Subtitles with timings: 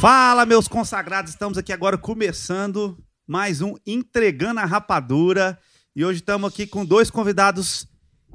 [0.00, 2.96] Fala, meus consagrados, estamos aqui agora começando
[3.26, 5.58] mais um Entregando a Rapadura.
[5.94, 7.86] E hoje estamos aqui com dois convidados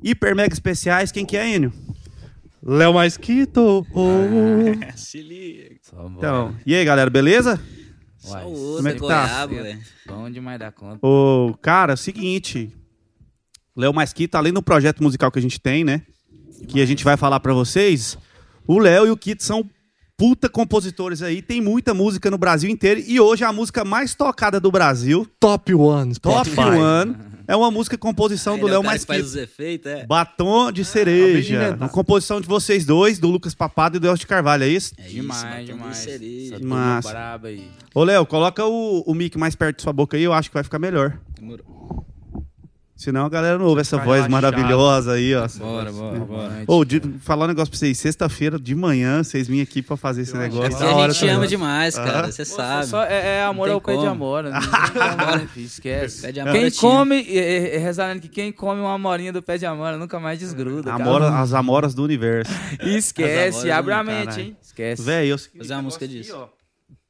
[0.04, 1.12] hiper mega especiais.
[1.12, 1.74] Quem que é, Enio?
[2.62, 3.84] Léo Masquito.
[3.96, 4.94] Oh.
[4.96, 5.76] Se liga.
[6.16, 7.59] Então, e aí, galera, beleza?
[8.26, 9.48] Uai, como é que tá?
[9.48, 9.80] goiaba.
[10.06, 11.00] Bom demais da conta.
[11.02, 12.72] Ô, cara, é o seguinte.
[13.76, 16.04] Léo Masquito, além do projeto musical que a gente tem, né?
[16.68, 18.20] Que a gente vai falar pra vocês.
[18.68, 19.68] O Léo e o Kito são
[20.18, 21.42] puta compositores aí.
[21.42, 23.02] Tem muita música no Brasil inteiro.
[23.06, 26.16] E hoje a música mais tocada do Brasil, Top One.
[26.16, 26.78] Top Spotify.
[26.80, 27.16] One,
[27.48, 30.06] é uma música composição Ele do é Léo cara que faz os efeitos, é?
[30.06, 31.56] Batom de de cereja.
[31.56, 31.78] inventar.
[31.78, 34.94] Uma composição de vocês dois, do Lucas Papado e do Elcio de Carvalho, é isso?
[34.98, 35.98] É isso, demais, batom de demais.
[35.98, 36.59] cereja.
[36.62, 37.09] Massa.
[37.09, 37.70] braba aí.
[37.94, 40.54] Ô, Léo, coloca o, o mic mais perto de sua boca aí, eu acho que
[40.54, 41.20] vai ficar melhor.
[41.39, 41.75] Demorou.
[43.06, 44.31] Senão a galera não ouve essa voz relaxado.
[44.31, 45.48] maravilhosa aí, ó.
[45.59, 46.64] Bora, bora, bora.
[46.66, 48.00] Ô, de, falar um negócio pra vocês.
[48.00, 50.80] Sexta-feira de manhã, vocês vinham aqui pra fazer esse É negócio.
[50.80, 52.31] Da a hora gente ama demais, cara.
[52.31, 52.88] Você Pô, sabe.
[52.88, 54.52] só é, é amor ao tem pé de amora.
[55.53, 56.23] Filho, esquece.
[56.23, 56.81] Pé de amora Quem tinha.
[56.81, 60.20] come, é, é, é, rezando que quem come uma amorinha do pé de amora nunca
[60.20, 60.92] mais desgruda.
[60.92, 62.52] Amora, as amoras do universo.
[62.81, 64.42] Esquece, abre a mente, caralho.
[64.42, 64.58] hein?
[64.59, 65.03] Esquece.
[65.03, 66.36] Véi, eu Fazer uma música disso.
[66.36, 66.48] Ó,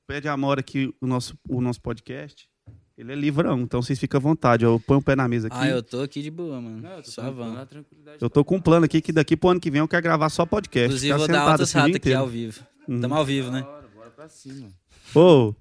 [0.05, 2.49] pé de amora aqui, o nosso, o nosso podcast,
[2.97, 4.63] ele é livrão, então vocês ficam à vontade.
[4.63, 5.57] Eu ponho o pé na mesa aqui.
[5.59, 6.81] Ah, eu tô aqui de boa, mano.
[6.81, 7.53] Não, eu tô Só vamos.
[7.53, 8.17] na tranquilidade.
[8.21, 10.29] Eu tô com um plano aqui que daqui pro ano que vem eu quero gravar
[10.29, 10.87] só podcast.
[10.87, 12.61] Inclusive, ficar vou dar altas assim ratas aqui ao vivo.
[12.87, 13.01] Uhum.
[13.01, 13.63] Tamo ao vivo, né?
[13.63, 14.69] Bora, bora pra cima.
[15.13, 15.53] Ô,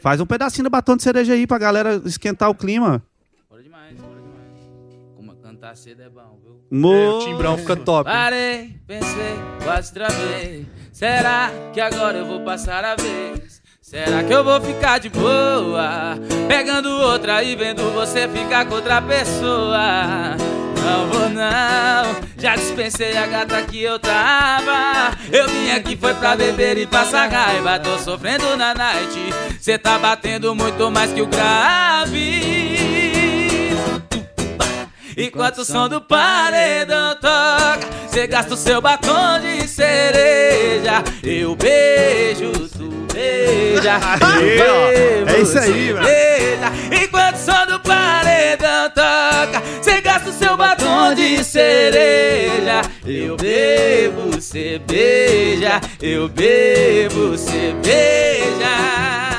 [0.00, 3.02] faz um pedacinho do batom de cereja aí pra galera esquentar o clima.
[3.48, 5.14] Bora demais, bora demais.
[5.14, 6.60] Como cantar cedo é bom, viu?
[6.72, 6.92] Mo...
[6.92, 8.10] É, o timbrão fica top.
[8.10, 10.66] Parei, pensei, quase travei.
[10.92, 13.57] Será que agora eu vou passar a vez?
[13.88, 16.18] Será que eu vou ficar de boa?
[16.46, 20.36] Pegando outra e vendo você ficar com outra pessoa.
[20.84, 25.16] Não vou não, já dispensei a gata que eu tava.
[25.32, 27.78] Eu vim aqui foi pra beber e passar raiva.
[27.78, 29.18] Tô sofrendo na night.
[29.58, 32.58] Cê tá batendo muito mais que o grave.
[35.16, 41.02] Enquanto o som do paredão toca, cê gasta o seu batom de cereja.
[41.22, 42.68] Eu beijo,
[43.18, 43.98] beija.
[44.38, 45.98] Bebo, É isso aí, velho.
[46.04, 47.04] beija.
[47.04, 52.82] Enquanto o som do paredão toca, cê gasta o seu batom de cereja.
[53.06, 55.80] Eu bebo, cê beija.
[56.00, 59.37] Eu bebo, cê beija.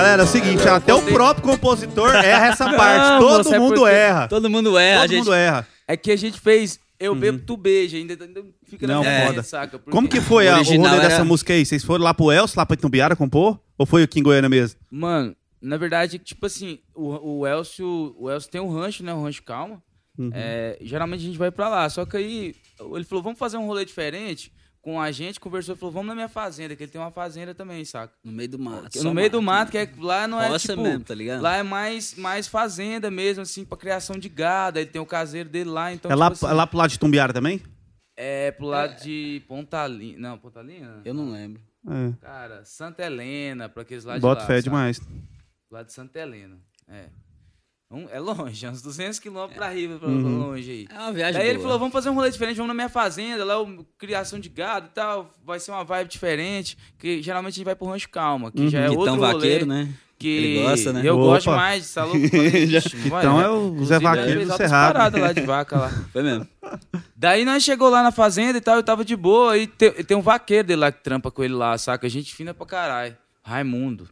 [0.00, 3.08] Galera, é o seguinte, Eu até o próprio compositor erra essa parte.
[3.10, 4.28] Não, Todo moço, é mundo porque- erra.
[4.28, 5.18] Todo mundo é, a Todo gente.
[5.18, 5.68] mundo erra.
[5.86, 7.96] É que a gente fez Eu Bebo, Tu Beija.
[7.96, 9.42] Ainda, ainda fica na Não, minha foda.
[9.42, 9.78] saca?
[9.78, 11.64] Porque- Como que foi O a- o rolê era- dessa música aí?
[11.66, 13.58] Vocês foram lá pro Elcio, lá pra Itumbiara compor?
[13.78, 14.78] Ou foi aqui em Goiânia mesmo?
[14.90, 19.12] Mano, na verdade, tipo assim, o, o Elcio, o Elcio tem um rancho, né?
[19.14, 19.82] Um rancho calma.
[20.18, 20.30] Uhum.
[20.34, 21.88] É, geralmente a gente vai pra lá.
[21.88, 22.54] Só que aí
[22.94, 24.52] ele falou, vamos fazer um rolê diferente
[24.82, 27.54] com a gente, conversou e falou, vamos na minha fazenda, que ele tem uma fazenda
[27.54, 28.14] também, saca?
[28.24, 29.02] No meio do mato.
[29.02, 30.82] no meio do mato, que é, lá não é Roça tipo...
[30.82, 31.42] mesmo, tá ligado?
[31.42, 34.78] Lá é mais, mais fazenda mesmo, assim, pra criação de gado.
[34.78, 36.78] Aí Ele tem o caseiro dele lá, então, é, lá, tipo é assim, lá pro
[36.78, 37.60] lado de Tumbiara também?
[38.22, 40.18] é pro lado de Pontalina.
[40.18, 41.00] Não, Pontalina?
[41.06, 41.62] Eu não lembro.
[41.88, 42.12] É.
[42.20, 44.46] Cara, Santa Helena, pra aqueles lados Bota de lá.
[44.46, 44.64] fé sabe?
[44.64, 45.00] demais.
[45.70, 46.58] Lá de Santa Helena.
[46.86, 47.06] É.
[47.90, 50.38] Um- é longe, é uns 200 quilômetros pra riba, pra Uhum.
[50.50, 50.86] longe aí.
[50.88, 53.44] É uma viagem Daí ele falou, vamos fazer um rolê diferente, vamos na minha fazenda,
[53.44, 57.56] lá eu, criação de gado e tal, vai ser uma vibe diferente, que geralmente a
[57.56, 59.32] gente vai pro Rancho Calma, que já é Vitão outro rolê.
[59.34, 59.88] vaqueiro, né?
[60.18, 61.00] Que Ele gosta, né?
[61.02, 61.24] Eu Opa.
[61.24, 62.18] gosto mais, tá louco?
[62.46, 64.92] Ixi, vai, Então é o Zé Vaqueiro do Cerrado.
[64.92, 65.88] paradas lá de vaca lá.
[66.12, 66.46] Foi mesmo.
[67.16, 70.14] Daí nós chegou lá na fazenda e tal, eu tava de boa, e tem, tem
[70.16, 72.06] um vaqueiro dele lá que trampa com ele lá, saca?
[72.06, 73.16] Gente fina pra caralho.
[73.42, 74.08] Raimundo.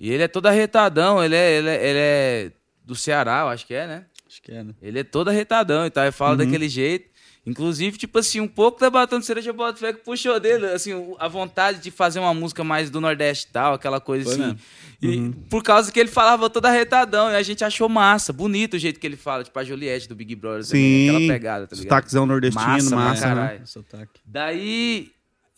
[0.00, 2.52] E ele é todo arretadão, ele é, ele é, ele é
[2.90, 4.04] do Ceará, eu acho que é, né?
[4.26, 4.74] Acho que é, né?
[4.82, 7.08] Ele é todo arretadão e tal, ele fala daquele jeito.
[7.46, 10.92] Inclusive, tipo assim, um pouco da Batom de Cereja Bota Fé que puxou dele, assim,
[11.18, 14.58] a vontade de fazer uma música mais do Nordeste e tal, aquela coisa Foi assim.
[15.00, 15.36] mesmo.
[15.40, 18.78] E por causa que ele falava todo arretadão, e a gente achou massa, bonito o
[18.78, 21.08] jeito que ele fala, tipo a Juliette do Big Brother também, Sim.
[21.08, 21.76] aquela pegada, tá?
[21.76, 23.60] Sotaquezão nordestino, Massa massa, né?
[23.64, 24.20] Sotaque.
[24.26, 25.10] Daí,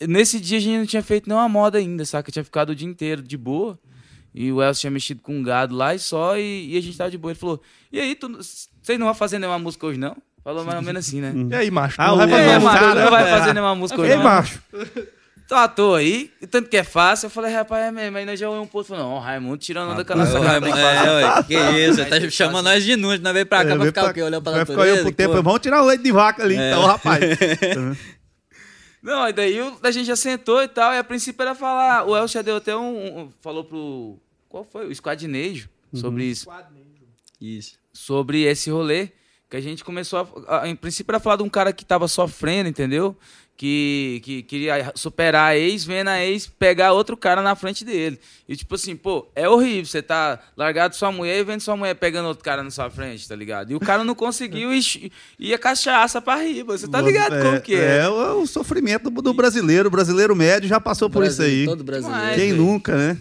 [0.07, 2.31] nesse dia a gente não tinha feito nenhuma moda ainda, saca?
[2.31, 3.77] Tinha ficado o dia inteiro de boa.
[4.35, 6.97] E o Elcio tinha mexido com um gado lá e só, e, e a gente
[6.97, 7.31] tava de boa.
[7.31, 8.17] Ele falou: E aí,
[8.81, 10.15] vocês não vão fazer nenhuma música hoje, não?
[10.43, 11.31] Falou mais ou menos assim, né?
[11.51, 11.95] E aí, macho?
[12.01, 12.59] Ah, não o- vai fazer É,
[12.95, 13.03] né?
[13.03, 14.23] não vai fazer nenhuma música hoje, Ei, não?
[14.23, 14.59] macho.
[15.45, 17.25] Tô à toa aí, e tanto que é fácil.
[17.25, 18.17] Eu falei, rapaz, é mesmo.
[18.17, 20.15] Aí nós já olhamos um pouco e falou, não, o Raimundo tirando onda com a
[20.15, 20.61] nossa É, cara.
[20.61, 21.09] que fazer.
[21.09, 21.53] ué, que
[21.89, 24.11] isso, Aí tá chamando nós de nude, nós veio pra cá É, pra ficar pra-
[24.11, 24.21] o quê?
[24.23, 25.03] Olhando pra Vai ficar aí natureza.
[25.03, 25.43] pro tempo.
[25.43, 26.69] Vamos tirar o leite de vaca ali, É.
[26.71, 27.19] então, rapaz.
[29.03, 32.05] Não, e daí a gente já sentou e tal, e a princípio era falar.
[32.07, 33.19] O Elcio já deu até um.
[33.25, 34.17] um- falou pro.
[34.47, 34.87] Qual foi?
[34.87, 36.49] O Squadnejo sobre isso.
[37.41, 37.77] Isso.
[37.91, 39.09] Sobre esse rolê.
[39.49, 42.07] Que a gente começou a, a- Em princípio era falar de um cara que tava
[42.07, 43.15] sofrendo, entendeu?
[43.55, 48.19] Que, que queria superar a ex, vendo a ex pegar outro cara na frente dele.
[48.49, 49.85] E tipo assim, pô, é horrível.
[49.85, 53.27] Você tá largado sua mulher e vendo sua mulher pegando outro cara na sua frente,
[53.27, 53.71] tá ligado?
[53.71, 56.77] E o cara não conseguiu e ia cachaça pra riba.
[56.77, 57.99] Você tá ligado como que é?
[57.99, 59.87] É o, o sofrimento do, do brasileiro.
[59.87, 61.65] O brasileiro médio já passou por isso aí.
[61.65, 62.19] Todo brasileiro.
[62.21, 62.35] Demais.
[62.39, 62.63] Quem velho.
[62.63, 63.17] nunca, né?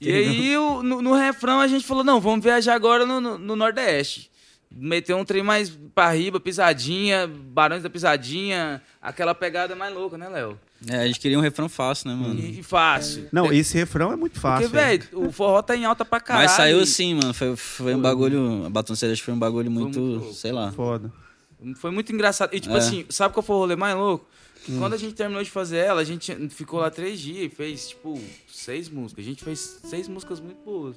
[0.00, 3.38] E aí, o- no, no refrão, a gente falou, não, vamos viajar agora no, no-
[3.38, 4.27] no Nordeste.
[4.70, 10.28] Meter um trem mais pra riba, pisadinha, Barões da Pisadinha, aquela pegada mais louca, né,
[10.28, 10.58] Léo?
[10.86, 12.38] É, a gente queria um refrão fácil, né, mano?
[12.38, 13.28] E, fácil.
[13.32, 14.68] Não, esse refrão é muito Porque, fácil.
[14.68, 16.46] velho, o forró tá em alta pra caralho.
[16.46, 17.32] Mas saiu e assim, mano.
[17.34, 18.66] Foi, foi um bagulho.
[18.66, 19.98] A Batom Cereja foi um bagulho muito.
[19.98, 20.70] muito sei lá.
[20.70, 21.10] Foda.
[21.76, 22.54] Foi muito engraçado.
[22.54, 22.78] E, tipo É.
[22.78, 24.24] assim, sabe qual foi o rolê mais louco?
[24.68, 24.78] Hum.
[24.78, 27.88] Quando a gente terminou de fazer ela, a gente ficou lá três dias e fez,
[27.88, 29.24] tipo, seis músicas.
[29.24, 30.94] A gente fez seis músicas muito boas.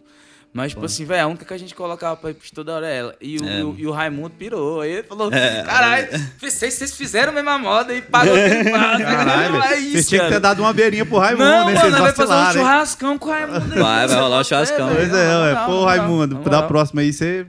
[0.53, 2.97] Mas, tipo assim, velho, a única que a gente colocava pra repetir toda hora é
[2.97, 3.15] ela.
[3.21, 3.63] E o, É.
[3.63, 4.81] o- e o Raimundo pirou.
[4.81, 5.63] Aí ele falou: É.
[5.63, 6.07] caralho,
[6.41, 10.25] vocês, vocês fizeram a mesma moda e pagou tudo Caralho, Não é isso, Vocês tinham
[10.25, 11.73] que ter dado uma beirinha pro Raimundo, Não, né?
[11.75, 13.73] mano, vai fazer um churrascão com o Raimundo.
[13.75, 13.79] aí.
[13.81, 14.89] Vai, vai rolar o churrascão.
[14.93, 15.65] Pois é, ué.
[15.65, 17.45] Pô, Raimundo, na da próxima aí você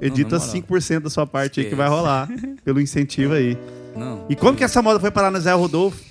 [0.00, 0.54] edita na moral.
[0.54, 2.26] 5% da sua parte aí que vai rolar.
[2.64, 3.58] Pelo incentivo aí.
[3.94, 6.02] Não, E como que essa moda foi parar no Zé Rodolfo?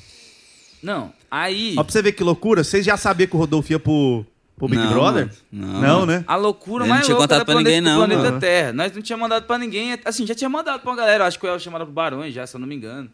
[0.81, 1.11] não.
[1.31, 1.73] Aí.
[1.77, 4.25] Ó, pra você ver que loucura, vocês já sabiam que o Rodolfo ia pro,
[4.57, 5.29] pro Big Não, Brother?
[5.51, 6.23] Não, Não, né?
[6.27, 8.39] A loucura mais tinha louca contado da pra planeta, ninguém, do não, planeta mano.
[8.39, 8.73] Terra.
[8.73, 9.97] Nós não tinha mandado pra ninguém.
[10.05, 11.25] Assim, já tinha mandado pra uma galera.
[11.25, 13.09] Acho que o El tinha mandado pro Barões já, se eu não me engano.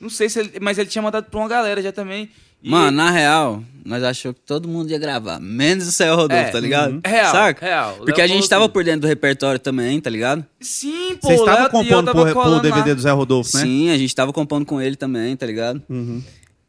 [0.00, 0.52] Não sei se ele...
[0.60, 2.28] Mas ele tinha mandado pra uma galera já também.
[2.62, 5.38] E- Mano, na real, nós achamos que todo mundo ia gravar.
[5.38, 6.92] Menos o Céu Rodolfo, É, tá ligado?
[6.94, 7.00] uhum.
[7.04, 7.64] Real, Saca?
[7.66, 7.94] real.
[7.98, 10.44] Porque Léo a gente tava por dentro do repertório também, tá ligado?
[10.60, 11.28] Sim, pô.
[11.28, 12.94] Vocês o estavam eu compondo tava pro, pro DVD lá.
[12.94, 13.62] do Zé Rodolfo, né?
[13.62, 15.82] Sim, a gente tava compondo com ele também, tá ligado?
[15.90, 16.22] Uhum.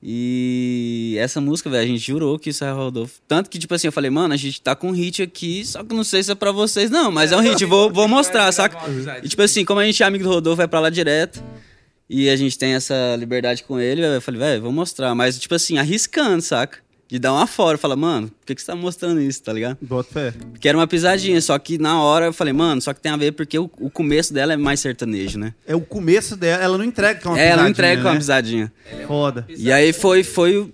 [0.08, 3.20] E essa música, velho, a gente jurou que isso é Rodolfo.
[3.28, 5.84] Tanto que, tipo assim, eu falei, mano, a gente tá com um hit aqui, só
[5.84, 8.52] que não sei se é pra vocês, não, mas é um hit, vou, vou mostrar,
[8.52, 8.78] saca?
[9.24, 11.44] E tipo assim, como a gente é amigo do Rodolfo, vai pra lá direto.
[12.08, 15.16] E a gente tem essa liberdade com ele, eu falei, velho, vou mostrar.
[15.16, 16.85] Mas, tipo assim, arriscando, saca?
[17.08, 17.78] De dar uma fora.
[17.78, 19.78] Fala, mano, por que, que você tá mostrando isso, tá ligado?
[19.82, 20.34] Bota fé.
[20.52, 23.18] Porque era uma pisadinha, só que na hora eu falei, mano, só que tem a
[23.18, 25.54] ver porque o, o começo dela é mais sertanejo, né?
[25.68, 28.14] É o começo dela, ela não entrega com uma É, ela não entrega com uma
[28.14, 28.20] né?
[28.20, 28.74] pisadinha.
[29.08, 29.46] Foda.
[29.50, 30.72] E aí foi, foi o,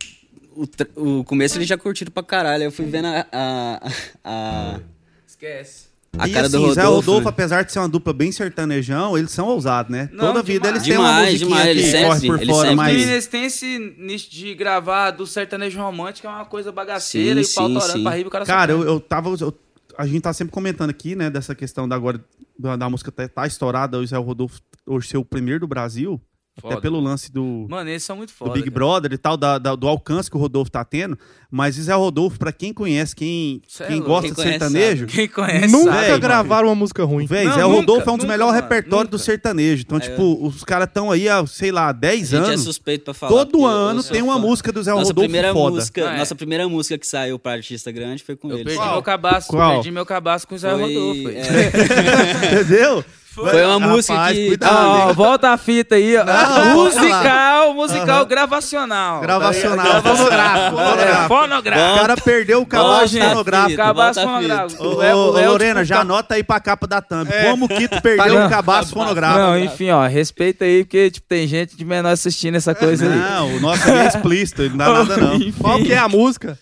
[0.96, 2.64] o, o começo eles já curtiram pra caralho.
[2.64, 3.92] Eu fui vendo a, a,
[4.24, 4.80] a,
[5.28, 5.91] Esquece.
[6.18, 6.76] A e cara assim, do Rodolfo.
[6.82, 7.30] Zé Rodolfo, né?
[7.30, 10.10] apesar de ser uma dupla bem sertanejão, eles são ousados, né?
[10.12, 10.76] Não, Toda vida demais.
[10.76, 12.98] eles têm uma musiquinha demais, que eles corre sempre- por eles fora, sempre- mas...
[12.98, 17.56] meninos têm esse nicho de gravar do sertanejo romântico, é uma coisa bagaceira Sim, e
[17.56, 18.04] pau sim, torando sim.
[18.04, 19.30] pra riba, o cara Cara, eu, eu tava.
[19.40, 19.58] eu-
[19.98, 22.24] a gente tá sempre comentando aqui, né, dessa questão da agora
[22.58, 26.20] da, da música tá, tá estourada, o Zé Rodolfo hoje ser o primeiro do Brasil,
[26.62, 26.74] Foda.
[26.76, 28.52] até pelo lance do, Mano, eles são muito do foda.
[28.54, 28.74] Big cara.
[28.74, 31.18] Brother e tal, da- da- do alcance que o Rodolfo tá tendo.
[31.54, 34.10] Mas o Zé Rodolfo, pra quem conhece, quem, Cê é quem louco.
[34.10, 37.26] gosta Quem de conhece sertanejo, Quem conhece Nunca sabe, gravaram uma música ruim.
[37.26, 39.82] Véi, nunca, Rodolfo é um dos melhores mano, repertórios do sertanejo.
[39.86, 42.64] Então, É, tipo, os caras estão aí há, sei lá, 10 A gente é anos.
[42.64, 43.32] suspeito pra falar.
[43.34, 44.40] Todo eu ano tem uma fã.
[44.40, 45.76] música do Zé Nossa Rodolfo primeira foda.
[45.76, 46.18] música, Ah, é.
[46.20, 48.64] nossa primeira música que saiu pra artista grande foi com Eu ele.
[48.70, 51.30] perdi meu cabaço, perdi meu cabaço com o Zé Rodolfo.
[51.30, 51.42] é,
[52.62, 53.04] Entendeu?
[53.34, 56.24] Foi uma música Rapaz, que- cuidado, Ah, ó, volta a fita aí, ó.
[56.26, 59.22] Não, musical, musical gravacional.
[59.22, 60.18] Gravacional, Tá ligado?
[60.18, 61.28] fonográfico, É, fonográfico.
[61.28, 61.92] fonográfico.
[61.94, 63.78] O cara perdeu o cabaço fonográfico.
[63.78, 64.84] Cabaço fonográfico.
[64.84, 67.02] Ô, O Léo- ô, o Léo, Lorena, tipo, já tá- anota aí pra capa da
[67.02, 67.30] thumb.
[67.50, 68.48] Como o Kito perdeu Não.
[68.48, 69.40] o cabaço fonográfico.
[69.40, 73.18] Não, enfim, ó, respeita aí, porque tipo, tem gente de menor assistindo essa coisa aí.
[73.18, 75.36] Não, o nosso é explícito, não dá nada não.
[75.36, 75.54] Enfim.
[75.58, 76.60] Qual que é a música?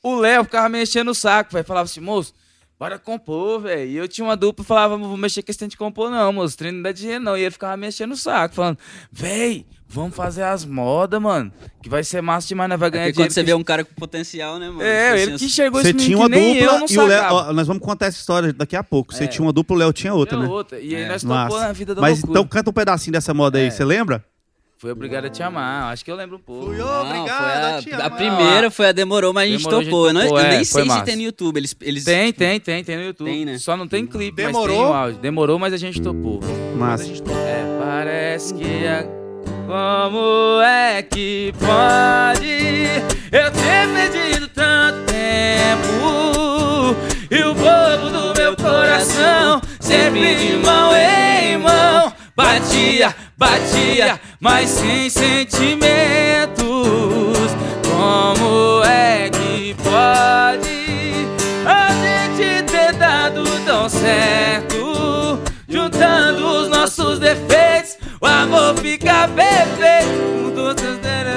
[0.00, 1.64] O Léo ficava mexendo o saco, velho.
[1.64, 2.32] Falava assim, moço,
[2.82, 3.88] bora compor, velho.
[3.90, 6.10] E eu tinha uma dupla e falava, não vou mexer com esse trem de compor,
[6.10, 6.54] não, moço.
[6.54, 7.36] O trem não dá dinheiro, não.
[7.36, 8.76] E ele ficava mexendo o saco, falando,
[9.12, 11.52] véi, vamos fazer as modas, mano.
[11.80, 13.34] Que vai ser massa demais, nós vai ganhar Porque quando dinheiro.
[13.34, 14.82] você que- vê um cara com potencial, né, mano?
[14.82, 16.78] É, Tipo ele assim, que enxergou Você esse tinha menino uma que nem eu dupla
[16.80, 17.32] não e o Léo.
[17.34, 19.14] ó, Nós vamos contar essa história daqui a pouco.
[19.14, 19.26] Você É.
[19.28, 20.52] tinha uma dupla, o Léo tinha outra, Tinha né?
[20.52, 20.80] outra.
[20.80, 21.08] E aí É.
[21.08, 21.60] nós topou Massa.
[21.60, 22.32] na vida da Mas loucura.
[22.40, 23.70] então canta um pedacinho dessa moda aí, É.
[23.70, 24.24] você lembra?
[24.82, 25.92] Fui obrigado a te amar.
[25.92, 26.72] Acho que eu lembro um pouco.
[26.72, 28.16] Não, obrigado a a, te a amar.
[28.16, 30.06] primeira foi a Demorou, mas a gente Demorou, a gente topou.
[30.08, 31.04] Eu não- topou, eu é, nem foi sei se massa.
[31.04, 31.56] tem no YouTube.
[31.56, 32.04] Eles, eles...
[32.04, 33.30] Tem, tem, tem, tem no YouTube.
[33.30, 33.58] Tem, né?
[33.58, 34.66] Só não tem clipe, Demorou?
[34.66, 35.20] mas tem o áudio.
[35.20, 36.40] Demorou, mas a gente topou.
[36.76, 37.04] Massa.
[37.04, 39.06] É, parece que é.
[39.68, 46.96] Como é que pode eu ter perdido tanto tempo
[47.30, 55.08] e o bobo do meu coração sempre de mão em mão batia, batia, mas sem
[55.08, 55.86] sentimentos.
[57.88, 61.28] Como é que pode
[61.64, 65.38] a gente ter dado tão certo?
[65.68, 70.52] Juntando os nossos defeitos, o amor fica perfeito.
[70.56, 70.82] Todos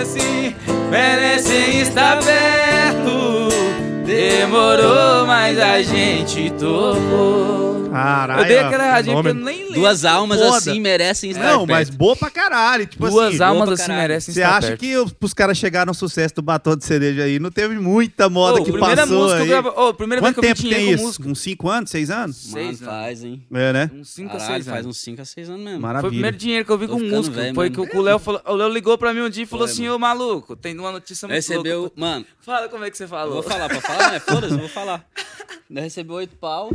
[0.02, 0.56] assim,
[0.90, 3.85] merecem estar perto.
[4.15, 7.75] Demorou, mas a gente tocou.
[7.91, 8.41] Caralho.
[8.41, 9.74] Eu dei aquela nome- porque eu nem lembro.
[9.75, 10.57] Duas almas Foda.
[10.57, 11.69] assim merecem estar Não, perto.
[11.69, 12.86] mas boa pra caralho.
[12.86, 14.01] Tipo Duas assim, almas boa assim caralho.
[14.01, 14.79] merecem Você estar acha perto.
[14.81, 17.39] que os, os caras chegaram no sucesso do batom de cereja aí?
[17.39, 19.50] Não teve muita moda Ô, que primeira passou música aí.
[19.50, 19.81] eu gravo...
[19.81, 21.22] Ô, primeira Quanto vez tempo que eu vi tem isso?
[21.25, 22.51] Uns 5 anos, 6 anos?
[22.51, 22.93] Mano, Seis anos.
[22.93, 23.43] faz, hein?
[23.53, 23.91] É, né?
[23.93, 24.98] Uns 5 a Caralho, 6 faz anos.
[24.98, 25.79] uns 5 a 6 anos mesmo.
[25.79, 26.01] Maravilha.
[26.01, 27.36] Foi o primeiro dinheiro que eu vi Tô com música.
[27.53, 27.88] foi mesmo.
[27.88, 28.41] que o Léo falou.
[28.45, 31.27] O Léo ligou pra mim um dia e falou assim: Ô maluco, tem uma notícia
[31.29, 31.79] muito Recebeu.
[31.81, 31.95] louca.
[32.00, 33.36] Mano, Fala como é que você falou.
[33.36, 34.20] vou falar pra falar, né?
[34.20, 35.06] Foda-se, eu vou falar.
[35.70, 36.72] Nós recebeu 8 pau.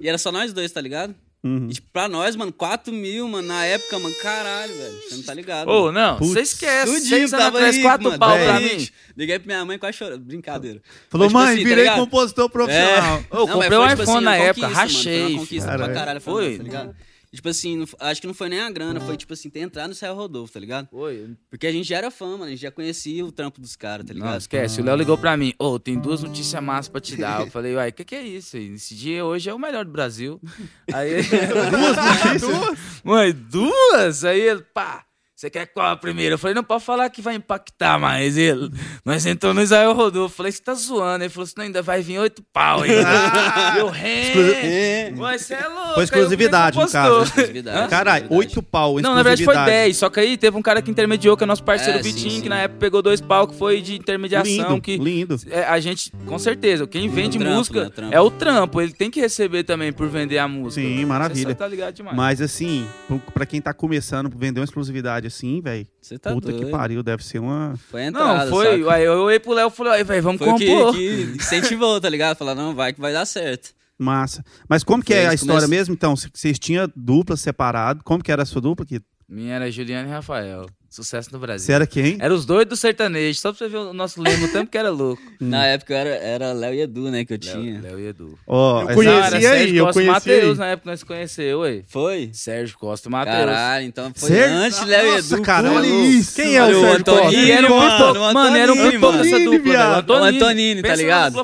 [0.00, 1.14] E era só nós dois, tá ligado?
[1.44, 1.66] Uhum.
[1.68, 4.94] E tipo, pra nós, mano, 4 mil, mano, na época, mano, caralho, velho.
[5.08, 5.68] Você não tá ligado.
[5.68, 5.92] Ô, mano.
[5.92, 6.92] não, você esquece.
[6.92, 8.88] Tudinho Seis anos tava atrás, rico, quatro mano, pau tava pra mim.
[9.16, 10.24] Liguei pra minha mãe quase chorando.
[10.24, 10.80] Brincadeira.
[11.10, 11.98] Falou, Mas, tipo mãe, assim, tá virei ligado?
[11.98, 13.24] compositor profissional.
[13.28, 15.26] Ô, Não, comprei mas um foi, tipo iPhone assim, na época, conquista, mano, Foi rachei.
[15.26, 15.84] uma conquista Caralho.
[15.92, 16.48] pra caralho, Foi.
[16.48, 16.96] nós, tá ligado?
[17.32, 19.60] E, tipo assim, não- acho que não foi nem a grana, foi tipo assim, ter
[19.60, 20.88] entrado no Céu Rodolfo, tá ligado?
[20.90, 21.30] Foi.
[21.48, 24.04] Porque a gente já era fã, mano, a gente já conhecia o trampo dos caras,
[24.04, 24.40] tá Não, ligado?
[24.40, 24.80] esquece.
[24.80, 25.54] O Léo ligou pra mim.
[25.58, 27.40] Ô, tem duas notícias massas pra te dar.
[27.40, 28.56] Eu falei, uai, o que, que é isso?
[28.58, 28.74] aí?
[28.74, 30.38] Esse dia hoje é o melhor do Brasil.
[30.92, 31.22] Aí.
[31.22, 33.02] Duas notícias.
[33.02, 34.24] Mãe, duas?
[34.24, 35.04] Aí ele, pá.
[35.42, 36.34] Você quer qual a primeira?
[36.34, 38.36] Eu falei, não pode falar que vai impactar mais.
[38.36, 38.70] Ele,
[39.04, 40.32] nós entramos no Israel Rodolfo.
[40.34, 41.24] Eu falei, você tá zoando.
[41.24, 43.08] Ele falou assim, não, ainda vai vir oito pau ainda.
[43.76, 44.32] Eu rei.
[44.52, 45.12] É.
[45.16, 45.94] Mas você é louco.
[45.94, 47.22] Foi exclusividade, no caso.
[47.26, 47.90] Exclusividade.
[47.90, 48.26] Caralho.
[48.30, 49.52] 8 pau, Não, na verdade foi.
[49.56, 52.30] 10, só que aí teve um cara que intermediou, que é nosso parceiro É, Vitinho,
[52.36, 52.40] sim.
[52.42, 55.36] que na época pegou dois pau, que foi de intermediação, Lindo, que lindo.
[55.50, 59.10] é, a gente, com certeza, quem vende trampo, música né, é o trampo, ele tem
[59.10, 60.86] que receber também por vender a música.
[60.86, 61.52] Sim, maravilha.
[61.52, 62.16] tá ligado demais.
[62.16, 65.86] Mas assim, pra- pra quem tá começando, vender uma exclusividade assim, velho.
[66.00, 66.64] Você tá puta doido.
[66.64, 67.74] que pariu, deve ser uma.
[67.90, 68.94] Foi a entrada, Não, foi, saca?
[68.94, 70.94] aí eu olhei pro Léo e falei, "Ai, velho, vamos Foi o que, compor.
[70.94, 72.36] que incentivou, tá ligado?
[72.36, 73.70] Falar, não, vai que vai dar certo.
[73.98, 74.44] Massa.
[74.68, 76.14] Mas como que Foi é a história mesmo, então?
[76.16, 78.02] Vocês tinham dupla separado.
[78.04, 79.00] Como que era a sua dupla aqui?
[79.28, 81.66] Minha era Juliana e Rafael, sucesso no Brasil.
[81.66, 82.16] Você era quem?
[82.20, 84.76] Era os dois do sertanejo, só pra você ver o nosso lema, o tempo que
[84.78, 85.22] era louco.
[85.40, 87.80] Na época era, era Léo e Edu, né, que eu tinha.
[87.80, 88.38] Léo, Léo e Edu.
[88.46, 90.58] Ó, Eu essa- conheci Não, era aí, Sérgio eu Costa conheci Matheus aí.
[90.58, 91.82] na época que nós se conheceu, ué.
[91.88, 92.30] Foi?
[92.32, 93.36] Sérgio Costa e Matheus.
[93.36, 95.42] Caralho, então foi antes Léo e Edu.
[95.42, 95.76] cara, pô.
[95.76, 96.34] olha isso.
[96.36, 96.96] Quem é o Sérgio Costa?
[97.12, 99.18] Antonini, E era um mano, pipoco, o mano, era um Antonini, mano.
[99.20, 100.06] essa Antonini, dupla, viado.
[100.06, 100.20] velho.
[100.20, 101.42] O Antonini, tá ligado?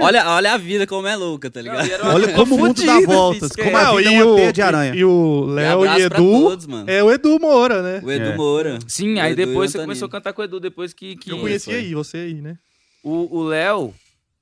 [0.00, 1.86] Olha, olha a vida como é louca, tá Não, ligado?
[1.86, 3.50] e era uma Olha como o mundo dá voltas.
[3.52, 4.94] Como a Não, vida é uma teia de aranha.
[4.94, 6.84] e o Léo e Edu mano.
[6.90, 8.00] é o Edu Moura, né?
[8.02, 8.36] O Edu É.
[8.36, 8.78] Moura.
[8.86, 11.16] Sim, aí Edu e depois você começou a cantar com o Edu, depois que...
[11.16, 12.58] que Eu conheci aí, você aí, né?
[13.02, 13.94] O o Léo,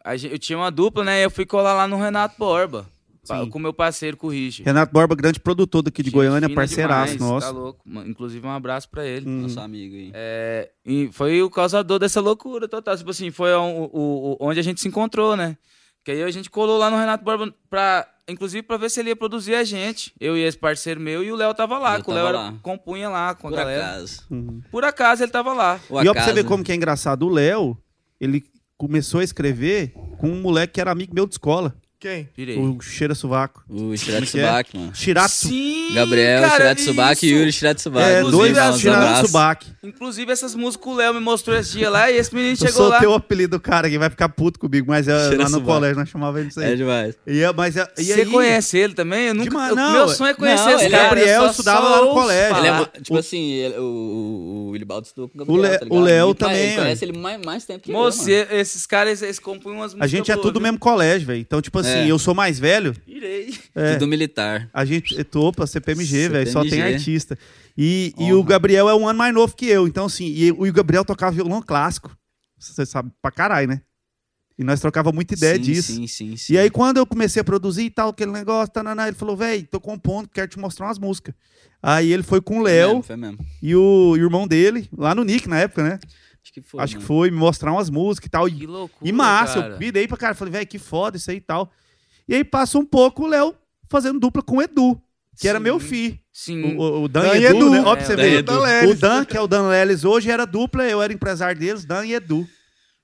[0.05, 1.25] a gente- eu tinha uma dupla, né?
[1.25, 2.87] Eu fui colar lá no Renato Borba,
[3.23, 3.49] Sim.
[3.51, 4.65] com meu parceiro, com o Richard.
[4.65, 7.47] Renato Borba, grande produtor daqui de Gente Goiânia, parceiraço demais, nosso.
[7.47, 7.81] Tá louco.
[7.85, 9.29] Mano, Inclusive, um abraço pra ele.
[9.29, 9.43] Hum.
[9.43, 10.11] Nosso amigo aí.
[10.15, 12.97] É, e foi o causador dessa loucura total.
[12.97, 15.57] Tipo assim, foi o, o- o- onde a gente se encontrou, né?
[16.05, 18.07] Que aí a gente colou lá no Renato Borba pra.
[18.27, 20.13] Inclusive pra ver se ele ia produzir a gente.
[20.19, 21.99] Eu e esse parceiro meu e o Léo tava lá.
[21.99, 22.55] Eu que o Léo lá.
[22.63, 23.87] compunha lá com a Por galera.
[23.87, 24.23] acaso.
[24.71, 25.79] Por acaso ele tava lá.
[25.91, 26.35] O E ó, pra você acaso.
[26.35, 27.77] ver como que é engraçado, o Léo,
[28.19, 28.43] ele
[28.79, 32.29] começou a escrever com um moleque que era amigo meu de escola, Quem?
[32.37, 32.59] Virei.
[32.59, 33.65] o Cheira Sovaco.
[33.67, 34.47] O Shirati que é?
[34.47, 34.95] Subac, mano.
[34.95, 35.31] Shirato.
[35.33, 37.31] Sim, Gabriel, cara, Shirati Subac e.
[37.31, 38.05] Yuri Shirati Subac.
[38.05, 39.27] É, Inclusive, dois as- Shirato.
[39.27, 39.67] Subac.
[39.83, 42.89] Inclusive, essas músicas o Léo me mostrou esse dia lá e esse menino Eu chegou
[42.89, 42.99] lá.
[42.99, 45.63] soltei o apelido do cara que vai ficar puto comigo, mas é, Cheira lá no
[45.63, 46.77] colégio nós chamava ele disso É aí.
[46.77, 47.15] demais.
[47.27, 49.29] E, é- mas, é- e Você aí, conhece ele também?
[49.29, 51.05] Eu nunca, Demais, eu- não, meu sonho é conhecer não, esse ele- cara.
[51.05, 52.57] Gabriel eu só- estudava só lá no colégio.
[52.59, 55.95] Ele é, tipo assim, ele- o, o, o Willibaldo estudou com o Gabriel, O tá
[55.95, 56.01] o?
[56.03, 59.75] Léo também, Ele conhece ele mais, mais tempo que Moço, eu, esses caras, eles compõem
[59.77, 61.41] umas A músicas gente é tudo do mesmo colégio, velho.
[61.41, 62.07] Então, tipo assim, É.
[62.07, 62.95] eu sou mais velho.
[63.07, 63.55] Irei.
[63.75, 64.69] é, Tudo militar.
[64.73, 67.39] A gente, é topa, CPMG, velho, só tem artista.
[67.77, 70.73] E, e o Gabriel é um ano mais novo que eu, então assim, e o
[70.73, 72.17] Gabriel tocava violão clássico.
[72.59, 73.81] Você sabe pra caralho, né?
[74.57, 75.93] E nós trocava muita ideia sim, disso.
[75.93, 76.53] Sim, sim, sim.
[76.53, 79.67] E aí, quando eu comecei a produzir e tal, aquele negócio, tananá, ele falou, velho,
[79.67, 81.35] tô compondo, quero te mostrar umas músicas.
[81.83, 83.05] Aí ele foi com o Léo
[83.61, 85.99] e o irmão dele, lá no Nick na época, né?
[86.43, 86.81] Acho que foi.
[86.83, 87.07] Acho que mano.
[87.07, 88.47] foi, me mostrar umas músicas e tal.
[88.47, 89.75] Que E, loucura, e massa, cara.
[89.75, 91.73] eu virei pra cara, falei, velho, que foda isso aí e tal.
[92.29, 93.55] E aí passa um pouco o Léo
[93.89, 95.01] fazendo dupla com o Edu,
[95.39, 95.65] que era Sim.
[95.65, 96.21] meu fi.
[96.33, 96.77] Sim.
[96.77, 97.71] O, o- o Dan, Dan e Edu, Edu.
[97.71, 97.83] né?
[97.85, 98.35] Ó, pra É, você Dan ver.
[98.39, 98.91] Edu.
[98.91, 102.05] O Dan, que é o Dan Leles hoje, era dupla, eu era empresário deles, Dan
[102.07, 102.47] e Edu.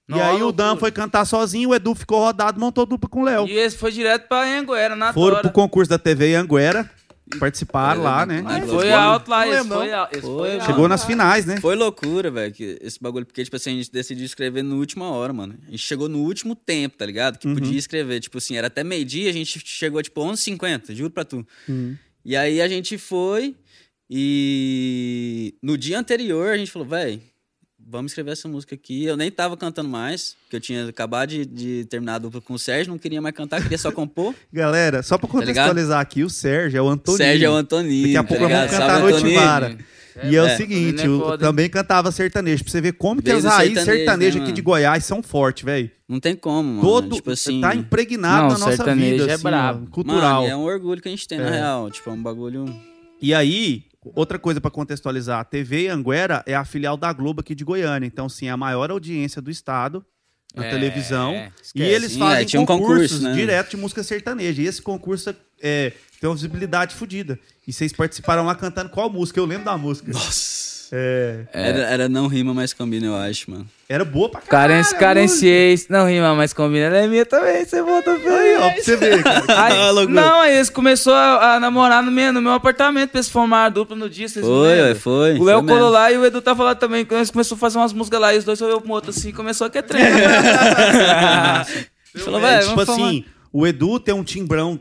[0.09, 0.53] E aí o loucura.
[0.53, 3.47] Dan foi cantar sozinho, o Edu ficou rodado, montou dupla com o Léo.
[3.47, 5.43] E esse foi direto pra Anguera, na Foram tora.
[5.43, 6.91] pro concurso da TV Anguera,
[7.38, 8.42] participaram É, lá, né?
[8.42, 10.60] Mas Foi alto lá, esse foi esse Foi.
[10.62, 11.60] Chegou nas finais, né?
[11.60, 13.25] Foi loucura, velho, que esse bagulho.
[13.26, 15.56] Porque, tipo assim, a gente decidiu escrever no última hora, mano.
[15.66, 17.38] A gente chegou no último tempo, tá ligado?
[17.38, 17.54] Que Uhum.
[17.54, 18.20] podia escrever.
[18.20, 21.46] Tipo assim, era até meio-dia, a gente chegou, tipo, 11h50, juro pra tu.
[21.68, 21.96] Uhum.
[22.25, 23.54] E aí a gente foi
[24.12, 27.20] e no dia anterior a gente falou, velho,
[27.90, 29.04] vamos escrever essa música aqui.
[29.04, 32.54] Eu nem tava cantando mais, porque eu tinha acabado de, de terminar a dupla com
[32.54, 34.35] o Sérgio, não queria mais cantar, queria só compor.
[34.52, 37.18] Galera, só pra Tá contextualizar aqui, o Sérgio é o Antônio.
[37.18, 38.02] Sérgio é o Antoninho.
[38.04, 39.35] Daqui a tá pouco nós vamos cantar Salve, Noite.
[39.35, 39.78] Vara.
[40.25, 42.62] E é, o É, seguinte, Antônio é eu também cantava sertanejo.
[42.64, 45.23] Pra você ver como que as o raízes sertanejo, sertanejas né, aqui de Goiás são
[45.23, 45.90] fortes, velho.
[46.09, 46.80] Não tem como, mano.
[46.82, 49.87] Todo tipo assim, tá impregnado Não, na nossa sertanejo vida, é assim, brabo.
[49.90, 50.42] cultural.
[50.42, 51.50] Mano, é um orgulho que a gente tem, na É.
[51.52, 51.90] real.
[51.90, 52.64] Tipo, é um bagulho...
[53.23, 57.54] E aí, outra coisa pra contextualizar, a TV Anguera é a filial da Globo aqui
[57.54, 58.07] de Goiânia.
[58.07, 60.04] Então, sim, é a maior audiência do estado
[60.54, 61.33] na É, televisão.
[61.75, 63.35] E eles Sim, fazem é, um concursos concurso, né?
[63.35, 64.62] direto de música sertaneja.
[64.62, 67.38] E esse concurso é, tem uma visibilidade fodida.
[67.66, 69.38] E vocês participaram lá cantando qual música?
[69.38, 70.11] Eu lembro da música.
[70.12, 70.70] Nossa.
[70.92, 73.64] É, Era, era não rima, mas combina, eu acho, mano.
[73.88, 74.80] era boa pra caralho.
[74.80, 75.78] A carenciei.
[75.88, 76.87] Não rima, mas combina.
[76.87, 77.64] Ela é minha também.
[77.64, 78.35] Você volta música.
[78.37, 79.44] Aí, ó, pra você ver, cara.
[80.00, 83.28] Aí, não, aí eles começaram a, a namorar no meu, no meu apartamento pra eles
[83.28, 85.38] formar a dupla no dia, vocês Foi, ué, foi.
[85.38, 87.04] O Léo colou lá e o Edu tava lá também.
[87.04, 89.28] Quando eles começaram a fazer umas músicas lá e os dois olhou pro outro assim
[89.28, 90.02] e começou a que trem.
[92.16, 94.80] Falou, É, velho, tipo assim, o Edu tem um timbrão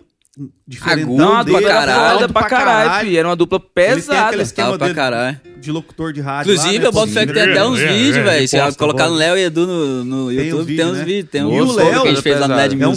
[0.67, 3.19] diferentão Agudo Não, a dele, era caralho, foda alto pra caralho, filho.
[3.19, 4.27] Era uma dupla Ele tem pesada.
[4.27, 5.41] aquele esquema Tava pra dele caralho.
[5.59, 6.51] De locutor de rádio.
[6.53, 6.87] Inclusive, lá, né?
[6.87, 8.47] eu boto fé que tem até uns É, é, vídeos, é, velho.
[8.47, 9.15] Se colocar no.
[9.15, 11.03] Léo e Edu no, no Tem YouTube, uns tem uns né?
[11.03, 11.29] vídeos.
[11.31, 12.55] Tem um E o Léo que a gente fez lá no.
[12.55, 12.95] Led É um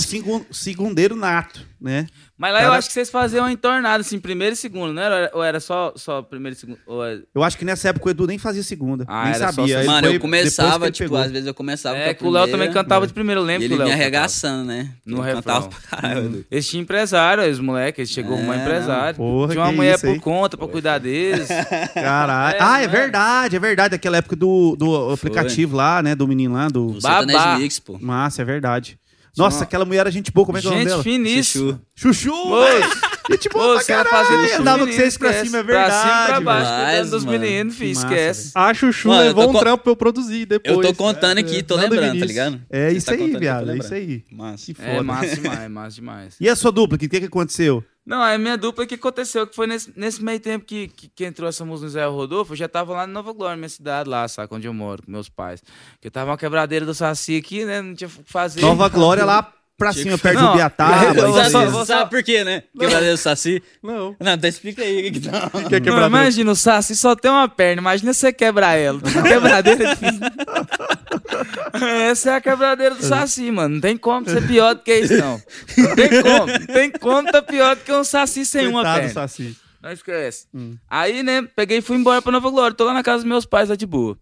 [0.51, 2.07] segundeiro nato, né?
[2.39, 5.01] Mas lá eu Cara- acho que vocês faziam uma entornada, assim, primeiro e segundo, não
[5.01, 5.31] era?
[5.33, 6.79] Ou era só, só primeiro e segundo?
[6.89, 9.05] Ou é- Eu acho que nessa época o Edu nem fazia segunda.
[9.07, 9.79] Ah, nem só sabia.
[9.79, 11.19] Ele Mano, foi eu começava, ele tipo, pegou.
[11.25, 13.47] às vezes eu começava É, com que o Léo também cantava de primeiro, eu E
[13.47, 14.03] lembro ele que o Léo cantava.
[14.03, 14.91] arregaçando, né?
[15.07, 15.81] No Ele cantava refrão.
[15.89, 16.45] pra caralho.
[16.51, 18.63] Eles tinham empresário, os moleques, eles chegou É, uma não.
[18.65, 19.15] empresária.
[19.15, 20.01] Porra, Tinha uma mulher aí.
[20.01, 21.47] por conta pra cuidar deles.
[21.95, 22.52] Caralho.
[22.55, 22.89] É, ah, é né?
[22.89, 23.95] verdade, é verdade.
[23.95, 26.15] Aquela época do, do aplicativo lá, né?
[26.15, 27.01] Do menino lá, do.
[27.01, 27.59] Sertanejo Babá.
[27.59, 27.99] Mix, pô.
[28.01, 28.99] Massa, é verdade.
[29.37, 31.03] Nossa, aquela mulher era gente boa, como é que é o nome Gente dela?
[31.03, 31.81] finíssima.
[32.03, 32.31] Chuchu!
[32.35, 34.57] Moço, Gente boa Ô, pra caralho.
[34.59, 35.47] Andava com vocês pra esquece.
[35.47, 36.03] cima, é Pra verdade.
[36.03, 38.51] cima e pra baixo, Mas, cuidando dos meninos, filho, esquece.
[38.55, 40.77] A Chuchu Mano, eu levou um co- trampo pra eu produzir depois.
[40.77, 42.61] Eu tô contando aqui, tô lembrando, tá ligado?
[42.69, 43.71] É Você isso tá aí, viado.
[43.71, 44.25] É isso aí.
[44.31, 44.67] Massa.
[44.67, 44.89] Que foda.
[44.91, 46.37] É massa demais, massa demais.
[46.41, 47.85] E a sua dupla, o que, que, que aconteceu?
[48.05, 49.47] Não, a minha dupla, o que aconteceu?
[49.47, 52.53] Que foi nesse, nesse meio tempo que, que, que entrou essa música no Zé Rodolfo,
[52.55, 54.53] eu já tava lá em Nova Glória, minha cidade lá, saca?
[54.53, 55.63] Onde eu moro, com meus pais.
[56.01, 57.81] Que eu tava uma quebradeira do Saci aqui, né?
[57.81, 58.61] Não tinha o que fazer.
[58.61, 59.53] Nova Glória lá
[59.83, 62.63] pra cima, perto do vou Sabe por quê, né?
[62.79, 63.63] Quebradeiro do Saci.
[63.83, 64.17] Não.
[64.21, 65.51] Não, então explica aí o que que tá.
[65.51, 66.07] Que é Não, quebradeira.
[66.07, 69.01] imagina, o Saci só tem uma perna, imagina você quebrar ela.
[69.03, 70.21] Uma quebradeira é difícil.
[72.11, 73.75] Essa é a quebradeira do Saci, mano.
[73.77, 75.41] Não tem como ser pior do que isso, não.
[75.79, 76.47] Não tem como.
[76.47, 79.15] Não tem como tá pior do que um Saci sem uma Coitado, perna.
[79.15, 79.57] Saci.
[79.83, 80.47] Não esquece.
[80.55, 80.77] Hum.
[80.89, 82.77] Aí, né, peguei e fui embora pra Nova Glória.
[82.77, 84.17] Tô lá na casa dos meus pais, lá de boa.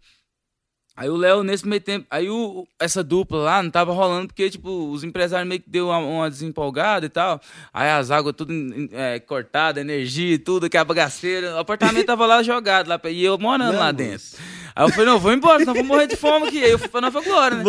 [1.01, 4.51] Aí o Léo, nesse meio tempo, aí o, essa dupla lá não tava rolando porque,
[4.51, 7.41] tipo, os empresários meio que deu uma, uma desempolgada e tal.
[7.73, 8.53] Aí as águas tudo
[8.93, 11.55] é, cortadas, energia e tudo, que a bagaceira.
[11.55, 14.27] O apartamento tava lá jogado, lá, pra- e eu morando lá dentro.
[14.77, 16.63] Aí eu falei, não, vou embora, senão vou morrer de fome aqui.
[16.63, 17.65] Aí eu fui pra Nova Glória, né?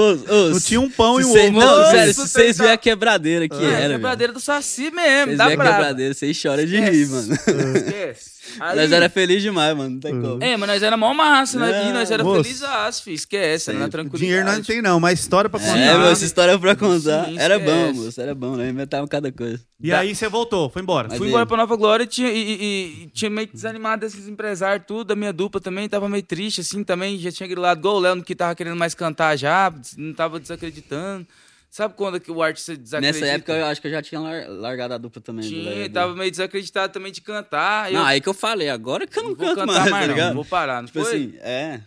[0.52, 1.60] Não tinha um pão e um cê- ovo.
[1.62, 3.92] Não, Moço, sério, se vocês verem a quebradeira que É, era, velho.
[3.94, 5.78] quebradeira do Saci mesmo, Vocês dá verem a brava.
[5.78, 7.34] quebradeira, vocês choram de rir, mano.
[7.34, 8.32] Esquece.
[8.60, 9.92] Aí- Nós era feliz demais, mano.
[9.92, 10.44] Não tem como.
[10.44, 12.44] É, mas nós era mó massa, nós, É, e nós era moço.
[12.44, 13.16] felizes, filho.
[13.16, 14.24] Esquece, era na tranquilidade.
[14.24, 15.78] Dinheiro nós não tem, não, mas história pra contar.
[15.78, 17.26] É, essa história pra contar.
[17.26, 18.00] Sim, era bom, esquece.
[18.00, 18.22] moço.
[18.22, 18.70] Era bom, né?
[18.70, 19.62] Inventava cada coisa.
[19.84, 21.08] E aí você voltou, foi embora.
[21.10, 21.48] Mas Fui embora aí?
[21.48, 25.06] pra Nova Glória e tinha, e, e- e tinha meio que desanimado desses empresários, tudo.
[25.06, 27.18] Da minha dupla também tava meio triste, assim, também.
[27.18, 31.26] Já tinha grilado igual o Léo, que tava querendo mais cantar já, não tava desacreditando.
[31.72, 33.18] Sabe quando que o artista desacredita?
[33.22, 35.48] Nessa época eu acho que eu já tinha lar- largado a dupla também.
[35.48, 37.90] Tinha, tava meio desacreditado também de cantar.
[37.90, 40.02] Não, eu aí que eu falei, agora que eu não, vou canto cantar mais, mais,
[40.04, 40.36] tá não, ligado?
[40.36, 41.14] vou parar, não Tipo foi?
[41.16, 41.80] assim, é.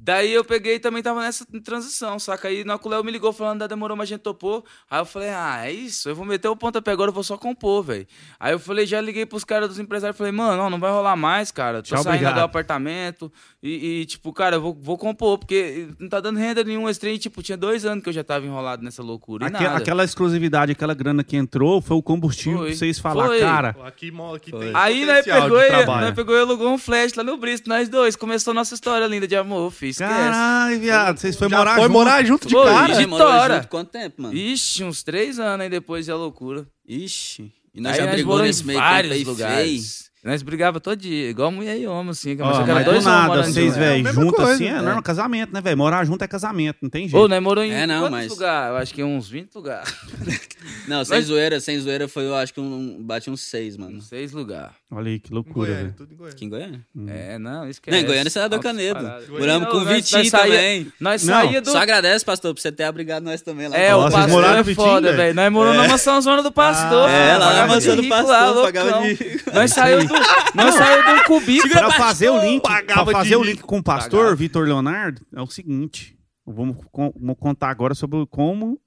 [0.00, 2.48] Daí eu peguei e também tava nessa transição, saca?
[2.48, 4.64] Aí na Léo me ligou falando, da demorou, mas a gente topou.
[4.90, 7.36] Aí eu falei, ah, é isso, eu vou meter o pontapé agora, eu vou só
[7.36, 8.06] compor, velho.
[8.38, 11.16] Aí eu falei, já liguei pros caras dos empresários, falei, mano, não, não vai rolar
[11.16, 11.82] mais, cara.
[11.82, 12.34] Tô Tchau, saindo obrigado.
[12.36, 13.32] do apartamento
[13.62, 16.90] e, e, tipo, cara, eu vou, vou compor, porque não tá dando renda nenhuma.
[16.90, 19.76] Esse trem, tipo, tinha dois anos que eu já tava enrolado nessa loucura e nada.
[19.76, 22.68] aquela exclusividade, aquela grana que entrou, foi o combustível Foi.
[22.68, 23.40] pra vocês falar, Foi.
[23.40, 23.70] cara.
[23.84, 24.60] Aqui, aqui Foi.
[24.66, 27.36] tem Aí nós potencial pegou, de e, nós pegou e alugou um flash lá no
[27.36, 28.14] Bristol, nós dois.
[28.14, 30.10] Começou nossa história linda de amor, fiz, esquece.
[30.12, 31.92] Caralho, viado, vocês foram morar foi junto.
[31.92, 32.64] morar junto de Foi.
[32.66, 32.94] cara.
[32.96, 33.54] de tora.
[33.56, 34.34] junto quanto tempo, mano?
[34.34, 36.66] Ixi, uns três anos aí depois de a loucura.
[36.86, 37.52] Ixi.
[37.74, 39.30] E nós Aí já nós brigou moramos nesse em meio tempo vários aí, feio.
[39.30, 40.07] lugares.
[40.28, 42.36] Nós brigava todo dia, igual mulher e homem, assim.
[42.36, 43.76] que Ó, mas do dois homens nada, vocês.
[43.76, 44.80] É velho, mesma junto coisa, assim, é, é.
[44.82, 45.78] normal, casamento, né, velho?
[45.78, 47.16] Morar junto é casamento, não tem jeito.
[47.22, 48.70] Ô, nós morou em É, não, quantos mas- lugares?
[48.70, 49.94] Eu acho que uns 20 lugares.
[50.86, 54.00] Não, sem Mas- zoeira, sem zoeira foi, eu acho que um, bate uns seis, mano.
[54.00, 54.72] Seis lugares.
[54.90, 55.94] Olha aí, que loucura, velho.
[55.96, 56.34] tudo em Goiânia.
[56.34, 56.80] Aqui em Goiânia.
[57.08, 57.96] É, não, Não, esquece.
[57.98, 59.00] em Goiânia você do Altas Canedo.
[59.00, 59.28] paradas.
[59.28, 60.92] Moramos com o Não, Vitinho também.
[60.98, 61.70] Nós Não, saía do...
[61.70, 63.76] Só agradece, pastor, por você ter abrigado nós também lá.
[63.76, 65.34] É, o pastor é foda, velho?
[65.34, 67.08] Nós moramos na mansão zona do pastor.
[67.08, 69.40] É, lá na mansão do pastor, pagava de.
[69.52, 70.17] Nós saímos do
[70.54, 71.72] nós saiu de um cubículo.
[71.72, 74.36] Pra fazer o link, pra fazer o link com o pastor.
[74.36, 76.16] Vitor Leonardo, é o seguinte.
[76.46, 78.80] Vamos, vamos contar agora sobre como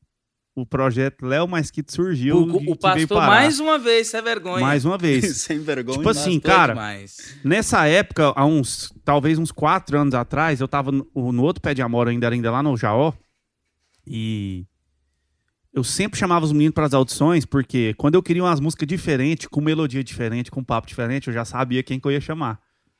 [0.55, 2.37] o projeto Léo Masquito surgiu.
[2.37, 3.27] O, o que veio pastor, parar.
[3.27, 4.61] mais uma vez, é vergonha.
[4.61, 5.37] Mais uma vez.
[5.41, 5.97] Sem vergonha.
[5.97, 7.35] Tipo assim, cara, demais.
[7.43, 11.73] nessa época, há uns, talvez uns quatro anos atrás, eu tava no, no outro pé
[11.73, 13.13] de amor ainda, ainda lá no Jaó.
[14.05, 14.65] E
[15.73, 19.47] eu sempre chamava os meninos para as audições, porque quando eu queria umas músicas diferentes,
[19.47, 22.59] com melodia diferente, com papo diferente, eu já sabia quem que eu ia chamar.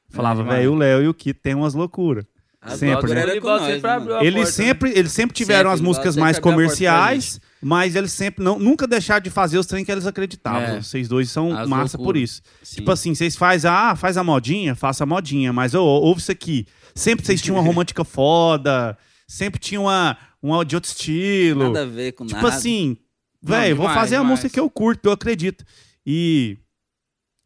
[0.10, 0.60] Falava, demais.
[0.60, 2.26] velho, o Léo e o Kito tem umas loucuras.
[2.62, 3.24] A Sempre, né?
[3.24, 6.38] Ele nós, sempre né, a Eles porta, sempre, eles sempre tiveram Sempre, as músicas mais
[6.38, 10.76] a comerciais, mas eles sempre não, nunca deixaram de fazer os trem que eles acreditavam.
[10.76, 10.82] É.
[10.82, 12.44] Vocês dois são As massa por isso.
[12.62, 12.76] Sim.
[12.76, 16.32] Tipo assim, vocês fazem, ah, faz a modinha, faça a modinha, mas ô, ouve isso
[16.32, 16.68] aqui.
[16.94, 18.96] Sempre vocês tinham uma romântica foda,
[19.28, 21.66] sempre tinha uma, uma de outro estilo.
[21.66, 22.54] Nada a ver com tipo nada.
[22.56, 22.98] assim,
[23.42, 24.40] Não, velho, vou demais, fazer a demais.
[24.40, 25.64] música que eu curto, que eu acredito.
[26.06, 26.58] E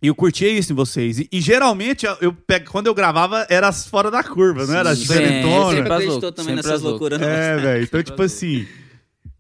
[0.02, 1.20] e eu curtia isso em vocês.
[1.20, 4.76] E, e geralmente, eu, eu pego, quando eu gravava, era as fora da curva, não
[4.76, 4.96] era?
[4.96, 5.78] Diferentona.
[5.78, 7.22] Sempre acreditou também sempre nessas loucuras.
[7.22, 7.84] É, velho.
[7.84, 8.68] Então, tipo assim.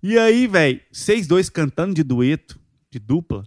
[0.01, 2.59] E aí, velho, vocês dois cantando de dueto,
[2.91, 3.43] de dupla,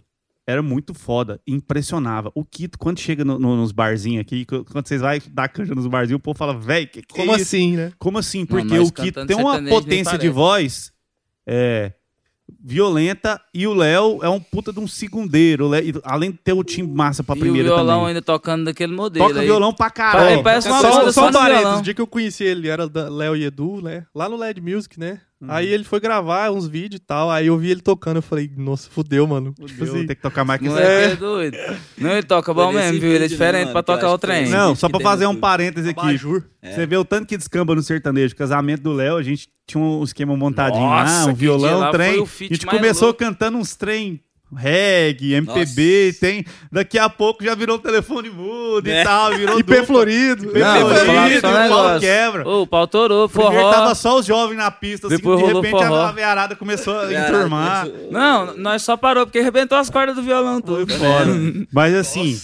[0.49, 1.39] era muito foda.
[1.45, 2.31] Impressionava.
[2.33, 5.75] O Kito, quando chega no- no- nos barzinhos aqui, qu- quando vocês vão dar canja
[5.75, 7.43] nos barzinhos, o povo fala, velho, que, que Como é isso?
[7.43, 7.91] assim, né?
[7.99, 8.45] Como assim?
[8.45, 10.91] Porque nós o Kito tem uma potência de voz
[11.47, 11.93] é,
[12.61, 15.67] violenta e o Léo é um puta de um segundeiro.
[15.67, 18.07] Léo- além de ter o time massa pra E o primeira violão também.
[18.07, 19.27] ainda tocando daquele modelo.
[19.27, 19.45] Toca aí.
[19.45, 20.41] violão pra caralho.
[20.43, 22.67] parece uma só, banda só só um no parênteses, o dia que eu conheci ele,
[22.67, 24.05] era da Léo e Edu, né?
[24.15, 25.21] Lá no LED Music, né?
[25.41, 25.47] Uhum.
[25.49, 28.51] Aí ele foi gravar uns vídeos e tal, aí eu vi ele tocando, eu falei,
[28.57, 29.53] nossa, fudeu, mano.
[29.53, 30.77] Tipo Fudeu, assim, tem que tocar mais que isso.
[30.77, 31.11] É.
[31.11, 31.57] é doido.
[31.97, 33.09] Não, ele toca bom mesmo, viu?
[33.09, 34.49] Ele é né, diferente mano, pra tocar o trem.
[34.49, 35.99] Não, só pra fazer um parêntese aqui.
[36.01, 36.43] abajur.
[36.61, 36.73] É.
[36.73, 38.35] Você vê o tanto que descamba no sertanejo.
[38.35, 41.91] Casamento do Léo, a gente tinha um esquema montadinho Nossa, lá, um violão, lá um
[41.93, 42.21] trem.
[42.21, 43.19] A gente começou louco.
[43.19, 44.21] cantando uns trem
[44.55, 46.19] reggae, MPB, Nossa.
[46.19, 46.45] tem.
[46.71, 49.03] Daqui a pouco já virou telefone mudo e É.
[49.03, 50.45] tal, virou IP Florido.
[50.45, 52.47] IP Florido, um o pau quebra.
[52.49, 53.71] O pau torou, Primeiro forró.
[53.71, 55.95] tava só os jovens na pista, assim, Depois de repente forró.
[56.03, 57.85] a veiarada começou a enturmar.
[57.87, 60.91] começou- Não, nós só parou porque arrebentou as cordas do violão tudo.
[60.93, 61.25] Fora.
[61.71, 62.39] Mas assim,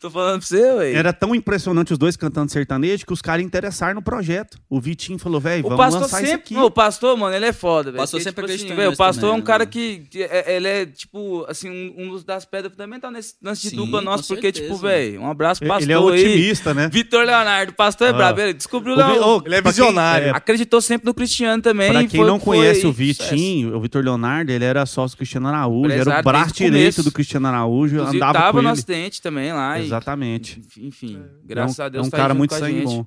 [0.00, 0.92] Tô falando pra você, ué.
[0.92, 4.56] era tão impressionante os dois cantando sertanejo que os caras interessaram no projeto.
[4.70, 6.54] O Vitinho falou, velho, O vamos pastor lançar isso sempre.
[6.54, 6.56] aqui.
[6.56, 7.96] O pastor, mano, ele é foda, velho.
[8.02, 9.98] Pastor sempre tipo acreditou em velho, O pastor é também, um cara né, que.
[10.10, 13.76] que é- Ele é, tipo, assim, um, um das pedras fundamentais nesse lance de Sim,
[13.76, 14.28] dupla nosso.
[14.28, 16.02] Porque, certeza, tipo, velho, um abraço pro pastor Ele é aí.
[16.02, 16.88] otimista, né?
[16.88, 18.12] Vitor Leonardo, o pastor é Ah.
[18.12, 18.40] brabo.
[18.40, 20.28] Ele descobriu O ô, Ele é pra quem- visionário.
[20.28, 21.90] é, Acreditou sempre no Cristiano também.
[21.90, 23.30] Pra quem foi- não foi conhece o sucesso.
[23.30, 27.02] Vitinho, o Vitor Leonardo, ele era sócio do Cristiano Araújo, era o braço o direito
[27.02, 28.72] do Cristiano Araújo, andava tava com no ele.
[28.72, 29.78] acidente também lá.
[29.88, 30.60] Exatamente.
[30.78, 33.06] enfim, É graças um, a Deus é um tá cara muito sangue bom.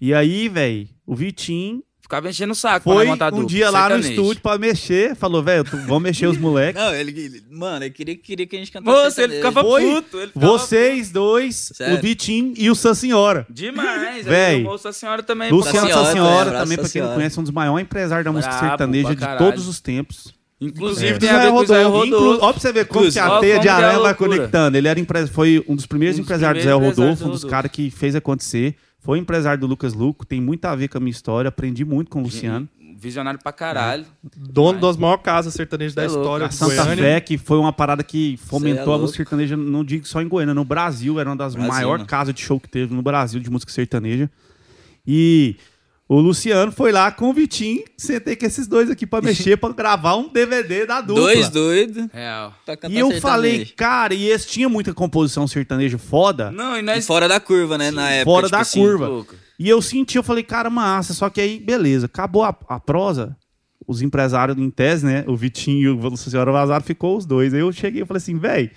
[0.00, 3.82] E aí, velho, o Vitinho Ficava enchendo o saco pra foi montar um dia lá
[3.90, 4.22] no sertanejo.
[4.22, 6.80] estúdio pra mexer, falou, velho, vamos mexer os moleques.
[6.80, 9.48] Não, ele, ele- Mano, ele queria, queria que a gente cantasse Moça, ele sertanejo.
[9.48, 10.16] ficava Foi puto.
[10.16, 11.98] Ele ficava Vocês dois, Sério?
[11.98, 13.46] o Vitinho e o San Senhora.
[13.50, 14.24] Demais.
[14.24, 14.54] Véi.
[14.56, 15.50] Aí, Nossa Senhora também.
[15.50, 18.52] Luciano Senhora, San Senhora, também, pra quem não conhece, um dos maiores empresários da música
[18.54, 20.32] Brabo sertaneja pra de todos os tempos.
[20.60, 21.18] Inclusive É.
[21.18, 22.06] tem a ver com o Zé Rodolfo.
[22.06, 24.76] Inclu- Ó, pra você ver como que a teia de é a aranha vai conectando.
[24.76, 25.26] Ele era empre...
[25.28, 27.50] foi um dos primeiros Um dos empresários do Zé primeiros Rodolfo, empresários um do dos
[27.50, 28.74] caras que fez acontecer.
[28.98, 31.48] Foi empresário do Lucas Luco, tem muito a ver com a minha história.
[31.48, 32.68] Aprendi muito com o Luciano.
[33.00, 34.04] Visionário pra caralho.
[34.36, 36.20] Dono das maiores casas sertanejas da É louco.
[36.22, 36.96] história A do Santa Goiânia.
[37.04, 40.20] Fé, que foi uma parada que Cê fomentou é a música sertaneja, não digo só
[40.20, 42.08] em Goiânia, no Brasil, era uma das maiores né?
[42.08, 44.28] casas de show que teve no Brasil de música sertaneja.
[45.06, 45.54] E
[46.08, 49.70] o Luciano foi lá com o Vitinho, sentei com esses dois aqui pra mexer, pra
[49.72, 51.22] gravar um DVD da dupla.
[51.24, 52.06] Dois doidos.
[52.12, 52.54] Real.
[52.64, 53.20] cantar E eu sertanejo.
[53.20, 57.06] falei, cara, e esse tinha muita composição sertaneja foda, Não, e E nós...
[57.06, 57.90] fora da curva, né?
[57.90, 58.30] Na época.
[58.30, 59.06] fora tipo da assim, curva.
[59.06, 59.34] Louco.
[59.58, 61.12] E eu senti, eu falei, cara, massa.
[61.12, 63.36] Só que aí, beleza, acabou a, a prosa.
[63.86, 65.24] Os empresários em tese, né?
[65.26, 67.52] O Vitinho e o Senhora Vazaro ficou os dois.
[67.52, 68.70] Aí eu cheguei e falei assim, velho,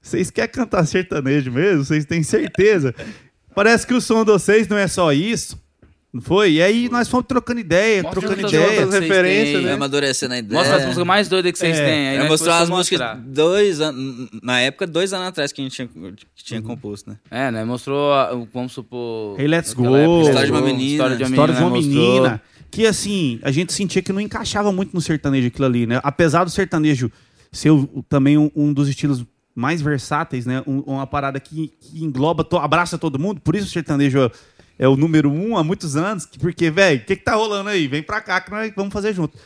[0.00, 1.84] vocês querem cantar sertanejo mesmo?
[1.84, 2.94] Vocês têm certeza?
[3.54, 5.58] Parece que o som de vocês não é só isso.
[6.12, 6.54] Não foi?
[6.54, 8.68] E aí nós fomos trocando ideia, Mostra trocando ideia.
[8.82, 9.72] outras referências, né?
[9.74, 10.58] amadurecendo a ideia.
[10.58, 11.84] Mostra as músicas mais doidas que vocês É.
[11.86, 12.08] têm.
[12.08, 14.28] Aí nós mostrar as músicas dois anos.
[14.42, 15.88] Na época, dois anos atrás que a gente tinha,
[16.34, 17.16] que tinha composto, né?
[17.30, 17.64] É, né?
[17.64, 18.10] Mostrou,
[18.52, 19.38] vamos supor...
[19.40, 19.94] Hey, Let's Go.
[19.94, 20.92] época, História de uma menina.
[20.92, 21.86] História de uma História de menina, uma né,
[22.20, 22.42] menina.
[22.72, 26.00] Que assim, a gente sentia que não encaixava muito no sertanejo aquilo ali, né?
[26.02, 27.10] Apesar do sertanejo
[27.52, 27.70] ser
[28.08, 30.60] também um, um dos estilos mais versáteis, né?
[30.66, 33.40] Um- uma parada que, que engloba, to- abraça todo mundo.
[33.40, 34.28] Por isso o sertanejo
[34.80, 36.24] é, é o número um há muitos anos.
[36.26, 37.86] que- Porque, velho, o que, que tá rolando aí?
[37.86, 39.36] Vem pra cá que nós vamos fazer junto.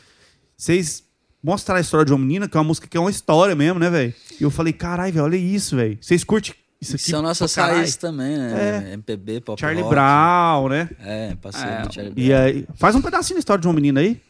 [0.56, 1.02] Vocês
[1.42, 3.78] mostraram a história de uma menina, que é uma música que é uma história mesmo,
[3.78, 4.14] né, velho?
[4.40, 5.98] E eu falei, caralho, velho, olha isso, velho.
[6.00, 7.10] Vocês curtem isso aqui?
[7.10, 8.92] São nossas raízes também, né?
[8.94, 9.94] MPB, pop Charlie rock.
[9.94, 10.88] Brown, né?
[11.00, 12.24] É, parceiro É, do Charlie Brown.
[12.26, 14.20] E aí, faz um pedacinho da história de uma menina aí.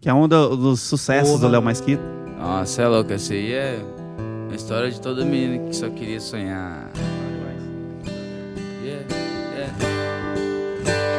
[0.00, 1.40] Que é um do- dos sucessos Porra.
[1.42, 2.02] do Léo Masquito.
[2.38, 3.12] Nossa, é louco.
[3.14, 3.80] Esse aí é
[4.50, 6.90] a história de toda menina que só queria sonhar.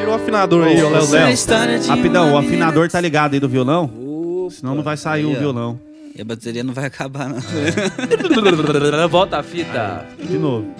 [0.07, 1.15] O afinador aí, Ô, Léo.
[1.15, 3.85] É Léo, de Rapidão, o afinador tá ligado aí do violão?
[3.85, 5.39] Opa, Senão não vai sair aí, o ó.
[5.39, 5.79] violão.
[6.15, 7.37] E a bateria não vai acabar, não.
[9.09, 10.05] Volta a fita.
[10.17, 10.73] De novo.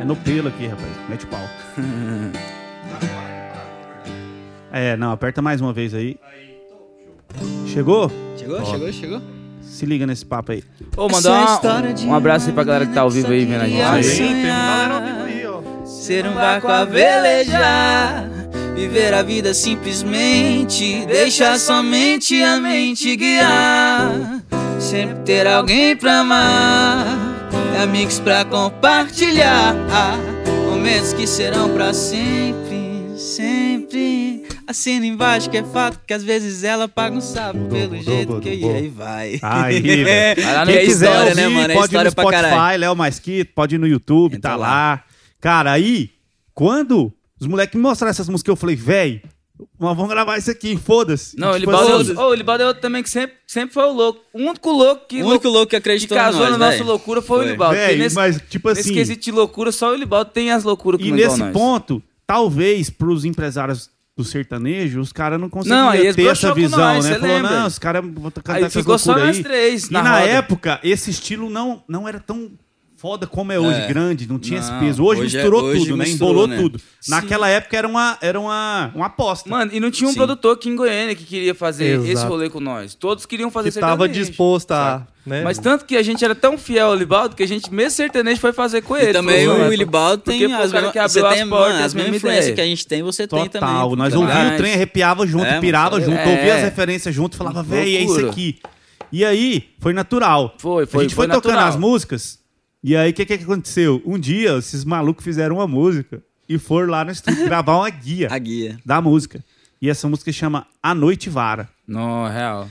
[0.00, 0.88] É no pelo aqui, rapaz.
[1.08, 1.40] Mete o pau.
[4.72, 6.16] É, não, aperta mais uma vez aí.
[7.66, 8.10] Chegou?
[8.36, 9.22] Chegou, chegou, chegou.
[9.62, 10.64] Se liga nesse papo aí.
[10.96, 13.62] Ô, mandar é de um abraço aí pra galera que tá ao vivo aí vendo
[13.62, 13.82] a gente.
[13.82, 15.29] Aí, tem uma galera ao vivo aí, ó.
[16.10, 18.28] Ser um barco a velejar,
[18.74, 24.42] viver a vida simplesmente, deixar somente a mente guiar.
[24.80, 27.06] Sempre ter alguém pra amar,
[27.80, 29.72] amigos pra compartilhar,
[30.68, 34.42] momentos que serão pra sempre, sempre.
[34.66, 38.32] Assina embaixo que é fato que às vezes ela paga um sapo pelo mudou, jeito
[38.32, 38.74] mudou, que mudou.
[38.74, 39.38] aí vai.
[39.40, 40.42] Aí, velho.
[40.66, 41.72] Quem É quiser história, ouvir, né, mano?
[41.72, 42.76] É pode ir no Spotify.
[42.78, 44.66] Léo Masquito, pode ir no YouTube, Entra tá lá.
[44.68, 45.04] lá.
[45.40, 46.10] Cara, aí,
[46.54, 49.22] quando os moleques me mostraram essas músicas, eu falei, véi,
[49.78, 51.38] nós vamos gravar isso aqui, foda-se.
[51.38, 53.92] Não, E, ele tipo, outro- Ô, ele Balde outro também que sempre, sempre foi o
[53.92, 54.20] louco.
[54.32, 56.84] O único louco que, O único louco que que acreditou casou em na nós, nossa
[56.84, 57.50] loucura foi, o Foi.
[57.52, 57.74] Libaldo.
[57.76, 61.00] véi, nesse, mas, tipo nesse assim, quesito de loucura, só o Libaldo tem as loucuras
[61.00, 61.52] e que mandou nesse nós.
[61.52, 67.14] ponto, talvez pros empresários do sertanejo, os caras não conseguiam ter essa visão, nós, né?
[67.18, 67.60] Falou, lembra?
[67.60, 69.42] não, os caras vão cantar Aí ficou só nós aí.
[69.42, 70.30] três E na, na roda.
[70.30, 72.50] época, esse estilo não, não era tão
[73.00, 73.86] foda como é hoje, É.
[73.88, 75.02] grande, não tinha esse Não, peso.
[75.02, 76.04] Hoje, hoje é- misturou hoje tudo, né?
[76.04, 76.56] misturou, Embolou né?
[76.58, 76.78] tudo.
[77.00, 77.10] Sim.
[77.12, 79.48] Naquela época era uma, era uma, uma aposta.
[79.48, 80.18] Mano, e não tinha um Sim.
[80.18, 82.08] produtor aqui em Goiânia que queria fazer Exato.
[82.10, 82.94] esse rolê com nós.
[82.94, 85.06] Todos queriam fazer Que tava disposto a.
[85.24, 85.42] Né?
[85.42, 88.38] Mas tanto que a gente era tão fiel ao Libaldo que a gente, mesmo sertanejo,
[88.40, 89.10] foi fazer com ele.
[89.10, 91.48] E também o "Mano, Willy Baldo porque tem o as cara que abriu as tem,
[91.48, 93.60] portas, mano, as as mesmas influências que a gente tem, você tem Total.
[93.88, 93.96] também.
[93.96, 94.54] Nós ouvíamos ligado?
[94.54, 96.26] o trem, arrepiava junto, É, pirava junto, é.
[96.28, 98.58] ouvia as referências junto, falava, véi, é isso aqui.
[99.12, 100.54] E aí, foi natural.
[100.58, 101.68] Foi, foi, A gente foi foi, tocando natural.
[101.68, 102.38] as músicas,
[102.82, 104.02] e aí o que, que aconteceu?
[104.04, 108.28] Um dia, esses malucos fizeram uma música e foram lá no estúdio gravar uma guia
[108.30, 108.78] A guia.
[108.84, 109.44] da música.
[109.80, 111.68] E essa música chama A Noite Vara.
[111.86, 112.68] Não, real.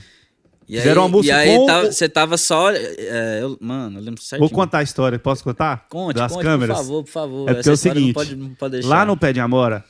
[0.68, 2.70] E Fizeram aí, uma música e aí com tava- você tava só.
[2.70, 4.48] é, eu- mano, eu lembro certinho.
[4.48, 5.86] Vou contar a história, posso contar?
[5.88, 6.76] Conte, das conte, câmeras.
[6.76, 7.42] por favor, por favor.
[7.50, 8.88] É porque Essa é o história seguinte, Não pode, não pode deixar.
[8.88, 9.84] Lá no Pé de Amora,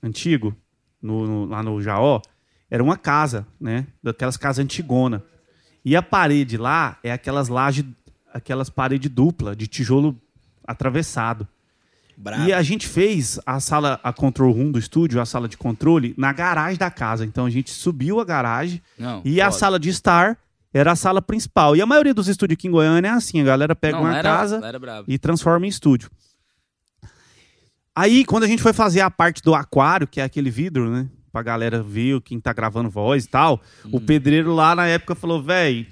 [0.00, 0.54] antigo,
[1.02, 2.20] no, no- lá no Jaó,
[2.70, 3.86] era uma casa, né?
[4.02, 5.22] Daquelas casas antigona.
[5.84, 7.84] E a parede lá é aquelas lajes,
[8.32, 10.18] aquelas paredes dupla, de tijolo
[10.66, 11.46] atravessado.
[12.16, 12.44] Bravo.
[12.44, 16.14] E a gente fez a sala, a control room do estúdio, a sala de controle,
[16.16, 17.24] na garagem da casa.
[17.24, 19.58] Então a gente subiu a garagem Não, e a foda.
[19.58, 20.38] sala de estar
[20.72, 21.74] era a sala principal.
[21.74, 24.16] E a maioria dos estúdios aqui em Goiânia é assim, a galera pega Não, uma
[24.16, 26.10] era, casa Era e transforma em estúdio.
[27.94, 31.08] Aí, quando a gente foi fazer a parte do aquário, que é aquele vidro, né?
[31.30, 35.42] Pra galera ver quem tá gravando voz e tal, o pedreiro lá na época falou,
[35.42, 35.86] véi,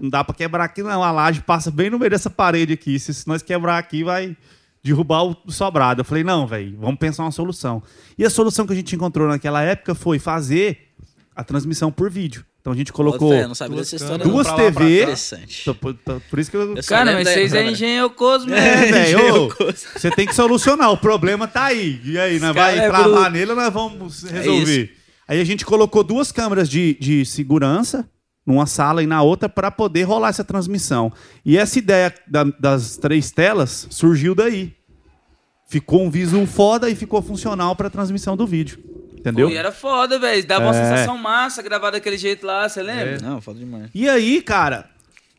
[0.00, 2.98] não dá pra quebrar aqui não, a laje passa bem no meio dessa parede aqui,
[2.98, 4.36] se se nós quebrar aqui vai
[4.82, 6.02] derrubar o sobrado.
[6.02, 7.82] Eu falei, não, véi, vamos pensar uma solução.
[8.18, 10.90] E a solução que a gente encontrou naquela época foi fazer
[11.34, 12.44] a transmissão por vídeo.
[12.60, 14.24] Então a gente colocou não sabia duas dessa história.
[14.24, 14.56] duas não.
[14.56, 15.02] TV.
[15.02, 15.64] Interessante.
[15.64, 16.74] Tô- por, por isso que eu...
[16.86, 19.04] Cara, mas vocês é engenheiro Cosmo, É, né?
[19.04, 19.54] velho,
[19.94, 20.90] você tem que solucionar.
[20.90, 22.00] O problema tá aí.
[22.04, 24.96] E aí, nós vai é travar nele ou nós vamos resolver?
[25.28, 28.08] aí a gente colocou duas câmeras de, de segurança
[28.46, 31.12] numa sala e na outra para poder rolar essa transmissão.
[31.44, 34.74] E essa ideia da- das três telas surgiu daí.
[35.66, 38.78] Ficou um visual foda e ficou funcional para transmissão do vídeo.
[39.16, 39.48] Entendeu?
[39.48, 40.46] Pô, e era foda, velho.
[40.46, 40.84] Dava uma É.
[40.84, 43.18] sensação massa gravar daquele jeito lá, você lembra?
[43.22, 43.88] Não, foda demais.
[43.94, 44.90] E aí, cara,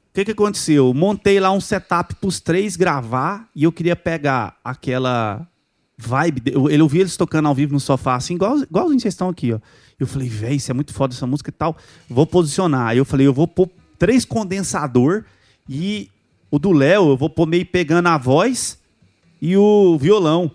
[0.10, 0.92] o que, que aconteceu?
[0.92, 5.48] Montei lá um setup pros três gravar e eu queria pegar aquela
[5.96, 6.42] vibe.
[6.42, 9.30] de- Eu, eu ouvi eles tocando ao vivo no sofá, assim, igual, igualzinho vocês estão
[9.30, 9.60] aqui, ó.
[10.00, 11.78] Eu falei, véi, isso é muito foda essa música e tal.
[12.10, 12.88] Vou posicionar.
[12.88, 15.24] Aí eu falei, eu vou pôr três condensador
[15.70, 16.10] e
[16.52, 18.78] o do Léo eu vou pôr meio pegando a voz
[19.42, 20.52] e o violão.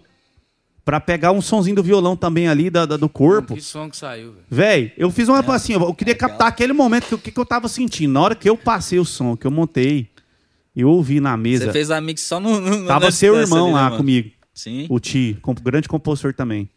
[0.85, 3.55] Pra pegar um sonzinho do violão também ali, da, da- do corpo.
[3.55, 4.45] Que som que saiu, velho.
[4.51, 7.45] Véi, eu fiz uma assim, eu queria captar aquele momento que o que, que eu
[7.47, 8.13] tava sentindo.
[8.15, 10.09] Na hora que eu passei o som, que eu montei,
[10.75, 11.67] eu ouvi na mesa.
[11.67, 12.61] Você fez a mix só no.
[12.61, 13.97] no Tava seu irmão ali, né, lá mano?
[13.99, 14.87] comigo, Sim.
[14.89, 16.69] o Ti, comp- grande compositor também.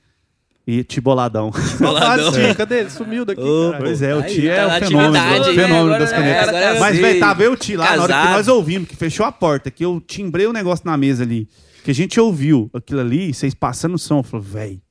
[0.66, 1.52] E Ti Boladão.
[1.80, 2.32] Boladão.
[2.32, 2.90] Sim, cadê ele?
[2.90, 3.84] Sumiu daqui, cara.
[3.84, 5.64] pois é, o Ti tá é na o fenômeno, atividade, o né?
[5.64, 6.56] fenômeno Agora das é, canetas.
[6.56, 8.38] é Mas, velho, tava eu o Ti lá, na hora que Casado.
[8.38, 11.50] nós ouvimos, que fechou a porta, que eu timbrei o negócio na mesa ali,
[11.84, 14.82] que a gente ouviu aquilo ali, vocês passando o som, eu falei, véi,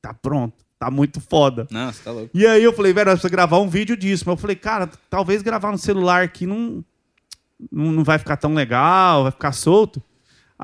[0.00, 1.66] tá pronto, tá muito foda.
[1.70, 2.30] Não, você tá louco.
[2.32, 4.24] E aí eu falei, velho, nós precisamos gravar um vídeo disso.
[4.26, 6.82] Mas eu falei, cara, talvez gravar no celular aqui não,
[7.70, 10.02] não, não vai ficar tão legal, vai ficar solto.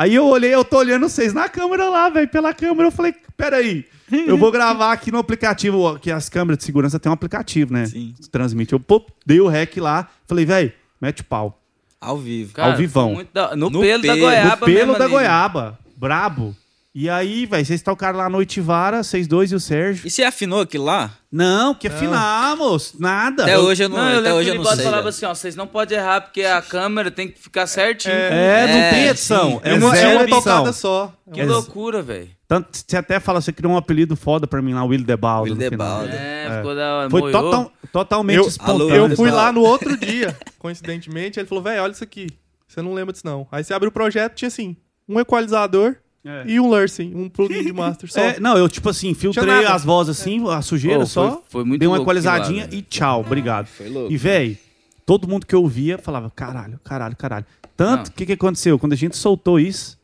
[0.00, 2.86] Aí eu olhei, eu tô olhando vocês na câmera lá, velho, pela câmera.
[2.86, 3.84] Eu falei, peraí,
[4.28, 7.86] eu vou gravar aqui no aplicativo, que as câmeras de segurança tem um aplicativo, né?
[7.86, 8.14] Sim.
[8.30, 8.72] Transmite.
[8.72, 11.60] Eu pô, dei o rec lá, falei, velho, mete pau.
[12.00, 12.52] Ao vivo.
[12.52, 13.26] Cara, Ao vivão.
[13.34, 16.54] da- No, No pelo da goiaba no pelo mesmo da ali, goiaba, brabo.
[17.00, 20.04] E aí, velho, vocês tocaram lá a Noitivara, vocês dois e o Sérgio.
[20.04, 21.12] E você afinou aquilo lá?
[21.30, 23.44] Não, que afinamos, nada.
[23.44, 24.84] Até hoje eu não, Não, eu até lembro hoje que eu ele não pode sei.
[24.84, 25.08] falava velho.
[25.10, 28.12] assim, ó, vocês não podem errar porque a câmera tem que ficar certinho.
[28.12, 29.50] É, não É, tem edição.
[29.52, 29.60] sim.
[29.62, 30.42] É, uma, é uma edição.
[30.42, 31.12] tocada só.
[31.32, 31.44] Que É.
[31.44, 32.30] loucura, velho.
[32.48, 35.54] Tanto, você até fala, você criou um apelido foda pra mim lá, Willy Debaldo.
[35.54, 35.70] Final.
[35.70, 36.08] Debaldo.
[36.12, 37.10] É, ficou da hora.
[37.10, 38.94] Foi total- totalmente Eu- espontâneo.
[38.96, 42.26] Eu fui lá no outro dia, coincidentemente, ele falou, velho, olha isso aqui.
[42.66, 43.46] Você não lembra disso, não.
[43.52, 44.76] Aí você abre o projeto, tinha assim,
[45.08, 46.44] um equalizador É.
[46.46, 48.20] e um Lursing, um plugin de master só.
[48.36, 51.30] É, não, eu tipo assim, filtrei as vozes assim, a sujeira Pô, só.
[51.30, 52.78] foi- foi muito dei uma lá, equalizadinha velho.
[52.78, 53.66] e tchau, obrigado.
[53.66, 54.12] Foi louco.
[54.12, 54.58] E, velho,
[55.06, 57.46] todo mundo que eu ouvia falava, caralho, caralho, caralho.
[57.76, 58.78] Tanto, o que, que aconteceu?
[58.78, 59.96] Quando a gente soltou isso,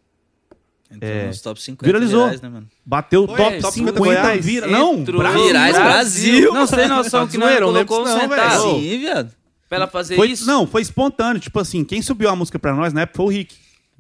[0.91, 1.27] Entrou É.
[1.27, 2.23] nos top 50 Viralizou.
[2.25, 2.69] virais, né, mano?
[2.87, 4.45] bateu Foi, top, top 50, 50 Goiás.
[4.45, 4.67] vira.
[4.69, 5.43] Não, Brasil.
[5.47, 6.55] Virais Brasil.
[6.55, 8.81] Não, tem noção Tá que não não colocou um centavo velho.
[8.81, 9.31] Sim, viado.
[9.69, 10.47] pra ela fazer Foi, isso.
[10.47, 11.41] não, foi espontâneo.
[11.41, 13.57] Tipo assim, quem subiu a música pra nós na época foi o Rick.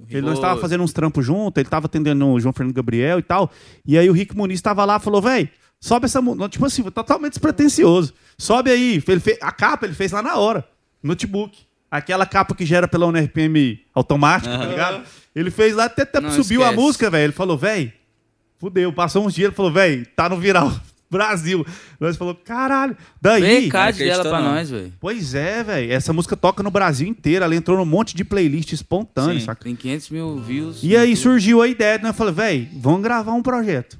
[0.08, 3.22] Ele não estava fazendo uns trampos junto, ele tava atendendo o João Fernando Gabriel e
[3.22, 3.50] tal.
[3.86, 5.48] E aí o Rick Muniz tava lá e falou, véi,
[5.80, 6.48] sobe essa música.
[6.48, 8.12] Tipo assim, totalmente despretensioso.
[8.36, 9.02] Sobe aí.
[9.06, 10.66] Ele fez, a capa ele fez lá na hora,
[11.02, 11.56] notebook.
[11.90, 15.04] Aquela capa que gera pela UNRPM automática, tá ligado?
[15.34, 16.82] Ele fez lá, até, até Não subiu a esquece.
[16.82, 17.24] música, velho.
[17.24, 17.92] Ele falou, véi,
[18.58, 18.92] fudeu.
[18.92, 20.72] Passou uns dias, ele falou, véi, tá no viral.
[21.10, 21.64] Brasil.
[22.00, 22.96] Nós falou, caralho.
[23.20, 23.68] Daí.
[23.68, 24.52] Card dela pra não.
[24.54, 24.92] nós, velho.
[25.00, 25.92] Pois é, velho.
[25.92, 27.44] Essa música toca no Brasil inteiro.
[27.44, 29.46] Ela entrou num monte de playlist espontâneo, Sim.
[29.46, 29.64] saca?
[29.64, 30.80] Tem 500 mil views.
[30.82, 31.16] E aí YouTube.
[31.16, 32.08] surgiu a ideia, né?
[32.08, 33.98] Eu falei, velho, vamos gravar um projeto.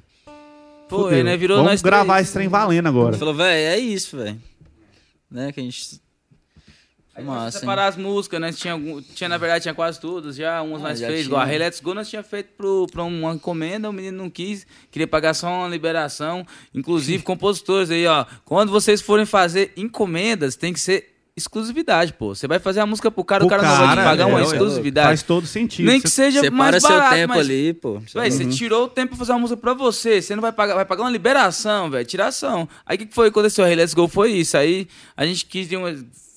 [0.87, 1.17] Pô, Fudeu.
[1.17, 2.27] aí, né, virou vamos nós gravar três.
[2.27, 3.11] esse trem valendo agora.
[3.11, 4.39] Ele falou, velho, é isso, velho.
[5.31, 5.99] Né, que a gente...
[7.15, 8.75] Aí Massa, separar as músicas, nós tinha,
[9.13, 11.27] tinha, na verdade, tinha quase todas já, umas Ah, nós já fez, tinha.
[11.27, 14.29] igual a Hey Let's Go, nós tinha feito pro, pra uma encomenda, o menino não
[14.29, 20.57] quis, queria pagar só uma liberação, inclusive compositores aí, ó, quando vocês forem fazer encomendas,
[20.57, 23.61] tem que ser exclusividade, pô, você vai fazer a música pro cara, Pro o cara,
[23.61, 25.85] não vai te cara, pagar é, uma exclusividade, Faz todo sentido.
[25.85, 27.39] nem que seja Separa mais seu barato, tempo mas...
[27.45, 28.01] ali, pô.
[28.13, 30.21] Véi, você tirou o tempo pra fazer uma música pra você.
[30.21, 32.05] Você não vai pagar, vai pagar uma liberação, velho.
[32.05, 32.69] Tiração.
[32.85, 33.65] Aí o que, que foi que aconteceu?
[33.65, 34.55] A Hey Let's Go foi isso.
[34.57, 35.93] Aí a gente quis de uma-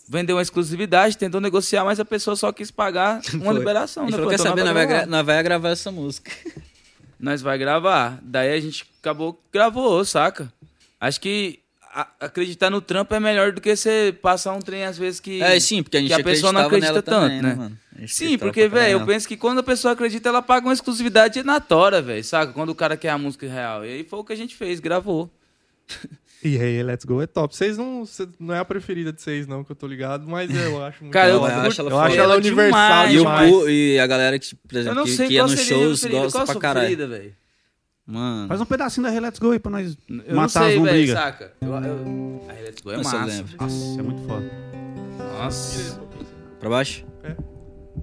[0.09, 3.59] vender uma exclusividade, tentou negociar, mas a pessoa só quis pagar uma Foi.
[3.59, 4.05] liberação.
[4.05, 4.17] Gente né?
[4.19, 6.31] falou, quer então saber, nós vai, gra- nós vai gravar essa música.
[7.21, 8.21] Nós vai gravar.
[8.23, 10.53] Daí a gente acabou, gravou, saca?
[11.01, 11.59] Acho que
[12.21, 15.43] acreditar no trampo é melhor do que você passar um trem às vezes que.
[15.43, 17.55] É, sim, porque a gente que a pessoa não acredita tanto, também, né?
[17.57, 17.77] mano?
[17.97, 20.73] A gente Sim, porque, velho, eu penso que quando a pessoa acredita, ela paga uma
[20.73, 22.53] exclusividade na tora, velho, saca?
[22.53, 23.85] Quando o cara quer a música real.
[23.85, 25.29] E aí foi o que a gente fez, gravou.
[26.45, 27.55] E aí, Let's Go é top.
[27.57, 30.49] Vocês não, cê- não é a preferida de vocês, não, que eu tô ligado, mas
[30.55, 32.71] eu acho muito Cara, eu, eu acho ela eu acho ela ela universal
[33.09, 33.51] demais, E, o demais.
[33.53, 36.55] pu- e a galera que, por eu exemplo, que, que ia nos shows gosta pra
[36.61, 37.09] caralho.
[37.09, 37.35] velho?
[38.07, 40.79] Mano, Faz um pedacinho da Let's Go aí pra nós Eu matar as sei, velho,
[40.85, 41.19] lombrigas.
[41.19, 41.53] saca?
[41.61, 42.45] Eu, eu...
[42.49, 43.45] A Let's Go é Nossa, eu massa.
[43.61, 44.51] Nossa, é muito foda.
[45.43, 46.01] Nossa.
[46.61, 47.05] pra baixo?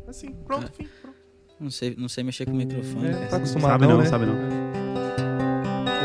[0.07, 1.15] Assim, pronto, fim, pronto.
[1.59, 3.07] Não sei, não sei mexer com o microfone.
[3.07, 4.05] É, tá acostumado, Sabe não, né?
[4.05, 4.35] sabe não.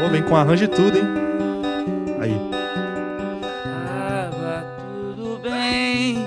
[0.00, 1.04] Pô, vem com arranjo e tudo, hein?
[2.20, 2.38] Aí.
[3.62, 6.18] Tava tudo bem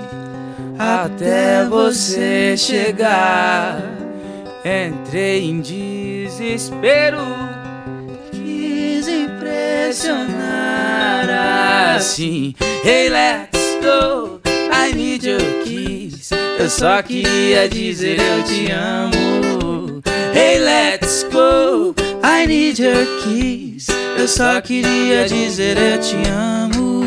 [0.78, 3.80] até você chegar.
[4.64, 7.18] Entrei em desespero,
[8.32, 10.64] quis impressionar
[11.94, 12.54] assim.
[12.84, 14.40] Hey, let's go,
[14.72, 16.30] I need your kiss.
[16.58, 19.63] Eu só queria dizer eu te amo.
[20.34, 23.86] Hey, let's go, I need your kiss.
[24.18, 27.03] Eu só queria dizer eu te amo.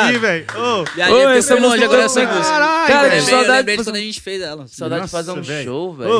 [0.00, 0.18] Viagem.
[0.20, 0.46] velho.
[0.56, 2.34] Ô, Viagem, Ô, eu essa fui longe música agora é essa louca.
[2.34, 2.52] música.
[2.52, 4.66] Caralho, Cara, que eu saudade lembrei de quando a gente fez ela.
[4.68, 6.10] Saudade de fazer um show, Ô, velho.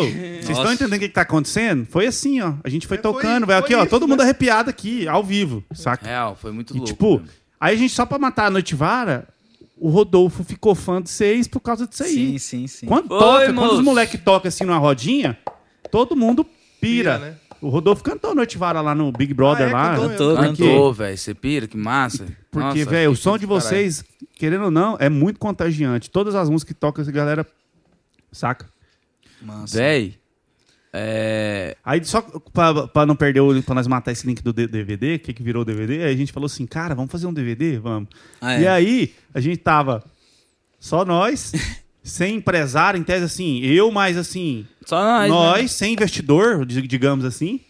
[0.43, 1.87] Vocês estão entendendo o que, que tá acontecendo?
[1.91, 2.55] Foi assim, ó.
[2.65, 3.59] A gente foi É, foi- tocando, velho.
[3.59, 3.83] Aqui, foi ó.
[3.83, 4.25] isso, Todo mundo né?
[4.25, 6.07] arrepiado aqui, ao vivo, saca?
[6.07, 6.87] Real, foi muito E louco.
[6.93, 7.29] tipo, mesmo.
[7.61, 9.27] aí a gente, só pra matar a Noitivara,
[9.79, 12.13] o Rodolfo ficou fã de vocês por causa disso aí.
[12.15, 12.87] Sim, sim, sim.
[12.87, 13.75] Quando, Oi, toca, quando moço.
[13.77, 15.37] os moleques tocam assim numa rodinha,
[15.91, 16.53] todo mundo pira.
[16.81, 17.35] Pira, né?
[17.63, 19.73] O Rodolfo cantou Noitivara lá no Big Brother Ah, é?
[19.73, 19.97] lá.
[19.97, 21.17] Cantou Cantou, velho.
[21.17, 22.27] Você pira, que massa.
[22.51, 23.69] Porque, velho, o som de pra caralho.
[23.69, 26.11] vocês, querendo ou não, é muito contagiante.
[26.11, 27.47] Todas as músicas que tocam, essa galera
[28.33, 28.69] saca.
[29.41, 29.79] Massa.
[29.79, 30.17] Véi,
[30.93, 31.77] é...
[31.83, 32.21] Aí, só
[32.53, 33.63] pra, pra não perder o.
[33.63, 36.17] pra nós matar esse link do DVD, o que, que virou o DVD, aí a
[36.17, 37.79] gente falou assim, cara, vamos fazer um DVD?
[37.79, 38.09] Vamos.
[38.41, 38.61] Ah, é.
[38.63, 40.05] E aí, a gente tava
[40.79, 41.53] só nós,
[42.03, 45.69] sem empresário, em tese assim, eu mais assim, Só nós, nós, né?
[45.69, 47.61] sem investidor, di- digamos assim.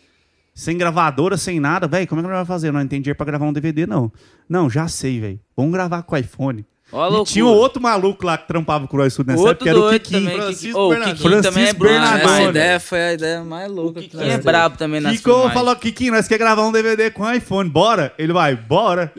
[0.55, 1.87] sem gravadora, sem nada.
[1.89, 2.73] Velho, como é que nós vamos fazer?
[2.73, 4.13] Não tem dinheiro pra gravar um DVD, não.
[4.49, 5.41] Não, já sei, velho.
[5.57, 6.65] Vamos gravar com o iPhone.
[6.95, 9.65] Ó E tinha um outro maluco lá que trampava com nós tudo nessa Outro época,
[9.65, 10.21] que era o Kikinho.
[10.31, 10.37] também.
[10.37, 11.05] Francisco Kiki- Ô, o.
[11.15, 11.69] Kikinho também é.
[11.71, 12.45] Essa né?
[12.51, 14.01] ideia foi a ideia mais O louca.
[14.03, 15.55] Kikinho é brabo também nas Kiko filmagens.
[15.55, 18.13] falou, Kikinho, nós quer gravar um DVD com iPhone, bora?
[18.19, 19.11] Ele vai, bora.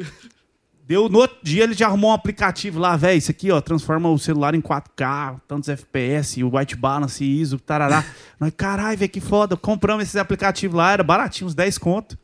[0.85, 4.09] Deu, no outro dia ele já arrumou um aplicativo lá, velho, isso aqui, ó, transforma
[4.09, 8.03] o celular em 4K, tantos FPS, o white balance, ISO, tarará.
[8.37, 9.55] Nós, caralho, velho, que foda.
[9.55, 12.17] Compramos esses aplicativos lá, era baratinho, uns 10 conto.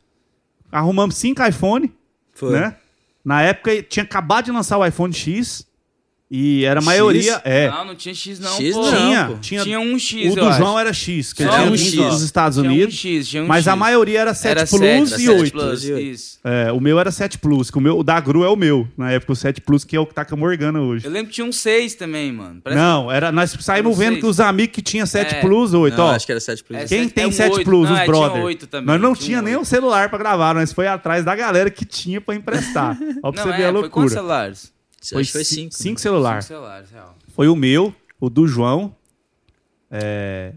[0.70, 1.90] Arrumamos 5 iPhone,
[2.34, 2.52] Foi.
[2.52, 2.76] né?
[3.24, 5.66] Na época tinha acabado de lançar o iPhone X
[6.30, 7.42] e era a maioria, X?
[7.44, 7.68] é.
[7.70, 8.82] Não, não tinha X não, X pô.
[8.82, 8.90] não.
[8.90, 9.34] tinha, pô.
[9.40, 10.58] tinha, Tinha um X, O do acho.
[10.58, 11.96] João era X, que ele tinha um vindo X.
[12.12, 12.94] dos Estados Tinha um Unidos.
[12.94, 13.78] X, tinha um mas a X.
[13.80, 15.52] maioria era 7 Era Plus 7, e 7 8.
[15.52, 15.98] Plus, oito.
[16.00, 16.38] isso.
[16.44, 18.86] É, o meu era 7 Plus, que o, meu, o da Gru é o meu.
[18.96, 21.04] Na época, o 7 Plus, que é o que tá com a Morgana hoje.
[21.04, 22.60] Eu lembro que tinha um 6 também, mano.
[22.62, 24.20] Parece Não, era, nós saímos Não vendo sei.
[24.20, 25.40] que os amigos que tinham 7 É.
[25.40, 26.10] Plus, 8, Não, ó.
[26.12, 26.78] acho que era 7 Plus.
[26.80, 27.64] É, Quem sete- tem é um 7 oito.
[27.64, 28.82] Plus, Não, os é, tinha brother?
[28.84, 29.66] Nós não tinha um nem oito.
[29.66, 32.96] celular pra gravar, nós foi atrás da galera que tinha pra emprestar.
[33.22, 33.90] Ó, pra Não, você ver é, a foi loucura.
[33.90, 34.72] quantos celulares?
[35.02, 35.74] Foi ci- 5.
[35.74, 36.44] cinco celulares.
[36.44, 37.16] Cinco celulares, real.
[37.34, 38.94] Foi o meu, o do João.
[39.90, 40.52] É,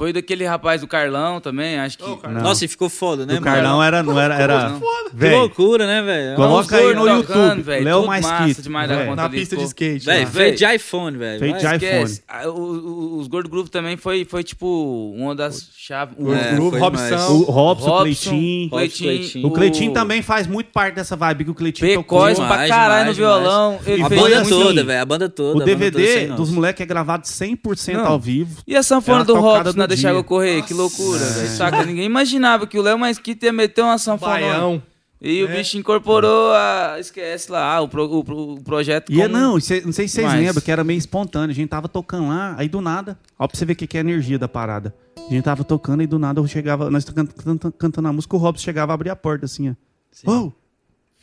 [0.00, 2.16] Foi daquele rapaz do Carlão também, acho que...
[2.16, 2.42] Carlão.
[2.42, 4.34] Nossa, e ficou foda, né, do Carlão era, não era.
[4.34, 4.70] era.
[5.10, 6.36] Que Véi, loucura, né, velho?
[6.36, 9.08] Coloca aí no YouTube, velho, Léo Mais massa Kito, demais da velho.
[9.10, 10.06] conta Na ali, pista de skate.
[10.06, 10.30] Velho, lá.
[10.30, 11.38] feito de iPhone, velho.
[11.38, 11.74] Feito de iPhone.
[11.84, 12.22] Esquece.
[12.26, 16.14] Ah, o- o- Os Gordo Groove também foi, foi tipo uma das chaves.
[16.18, 17.04] O É, Groove, Robson.
[17.04, 18.70] O Robson, o Robson, Cleitinho.
[18.70, 19.46] Cleitinho.
[19.46, 22.20] O Cleitinho também faz muito parte dessa vibe que o Cleitinho tocou.
[22.32, 23.78] Demais, pra caralho no violão.
[24.02, 25.02] A banda toda, velho.
[25.02, 25.58] A banda toda.
[25.58, 28.06] O a DVD dos moleques é gravado 100% Não.
[28.06, 28.62] ao vivo.
[28.66, 30.10] E a sanfona do Robson na Deixa dia.
[30.10, 31.48] Água Correr, que loucura, velho.
[31.48, 31.84] Saca?
[31.84, 34.82] Ninguém imaginava que o Léo Mais Quito ia meter uma sanfona.
[35.22, 35.56] E o É.
[35.58, 36.96] bicho incorporou a.
[36.98, 39.12] Esquece lá, ah, o, pro- o o projeto.
[39.12, 41.50] E é, como- não, cê- não sei se vocês Mas- lembram, que era meio espontâneo.
[41.50, 43.18] A gente tava tocando lá, aí do nada.
[43.38, 44.94] Ó, pra você ver o que, que é a energia da parada.
[45.18, 46.88] A gente tava tocando e do nada eu chegava.
[46.90, 49.68] Nós can- can- cantando a música, o Robson chegava a abrir a porta assim,
[50.26, 50.30] ó.
[50.32, 50.52] Ô,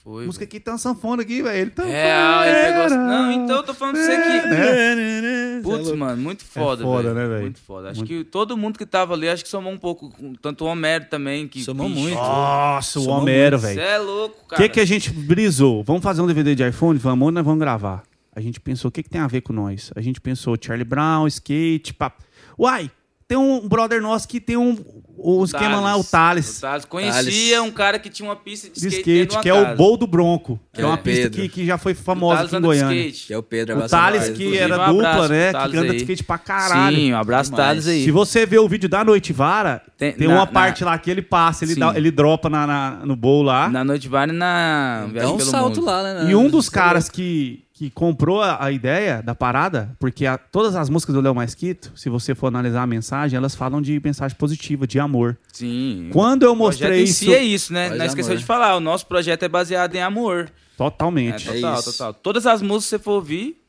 [0.08, 0.26] Foi.
[0.26, 1.58] música aqui tá uma sanfona aqui, velho.
[1.60, 1.84] Ele tá.
[1.84, 2.56] Real, ele
[2.88, 2.98] pegou.
[2.98, 4.48] Não, então eu tô falando pra você aqui.
[4.48, 5.62] Né?
[5.62, 7.16] Putz, mano, muito foda, foda, velho.
[7.16, 7.42] né, velho?
[7.42, 7.90] Muito foda.
[7.90, 8.08] Acho Muito.
[8.10, 10.14] que todo mundo que tava ali, acho que somou um pouco.
[10.42, 11.46] Tanto o Homero também.
[11.46, 12.16] Que, Somou bicho, muito.
[12.16, 13.82] Nossa, o Homero, Você velho.
[13.82, 14.64] é louco, O cara.
[14.64, 15.84] que, que a gente brisou?
[15.84, 16.98] Vamos fazer um DVD de iPhone?
[16.98, 18.04] Vamos, ou nós vamos gravar.
[18.34, 19.92] A gente pensou, o que, que tem a ver com nós?
[19.94, 22.24] A gente pensou Charlie Brown, skate, papo.
[22.58, 22.90] Uai,
[23.28, 24.78] tem um brother nosso que tem um,
[25.18, 26.58] um esquema lá, o Thales.
[26.58, 26.86] O Thales.
[26.86, 27.22] Conhecia
[27.58, 27.60] Thales.
[27.60, 29.66] um cara que tinha uma pista de De skate, skate, de que é uma o
[29.66, 29.76] casa.
[29.78, 30.60] Bowl do Bronco.
[30.74, 31.42] Que é, É, uma pista Pedro.
[31.42, 33.02] que, que já foi O famosa Thales aqui em de Goiânia.
[33.08, 33.28] skate.
[33.28, 35.48] Que é o Pedro O Thales, que era um dupla, né?
[35.48, 35.98] Que Thales anda de aí.
[35.98, 36.96] skate pra caralho.
[36.98, 37.68] Sim, um abraço Demais.
[37.68, 38.04] Thales aí.
[38.06, 40.98] Se você ver o vídeo da Noite Vara, tem, Tem- na- uma na- parte lá
[40.98, 43.68] que ele passa, ele, dá- ele dropa na, na- no bowl lá.
[43.70, 45.86] Na Noite Vale na Dá Viagem um salto Mundo.
[45.86, 46.32] lá, né?
[46.32, 50.90] E um dos caras que, que comprou a, ideia da parada, porque a- todas as
[50.90, 54.86] músicas do Léo Masquito, se você for analisar a mensagem, elas falam de mensagem positiva,
[54.88, 55.07] de amor.
[55.52, 56.10] Sim.
[56.12, 57.26] Quando eu mostrei em isso.
[57.26, 57.90] si é isso, né?
[57.90, 58.40] Não esqueceu amor.
[58.40, 60.50] de falar, o nosso projeto é baseado em amor.
[60.50, 61.46] É, Totalmente.
[61.46, 61.92] total, isso.
[61.92, 62.14] total.
[62.14, 63.62] Todas as músicas que você for ouvir,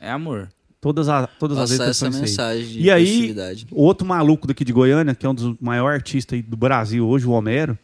[0.00, 0.48] é amor.
[0.80, 3.34] Todas, as todas as letras essa mensagem de E aí,
[3.72, 7.26] outro maluco daqui de Goiânia, que é um dos maiores artistas aí do Brasil hoje,
[7.26, 7.78] o Homero,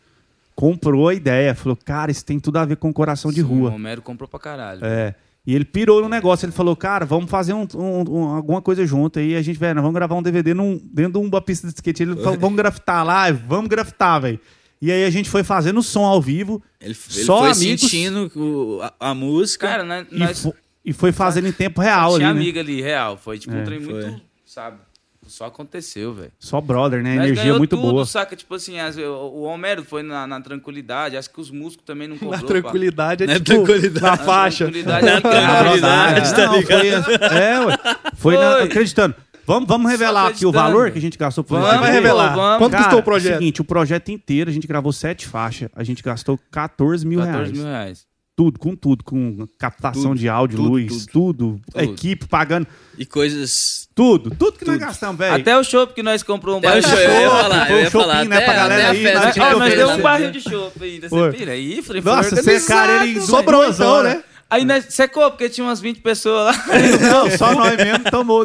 [0.55, 1.55] comprou a ideia.
[1.55, 3.70] Falou, cara, isso tem tudo a ver com coração de Sim, rua.
[3.70, 4.84] O Homero comprou pra caralho.
[4.84, 5.14] É.
[5.47, 6.45] E ele pirou no negócio.
[6.45, 9.18] Ele falou, cara, vamos fazer um- um- um- alguma coisa junto.
[9.18, 11.74] Aí a gente, velho, nós vamos gravar um DVD num, dentro de uma pista de
[11.74, 12.03] skate.
[12.03, 14.38] Ele falou, vamos grafitar lá, vamos grafitar, velho.
[14.82, 16.62] E aí a gente foi fazendo som ao vivo.
[16.80, 17.80] Ele, ele Só foi amigos.
[17.82, 19.66] sentindo o- a, a música.
[19.66, 22.41] Cara, né, E, nós fo- e foi fazendo em tempo real ali, tinha né?
[22.41, 23.16] amiga ali, real.
[23.16, 23.93] Foi tipo É, um trem foi.
[24.07, 24.78] muito, sabe?
[25.31, 26.33] Só aconteceu, velho.
[26.39, 27.14] Só brother, né?
[27.16, 28.05] Nós Energia muito tudo, boa.
[28.05, 28.35] saca?
[28.37, 31.16] Tipo assim, as- o, o Homero foi na, na tranquilidade.
[31.16, 32.33] Acho que os músicos também não cobrou.
[32.37, 32.47] Na pá.
[32.47, 33.45] tranquilidade é Na tipo...
[33.45, 34.03] tranquilidade.
[34.03, 34.64] Na Na faixa.
[34.64, 35.07] tranquilidade.
[35.07, 37.05] Na tranquilidade, tá Não, ligado?
[37.05, 37.78] Foi, é, ué.
[38.16, 38.62] Foi, na- Foi.
[38.64, 39.14] acreditando.
[39.47, 42.35] Vamos, vamos revelar aqui o valor que a gente gastou por Vamos, Vai revelar.
[42.37, 42.59] vamos.
[42.59, 43.39] Quanto Cara, custou o é projeto?
[43.39, 45.68] seguinte, o projeto inteiro, a gente gravou sete faixas.
[45.74, 47.53] A gente gastou 14 mil 14 reais.
[47.53, 48.07] mil reais.
[48.37, 49.03] Tudo, com tudo.
[49.05, 51.61] Com captação Tudo, de áudio, tudo, luz, tudo.
[51.70, 51.83] Tudo.
[51.83, 52.66] Equipe pagando.
[52.97, 53.89] E coisas.
[54.01, 54.30] Tudo.
[54.30, 55.34] Tudo que nós gastamos, velho.
[55.34, 57.42] Até o show que nós compramos um barril de show, eu ia chopp.
[57.42, 58.14] falar, Foi eu um ia falar.
[58.14, 59.20] shopping, né, Até, pra galera aí, festa.
[59.26, 61.09] nós Ah, nós deu um barril de chopp ainda.
[61.11, 61.30] Foi.
[61.30, 64.14] Você pira aí, falei, Nossa, foi você, organizado, cara, ele sobrou então, né?
[64.14, 64.22] né?
[64.48, 66.64] Aí nós secou, porque tinha umas 20 pessoas lá.
[67.12, 68.44] Não, só nós mesmo tomou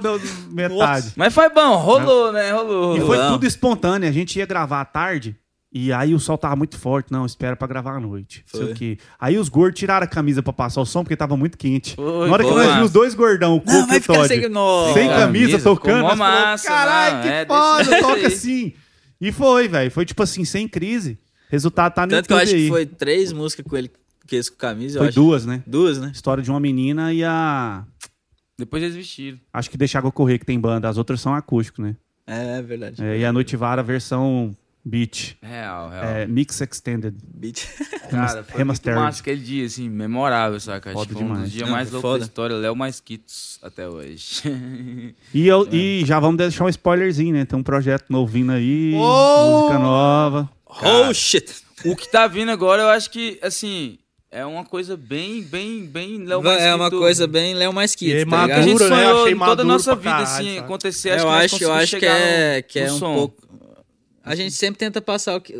[0.52, 1.14] metade.
[1.16, 2.52] Mas foi bom, rolou, né?
[2.52, 2.98] Rolou.
[2.98, 4.10] E foi tudo espontâneo.
[4.10, 5.38] A gente ia gravar à tarde
[5.78, 7.12] e aí o sol tava muito forte.
[7.12, 8.46] Não, espera pra gravar à noite.
[8.54, 8.72] Não sei Foi.
[8.74, 8.98] o quê.
[9.20, 11.96] Aí os gordos tiraram a camisa pra passar o som porque tava muito quente.
[11.96, 13.98] Foi, Na hora que foi nós vimos os dois gordão, o Coco Não, e vai
[13.98, 14.50] o ficar Todd, sem.
[14.50, 14.94] Nossa.
[14.94, 16.16] sem Sem camisa, camisa, tocando.
[16.16, 18.74] massa, Caralho, não, que é foda, toca jeito aí." assim.
[19.20, 19.92] E foi, velho.
[19.92, 21.20] Foi tipo assim, sem crise.
[21.50, 22.64] Resultado tá no Tanto que eu acho aí.
[22.64, 23.92] que foi três músicas com ele,
[24.28, 24.98] que eles com camisa.
[24.98, 25.16] eu Foi acho.
[25.16, 25.62] duas, né?
[25.68, 26.12] Duas, né?
[26.14, 27.84] História de uma menina e a...
[28.58, 29.38] Depois eles vestiram.
[29.54, 30.88] Acho que Deixa Água Correr, que tem banda.
[30.88, 31.96] As outras são acústico, né?
[32.26, 33.04] É, é verdade.
[33.04, 34.56] É, e a Noite Vara, versão
[34.88, 35.36] Beat.
[35.42, 36.04] Real, real.
[36.04, 37.16] É, Mix Extended.
[37.34, 37.66] Beat.
[38.12, 38.96] Cara, foi Remastered.
[38.96, 40.92] muito massa aquele dia, assim, memorável, saca?
[40.92, 41.42] Acho Foda um demais.
[41.42, 42.56] dos dias Não, mais foi loucos da história.
[42.56, 44.44] Léo mais Quitos até hoje.
[45.34, 47.46] E, eu, e já vamos deixar um spoilerzinho, né?
[47.46, 49.62] Tem um projeto novo vindo aí, Oh!
[49.62, 50.50] música nova.
[50.68, 51.52] Oh, shit.
[51.84, 53.98] o que tá vindo agora, eu acho que, assim,
[54.30, 57.98] é uma coisa bem, bem, bem Léo mais É uma coisa bem Léo mais E
[57.98, 58.88] Quito, é tá que a gente né?
[58.88, 60.58] sonhou em toda a nossa vida, caralho, assim, sabe?
[60.60, 61.10] acontecer.
[61.12, 63.14] Acho eu que nós acho, eu acho que é, no- que é um som.
[63.16, 63.46] pouco.
[64.26, 65.54] A gente sempre tenta passar o que,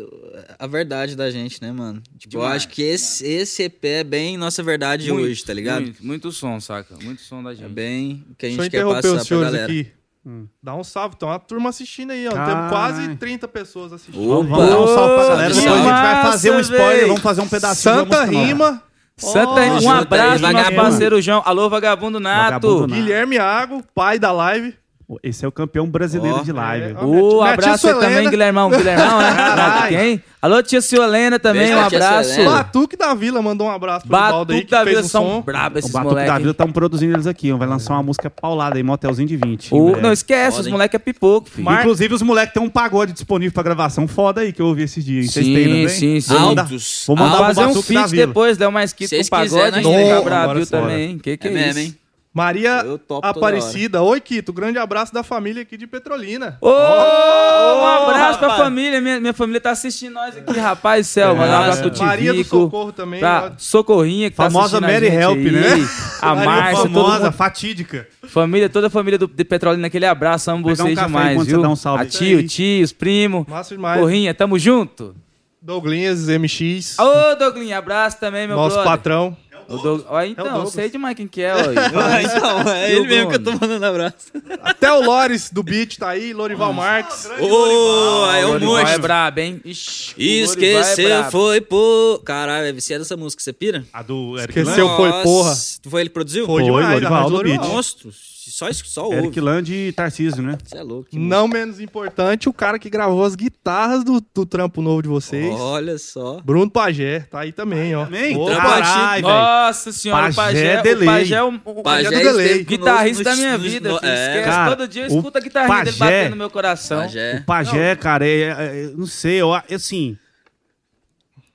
[0.58, 2.02] a verdade da gente, né, mano?
[2.18, 5.54] Tipo, eu Demais, acho que esse, esse EP é bem nossa verdade Muito, hoje, tá
[5.54, 5.82] ligado?
[5.82, 6.96] Muito, muito som, saca?
[7.02, 7.68] Muito som da É gente.
[7.72, 9.72] bem o que a Deixa eu gente quer interromper passar os pra senhores galera.
[9.72, 9.90] aqui.
[10.26, 10.46] Hum.
[10.60, 11.14] Dá um salve.
[11.16, 12.32] Tem uma turma assistindo aí, ó.
[12.32, 12.54] Caralho.
[12.56, 14.28] Temos quase 30 pessoas assistindo.
[14.28, 14.48] Opa!
[14.56, 15.54] Vamos dar um salve pra galera.
[15.54, 17.06] Depois a gente vai fazer um spoiler, véi.
[17.06, 18.24] vamos fazer um pedacinho da Santa.
[18.24, 18.82] Rima,
[19.16, 21.40] Santa, Oh, um abraço aí, nosso parceiro João.
[21.46, 22.42] Alô, Vagabundo Nato.
[22.44, 23.00] Vagabundo Nato.
[23.00, 24.74] Guilherme Iago, pai da live.
[25.22, 26.42] Esse é o campeão brasileiro Ó.
[26.42, 26.96] de live.
[26.98, 28.68] É, O Minha tia abraço aí também, Guilhermão.
[28.70, 29.34] Guilhermão, né?
[29.36, 29.96] Caralho.
[29.96, 30.22] Quem?
[30.42, 32.44] Alô, tia Suelena também, Beijo um abraço.
[32.44, 35.24] Batuque da Vila mandou um abraço pro aí, Batuque que da fez Vila um são
[35.24, 35.42] som.
[35.42, 36.38] brabos O esses Batuque da moleques.
[36.40, 37.52] Vila estamos produzindo eles aqui.
[37.52, 37.56] ó.
[37.56, 39.70] Vai lançar uma música paulada aí, motelzinho de 20.
[39.72, 40.00] em O- breve.
[40.00, 41.64] não, esquece, Foda, os moleques é pipoco, filho.
[41.64, 44.82] Mar- Inclusive, os moleques têm um pagode disponível pra gravação foda aí que eu ouvi
[44.82, 45.30] esses dias.
[45.32, 46.32] Vocês têm, Sim, sim, sim.
[46.34, 47.04] Vou mandar- Altos.
[47.06, 50.14] Vou mandar pro fazer um da feat depois, Léo Mais Quito com pagode, quiserem, a
[50.14, 50.82] nós Brasil fora.
[50.82, 51.18] também.
[51.18, 52.05] Que que É é, mesmo, isso?
[52.36, 52.84] Maria
[53.22, 54.02] Aparecida.
[54.02, 54.52] Oi, Quito.
[54.52, 56.58] Grande abraço da família aqui de Petrolina.
[56.60, 58.62] Ô, um abraço pra rapaz.
[58.62, 59.00] família.
[59.00, 61.34] Minha, minha família tá assistindo nós aqui, rapaz do céu.
[61.34, 62.44] Mandar um abraço pro Maria do.
[62.44, 63.20] Socorro também.
[63.20, 63.58] Pra ó.
[63.58, 65.80] Socorrinha que Famosa tá assistindo Mary a gente Help, aí.
[65.80, 65.88] né?
[66.20, 67.32] A Márcia, famosa, mundo.
[67.32, 68.06] fatídica.
[68.28, 70.50] Família, toda a família do, de Petrolina, aquele abraço.
[70.50, 71.62] Amo Pegar um vocês café demais, enquanto você viu?
[71.62, 72.02] dá um salve.
[72.02, 73.46] A tio, tios, primo.
[73.48, 73.98] Massa demais.
[73.98, 75.14] Corrinha, tamo junto.
[75.62, 76.96] Douglinhas, MX.
[77.00, 78.92] Ô, Douglinha, abraço também, meu nosso brother.
[78.92, 79.36] patrão.
[79.68, 80.04] O Doug...
[80.08, 80.72] Ó, então, Douglas.
[80.72, 81.58] sei demais quem que é, ó.
[81.96, 84.16] Ah, então, é o ele mesmo que eu tô mandando abraço.
[84.62, 86.32] Até o Lores do Beat tá aí.
[86.32, 87.26] Lorival Marques.
[87.40, 89.02] Ô, aí é o um Lorival é monstro.
[89.02, 89.60] brabo, hein?
[89.64, 91.30] Ixi, o Lorival é Esqueceu, brabo.
[91.30, 92.22] foi por...
[92.24, 93.84] Caralho, é viciado essa música, você pira?
[93.92, 94.86] A do Eric Esqueceu.
[94.86, 94.96] Land.
[94.96, 95.54] foi, porra.
[95.88, 96.46] Foi ele que produziu?
[96.46, 96.94] Foi Foi, demais.
[96.94, 97.42] Lorival do.
[97.42, 97.60] Beat.
[97.60, 98.10] Monstro.
[98.56, 99.16] Só, só ouve.
[99.18, 100.56] Eric Land e Tarcísio, né?
[100.64, 101.10] Você é louco.
[101.12, 105.54] Não menos importante, o cara que gravou as guitarras do, do trampo novo de vocês.
[105.60, 106.40] Olha só.
[106.40, 108.06] Bruno Pajé, tá aí também, ó.
[108.06, 108.34] Também?
[108.34, 109.38] Opa, Caralho, velho.
[109.38, 111.02] Nossa senhora, Pajé o Pajé, delay.
[111.06, 112.64] o Pajé é o, o Pajé Pajé do delay.
[112.64, 113.98] guitarrista no- da minha no- vida, no- é,
[114.38, 117.00] Esquece, Cara, todo dia eu o escuto a guitarrinha dele Pajé- batendo no meu coração.
[117.02, 117.36] Pajé.
[117.36, 120.16] O Pajé, cara, é, é- não sei, eu, assim.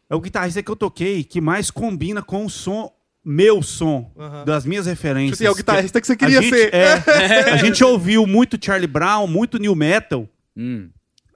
[0.07, 2.91] É o guitarrista que eu toquei que mais combina com o som,
[3.23, 4.11] meu som,
[4.45, 5.39] das minhas referências.
[5.39, 6.73] Assim, é o guitarrista que você A queria gente- ser.
[6.73, 6.93] é,
[7.53, 10.27] a gente ouviu muito Charlie Brown, muito new metal.
[10.57, 10.89] Hum.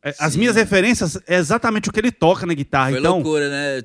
[0.06, 2.92] É, As minhas referências é exatamente o que ele toca na guitarra.
[2.92, 3.82] Foi então, loucura, né?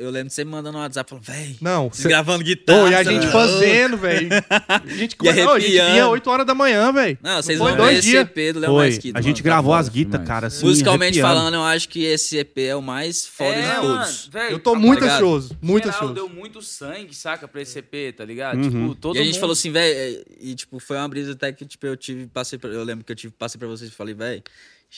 [0.00, 2.08] Eu lembro de você me mandando um WhatsApp falando, véi, Não, cê...
[2.08, 2.80] gravando guitarra.
[2.80, 4.28] Pô, e a você gente tá fazendo, velho.
[4.68, 7.16] A gente, Não, a gente vinha 8 horas da manhã, velho.
[7.22, 8.22] Não, vocês Foi vão dois ver esse dias.
[8.36, 8.86] EP do Léo foi.
[8.86, 9.18] Mesquita.
[9.18, 9.80] A gente mano, tá gravou foda.
[9.80, 10.46] as guitas, cara.
[10.48, 11.34] Assim, Musicalmente arrepiando.
[11.36, 14.30] falando, eu acho que esse EP é o mais foda de todos.
[14.34, 15.14] mano, Eu tô tá muito ligado?
[15.14, 16.14] ansioso, muito geral ansioso.
[16.14, 18.56] deu muito sangue, saca, pra esse EP, tá ligado?
[18.56, 18.62] Uhum.
[18.88, 19.40] Tipo, todo e a gente mundo...
[19.40, 22.70] falou assim, velho, e tipo, foi uma brisa até que tipo, eu tive, passei pra,
[22.70, 24.42] eu lembro que eu tive, passei pra vocês e falei, velho,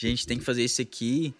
[0.05, 1.33] gente tem que fazer isso aqui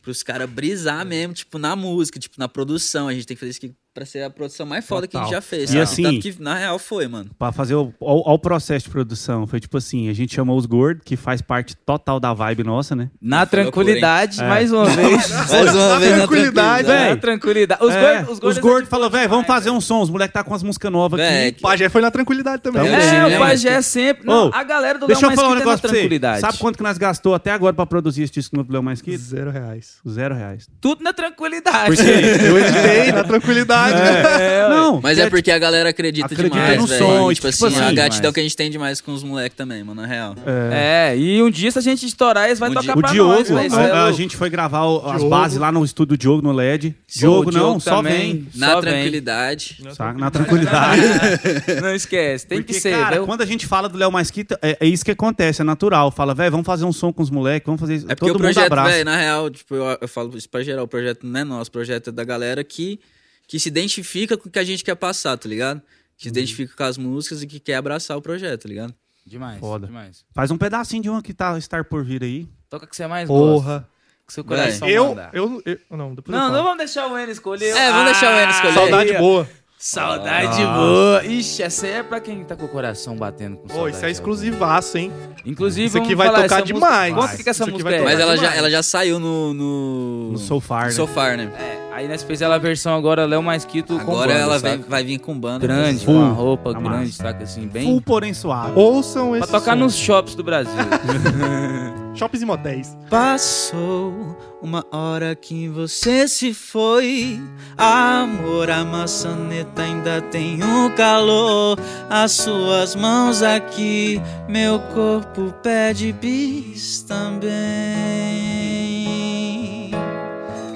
[0.00, 3.08] pros caras brisar mesmo, tipo, na música, tipo, na produção.
[3.08, 5.20] A gente tem que fazer isso aqui pra ser a produção mais foda que a
[5.22, 5.64] gente já fez.
[5.64, 5.80] E sabe?
[5.80, 7.30] assim- Tanto que na real foi, mano.
[7.38, 9.46] Pra fazer o, o, o processo de produção.
[9.46, 12.96] Foi tipo assim, a gente chamou os gordos, que faz parte total da vibe nossa,
[12.96, 13.08] né?
[13.22, 14.68] Na Foi tranquilidade, loucura, hein?
[14.68, 15.30] mais uma vez.
[15.54, 17.84] Mais uma Na vez na tranquilidade, Na tranquilidade.
[17.84, 18.40] Os É, gordos...
[18.42, 20.00] os é falaram, boa velho, vamos fazer um som.
[20.02, 21.58] Os moleques tá com as músicas novas aqui.
[21.58, 22.82] O Pajé foi na tranquilidade também.
[22.82, 23.36] Tamo É, junto.
[23.36, 24.26] o Pajé sempre...
[24.26, 25.88] Não, Ô, a galera do Léo Deixa eu Mais falar um é na negócio pra
[25.90, 25.94] você.
[25.96, 26.40] tranquilidade.
[26.40, 29.18] Sabe quanto que nós gastou até agora pra produzir esse disco do Léo Mais Quito?
[29.22, 29.98] Zero reais.
[30.08, 30.66] Zero reais.
[30.80, 31.94] Tudo na tranquilidade.
[32.44, 33.83] Eu editei na tranquilidade.
[34.44, 34.68] É, ué.
[34.68, 36.98] Não, Mas é porque a galera acredita, Acredita demais, no velho.
[37.04, 38.34] som, E, tipo tipo assim, assim, a gratidão demais.
[38.34, 40.34] que a gente tem demais com os moleques também, mano, na real.
[40.72, 43.32] É, e um dia se a gente estourar, eles vão tocar Di- O pra Diogo,
[43.52, 43.66] nós.
[43.66, 45.28] Isso é a, a gente foi gravar o- as Diogo.
[45.30, 46.94] bases lá no estúdio Diogo, no LED.
[47.06, 48.46] Diogo, não, só vem.
[48.54, 49.78] Na tranquilidade.
[50.16, 51.02] Na tranquilidade.
[51.80, 54.76] Não esquece, tem Porque, que ser, cara, quando a gente fala do Léo Masquita, é,
[54.80, 56.10] é isso que acontece, é natural.
[56.10, 58.06] Fala, velho, vamos fazer um som com os moleques, vamos fazer isso.
[58.08, 58.90] É porque Todo o mundo projeto, abraça.
[58.90, 61.68] velho, na real, tipo, eu, eu falo isso pra geral, o projeto não é nosso,
[61.68, 62.98] o projeto é da galera que,
[63.46, 65.80] que se identifica com o que a gente quer passar, tá ligado?
[66.16, 66.32] Que se Uhum.
[66.32, 68.94] identifica com as músicas e que quer abraçar o projeto, tá ligado?
[69.26, 69.86] Demais, Foda.
[69.86, 70.24] demais.
[70.34, 72.46] Faz um pedacinho de uma que tá estar por vir aí.
[72.68, 73.44] Toca que você mais gosta.
[73.52, 73.88] Porra.
[74.26, 75.30] Que seu coração Eu, manda.
[75.34, 75.78] eu, eu.
[75.96, 76.52] Não, depois eu Não, falo.
[76.56, 77.76] não vamos deixar o N escolher.
[77.76, 78.74] É, vamos deixar o N escolher.
[78.74, 79.48] Saudade boa.
[79.86, 80.78] Saudade Nossa.
[80.78, 81.24] boa.
[81.26, 83.96] Ixi, essa aí é pra quem tá com o coração batendo com Pô, saudade.
[83.96, 85.12] isso é exclusivaço, hein?
[85.44, 87.14] Inclusive, Isso aqui vamos vai falar, tocar música- demais.
[87.14, 88.02] Conta o que, que essa música vai é.
[88.02, 89.52] Mas ela já, ela já saiu no.
[89.52, 90.92] No, No So Far, no né?
[90.92, 91.50] So Far, né?
[91.58, 94.82] É, aí nós fez ela a versão agora, Léo Mais Quito com Agora ela saca?
[94.88, 95.58] vai, vir com banda.
[95.66, 96.14] Grande, Full.
[96.14, 97.22] com uma roupa Tá grande, massa.
[97.22, 97.84] saca assim, bem...
[97.84, 98.72] Full, porém suave.
[98.74, 99.80] Ouçam Pra esse tocar som.
[99.80, 100.72] nos shops do Brasil.
[102.14, 102.96] Shoppings e motéis.
[103.10, 107.40] Passou uma hora que você se foi.
[107.76, 111.76] Amor, a maçaneta ainda tem o calor.
[112.08, 117.50] As suas mãos aqui, meu corpo pede bis também.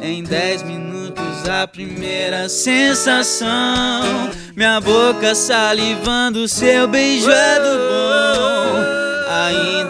[0.02, 3.48] Em dez minutos, a primeira sensação.
[4.56, 8.47] Minha boca salivando, seu beijo é do bom.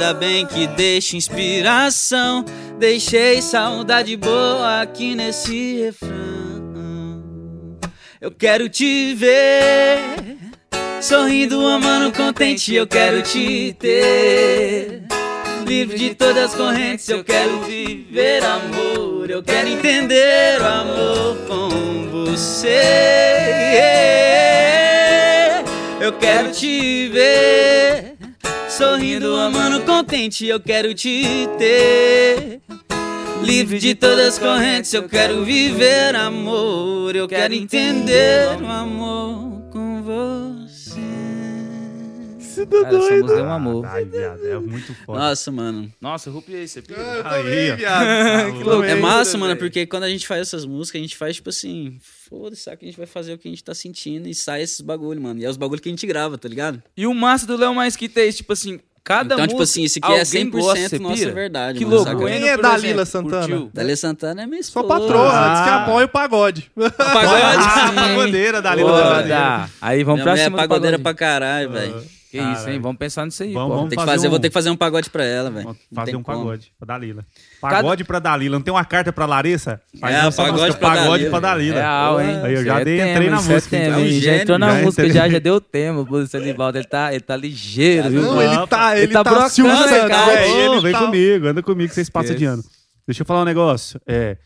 [0.08, 2.42] Ainda bem que deixa inspiração.
[2.78, 7.76] Deixei saudade boa aqui nesse refrão.
[8.18, 9.98] Eu quero te ver
[11.02, 12.74] sorrindo, amando, contente.
[12.74, 15.02] Eu quero te ter
[15.66, 17.06] livre de todas as correntes.
[17.10, 19.28] Eu quero viver amor.
[19.28, 22.80] Eu quero entender o amor com você.
[26.00, 28.17] Eu quero te ver
[28.78, 30.46] sorrindo, amando, contente.
[30.46, 32.60] Eu quero te ter.
[33.42, 37.16] Livre de todas as correntes, eu quero viver amor.
[37.16, 40.47] Eu quero entender o amor com você.
[42.62, 43.22] Isso Cara, essa doido.
[43.22, 43.86] música é um amor.
[43.86, 45.18] Ai, viado, é muito foda.
[45.18, 45.92] Nossa, mano.
[46.00, 46.82] Nossa, eu rupiei você.
[46.82, 47.00] pira.
[47.00, 47.76] Eu Aí, também, ó.
[47.76, 48.04] viado.
[48.84, 51.50] Que É massa, mano, porque quando a gente faz essas músicas, a gente faz tipo
[51.50, 51.98] assim,
[52.28, 54.62] foda-se, sabe que a gente vai fazer o que a gente tá sentindo e sai
[54.62, 55.40] esses bagulho, mano.
[55.40, 56.82] E é os bagulho que a gente grava, tá ligado?
[56.96, 59.48] E o massa do Léo Mais Que Tem, tipo assim, cada então, música...
[59.48, 61.32] tipo assim, isso aqui é alguém 100% gosta, você nossa pira?
[61.32, 62.26] verdade, Que mano, louco.
[62.26, 63.40] Quem é Dalila Santana?
[63.48, 63.70] curtiu.
[63.72, 65.00] Dalê Santana é minha Sua esposa.
[65.00, 65.82] patroa, diz que Ah.
[65.84, 66.70] apoia o pagode.
[66.76, 67.58] Pagode.
[67.64, 68.90] Ah, pagodeira da Lila
[69.22, 69.70] Foda.
[69.80, 72.17] Aí vamos Minha pra é cima do pagodeira pra caralho, velho.
[72.30, 72.54] Que isso, hein?
[72.56, 72.82] Caralho.
[72.82, 73.88] Vamos pensar nisso aí, Vamos, vamos.
[73.88, 75.76] Tem que fazer fazer, eu um- vou ter que fazer um pagode pra ela, velho.
[75.94, 76.38] Fazer um como.
[76.38, 77.24] pagode pra Dalila.
[77.60, 78.56] Pagode pra Dalila.
[78.58, 79.80] Não tem uma carta pra Larissa?
[79.98, 81.30] Faz É, pagode música, pra pagode Dalila.
[81.30, 81.74] pra Dalila.
[81.76, 82.40] Real, hein?
[82.44, 83.70] Aí eu já Isso é dei, tema, entrei na é música.
[83.78, 84.20] tema, então.
[84.20, 85.14] já entrou na já música, entrei.
[85.16, 86.00] já, já deu tema.
[86.08, 88.22] O Sanibaldo, ele tá, ele tá ligeiro, viu?
[88.22, 90.10] Não, ele tá, ele, Ele tá tá, se usando.
[90.10, 92.62] Ô, Ele vem tá- comigo, anda comigo que vocês passam de ano.
[93.06, 93.98] Deixa eu falar um negócio.
[94.06, 94.36] É,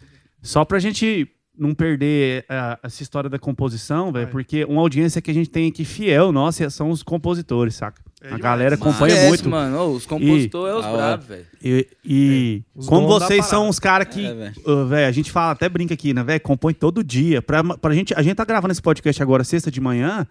[0.40, 1.26] só pra gente
[1.62, 5.68] não perder ah, essa história da composição, velho, porque uma audiência que a gente tem
[5.68, 8.02] aqui fiel, nossa, são os compositores, saca?
[8.20, 8.42] a demais.
[8.42, 9.48] galera acompanha muito.
[9.48, 9.78] mano.
[9.78, 11.46] Ô, os compositores é os Ah, bravos, velho.
[11.62, 14.54] E, e Os como vocês são os caras que, É, velho.
[14.64, 17.42] uh, a gente fala, até brinca aqui, né, velho, compõe todo dia.
[17.42, 20.24] Pra, pra gente, a gente tá gravando esse podcast agora sexta de manhã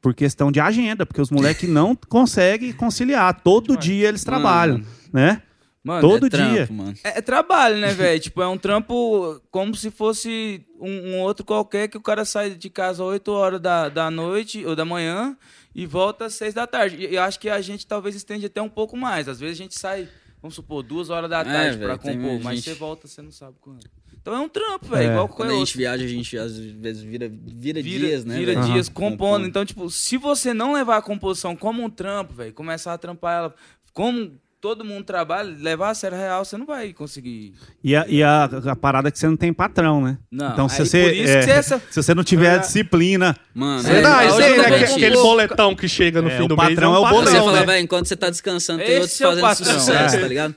[0.00, 3.40] por questão de agenda, porque os moleques não conseguem conciliar.
[3.42, 4.80] Todo dia eles trabalham,
[5.12, 5.42] né?
[5.86, 6.68] Mano, Todo é trampo, dia.
[6.72, 6.94] mano.
[7.04, 8.18] É, é trabalho, né, velho?
[8.18, 12.50] tipo, é um trampo como se fosse um, um outro qualquer que o cara sai
[12.50, 15.36] de casa às 8 horas da, da noite ou da manhã
[15.72, 16.96] e volta às 6 da tarde.
[16.96, 19.28] E eu acho que a gente talvez estende até um pouco mais.
[19.28, 20.08] Às vezes a gente sai,
[20.42, 23.22] vamos supor, duas horas da É, tarde velho, pra compor, mas gente- você volta, você
[23.22, 23.86] não sabe quando.
[24.20, 25.12] Então é um trampo, velho, É.
[25.12, 25.66] igual Quando a outro.
[25.66, 28.36] gente viaja, a gente às vezes vira, vira, Vira, dias, né?
[28.36, 28.66] vira velho?
[28.72, 29.10] dias Compondo.
[29.18, 29.46] compondo.
[29.46, 33.36] Então, tipo, se você não levar a composição como um trampo, velho, começar a trampar
[33.38, 33.54] ela
[33.92, 37.54] como todo mundo trabalha, levar a sério real, você não vai conseguir.
[37.84, 40.18] E, a, e a, a parada é que você não tem patrão, né?
[40.30, 42.50] Não, então, se aí você, por isso é, que você essa- se você não tiver
[42.54, 44.64] a disciplina, Mano, É, Não, É, isso hoje aí, eu né?
[44.64, 46.96] que- vendo Aquele que- boletão que chega no É, fim o do patrão mês.
[46.96, 47.66] é o patrão, Você bolão, fala, né?
[47.66, 50.20] velho, enquanto você tá descansando, tem Esse outros é o fazendo sucesso, É.
[50.20, 50.54] tá ligado?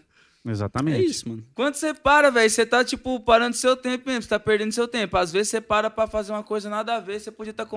[0.52, 0.98] Exatamente.
[1.00, 1.44] É isso, mano.
[1.56, 4.88] Quando você para, velho, você tá, tipo, parando seu tempo mesmo, você tá perdendo seu
[4.88, 5.18] tempo.
[5.18, 7.68] Às vezes você para pra fazer uma coisa nada a ver, você podia estar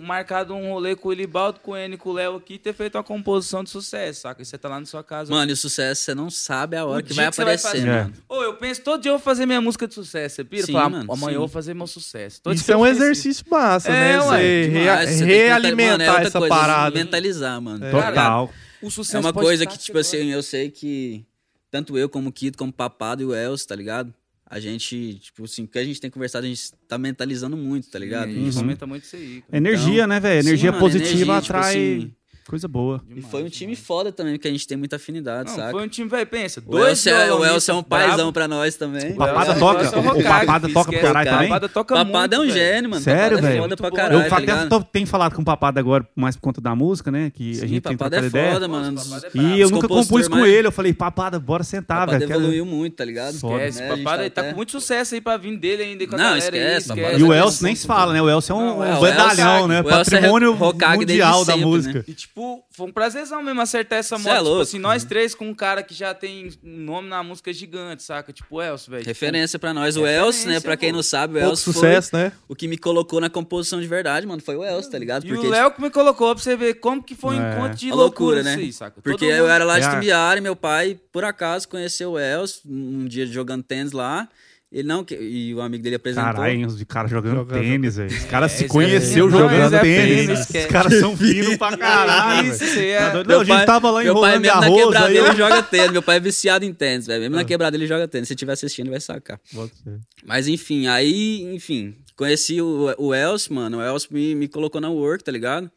[0.00, 2.72] marcado um rolê com o Ilibaldo, com o N, com o Léo aqui e ter
[2.72, 4.40] feito uma composição de sucesso, saca?
[4.42, 5.32] E você tá lá na sua casa.
[5.32, 7.44] Mano, e o sucesso você não sabe a hora O que dia vai que você
[7.44, 8.02] vai aparecer, fazer.
[8.04, 8.12] mano.
[8.28, 10.66] Ô, eu penso, todo dia eu vou fazer minha música de sucesso, você pira?
[10.66, 11.34] Sim, Fala, mano, amanhã sim.
[11.34, 12.40] eu vou fazer meu sucesso.
[12.42, 14.20] Todo Isso é um exercício massa, É, né?
[14.22, 16.94] ué, Você Demais, você realimentar mano, é outra essa coisa, parada.
[16.98, 17.84] Mentalizar, mano.
[17.84, 17.90] É.
[17.90, 18.44] Total.
[18.52, 18.68] isso.
[18.80, 21.24] O sucesso É uma coisa estar que, tipo assim, eu sei que
[21.70, 24.12] tanto eu como o Kito, como o Papado e o Els, tá ligado?
[24.50, 27.90] A gente, tipo assim, o que a gente tem conversado, a gente tá mentalizando muito,
[27.90, 28.30] tá ligado?
[28.30, 28.48] Uhum.
[28.48, 29.42] Isso aumenta muito isso aí.
[29.42, 29.56] cara.
[29.58, 30.42] Energia, né, velho?
[30.42, 32.14] sim, Energia mano, positiva energia, tipo atrai assim,
[32.48, 33.00] coisa boa.
[33.14, 35.70] E foi um time foda também, porque a gente tem muita afinidade, Não, saca?
[35.70, 36.60] foi um time, velho, pensa.
[36.66, 38.06] O Dois Elcio, é, o Elcio é um brabo.
[38.08, 39.12] paizão pra nós também.
[39.12, 39.82] O Papada Elcio- toca?
[39.84, 41.48] É O Hokage, Papada toca pro caralho também?
[41.48, 43.02] Papada toca Papada é um muito, gênio, mano.
[43.02, 43.62] Sério, Papada é velho?
[43.62, 44.68] foda pra Muito caralho, eu tá até ligado?
[44.68, 47.30] tô- tenho falado com o Papada agora, mais por conta da música, né?
[47.34, 48.52] Que a Sim, gente tem Papada é trocado ideia.
[48.54, 48.90] foda, mano.
[48.92, 50.66] Nossa, Papada é E eu nunca compus com mais- ele.
[50.66, 52.28] Eu falei, Papada, bora sentar, Papada velho.
[52.28, 53.34] quero- evoluiu muito, tá ligado?
[53.34, 56.06] Esquece, Né, a gente papada tá até- com muito sucesso aí pra vir dele ainda
[56.06, 58.22] com a Não, galera esquece, Papada E o é Elcio nem se fala, né?
[58.22, 59.80] O Elcio é um, é, um o bandalhão, né?
[59.82, 62.04] o é Patrimônio mundial da música.
[62.06, 62.37] E, tipo,
[62.70, 64.32] foi um prazerzão mesmo acertar essa Cê moto.
[64.32, 64.62] é tipo louco.
[64.62, 68.32] assim, nós três com um cara que já tem um nome na música gigante, saca?
[68.32, 69.04] Tipo, o Elcio, velho.
[69.04, 69.96] Referência pra nós.
[69.96, 70.60] O Elcio, né?
[70.60, 72.30] Pra quem não sabe, o Elcio sucesso, né?
[72.30, 74.40] foi o que me colocou na composição de verdade, mano.
[74.42, 75.24] Foi o Elcio, tá ligado?
[75.26, 77.52] E Porque, o Léo que me colocou pra você ver como que foi um É.
[77.54, 78.54] encontro de A loucura, loucura, né?
[78.62, 79.00] aí, saca?
[79.02, 79.90] Porque Todo eu mundo- era lá de É.
[79.90, 84.28] Tumbiara e meu pai, por acaso, conheceu o Elcio um dia jogando tênis lá.
[84.70, 86.30] Ele não, que- e o amigo dele apresentou.
[86.30, 87.58] Caralho, os de cara jogando, Jogando.
[87.62, 88.10] tênis, velho.
[88.14, 89.30] Os caras se esse é conheceu.
[89.30, 90.20] Não, jogando é tênis.
[90.46, 94.02] fino, Os caras são finos pra caralho, é- Tá Não, a gente pai- tava lá
[94.04, 95.14] Meu pai mesmo na quebrada aí.
[95.14, 95.34] dele ó.
[95.34, 95.90] joga tênis.
[95.92, 97.20] Meu pai é viciado em tênis, velho.
[97.22, 98.28] Mesmo na quebrada ele joga tênis.
[98.28, 99.40] Se estiver assistindo, ele vai sacar.
[99.54, 99.98] Pode ser.
[100.26, 103.78] Mas enfim, aí, enfim, conheci o, o Elcio, mano.
[103.78, 105.70] O Elcio me, me colocou na work, tá ligado?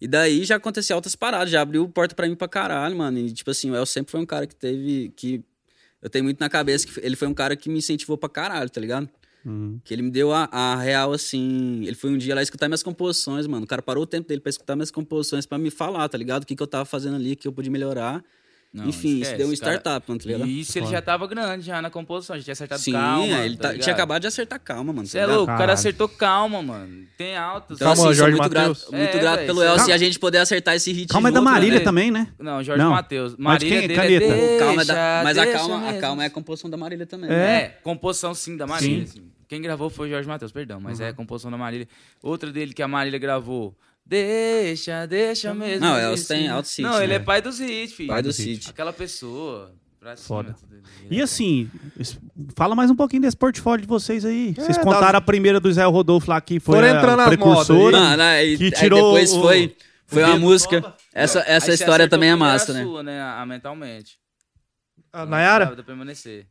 [0.00, 3.18] E daí já aconteceu outras paradas, já abriu porta pra mim pra caralho, mano.
[3.18, 5.12] E tipo assim, o Elcio sempre foi um cara que teve.
[5.16, 5.42] que
[6.02, 8.70] Eu tenho muito na cabeça que ele foi um cara que me incentivou pra caralho,
[8.70, 9.08] tá ligado?
[9.44, 9.80] Uhum.
[9.84, 11.84] Que ele me deu a, a real, assim.
[11.84, 13.64] Ele foi um dia lá escutar minhas composições, mano.
[13.64, 16.42] O cara parou o tempo dele pra escutar minhas composições, pra me falar, tá ligado?
[16.42, 18.24] O que, que eu tava fazendo ali, o que eu podia melhorar.
[18.72, 19.54] Não, Enfim, esquece, isso deu um cara.
[19.74, 20.46] startup, mano, tá ligado?
[20.48, 23.26] E isso ele já tava grande já na composição, já tinha acertado Sim, calma.
[23.44, 23.82] ele tá tá- ligado?
[23.82, 25.08] tinha acabado de acertar calma, mano.
[25.08, 27.04] Você tá é louco, o cara acertou calma, mano.
[27.18, 27.76] Tem altos.
[27.76, 28.90] Então, Calma, assim, Jorge muito grato, Mateus.
[28.92, 29.94] muito É, grato velho, pelo você- Elcio e Calma.
[29.94, 31.84] a gente poder acertar esse hit Calma é da junto, Marília né?
[31.84, 32.28] também, né?
[32.38, 32.90] Não, Jorge Não.
[32.92, 33.32] Matheus.
[33.36, 33.88] Mas Marília quem?
[33.88, 34.24] dele Caneta.
[34.40, 37.28] é Calma é da- mas a calma, a calma é a composição da Marília também.
[37.28, 39.04] É, composição sim da Marília.
[39.04, 39.18] Sim.
[39.20, 39.30] assim.
[39.48, 41.06] Quem gravou foi o Jorge Matheus, perdão, mas Uhum.
[41.06, 41.88] é composição da Marília.
[42.22, 43.74] Outra dele que a Marília gravou.
[44.10, 45.86] Deixa, deixa mesmo.
[45.86, 46.04] Não, assim.
[46.06, 47.14] Elcio tem altos hits, Não, ele né?
[47.14, 48.08] é pai dos hits, filho.
[48.08, 48.68] Pai dos hits.
[48.68, 49.72] Aquela pessoa.
[50.00, 50.56] Pra cima, Foda.
[51.10, 51.22] E né?
[51.22, 51.70] assim,
[52.56, 54.52] fala mais um pouquinho desse portfólio de vocês aí.
[54.54, 56.88] Vocês É, contaram das- a primeira do Zé Rodolfo lá que foi Foram
[57.20, 57.76] a precursora.
[57.76, 60.94] modas Mano, aí, que tirou depois o- foi, foi uma música.
[61.12, 62.82] Essa, essa história também é massa, a né?
[62.82, 63.20] Sua, né?
[63.22, 64.18] A mentalmente.
[65.12, 65.66] A Nayara?
[65.84, 66.46] Permanecer.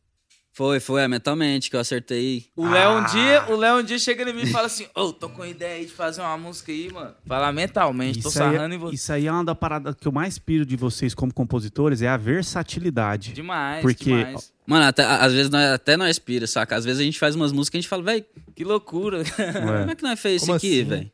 [0.60, 2.48] Foi, foi, é, mentalmente, que eu acertei.
[2.54, 5.14] O Léo um dia, o Léo um dia chega em mim e fala assim: Ô,
[5.14, 7.16] tô com ideia aí de fazer uma música aí, mano.
[7.26, 8.94] Fala mentalmente, tô Isso aí, sarrando em você.
[8.96, 12.10] isso aí é uma da parada que eu mais piro de vocês como compositores, é
[12.10, 13.32] a versatilidade.
[13.32, 14.52] Demais, Porque- demais.
[14.68, 16.76] Mano, até, às vezes nós, até nós pira, saca?
[16.76, 19.24] Às vezes a gente faz umas músicas e a gente fala, velho, Que loucura.
[19.54, 20.90] como é que nós fez isso aqui, assim?
[20.90, 21.12] velho?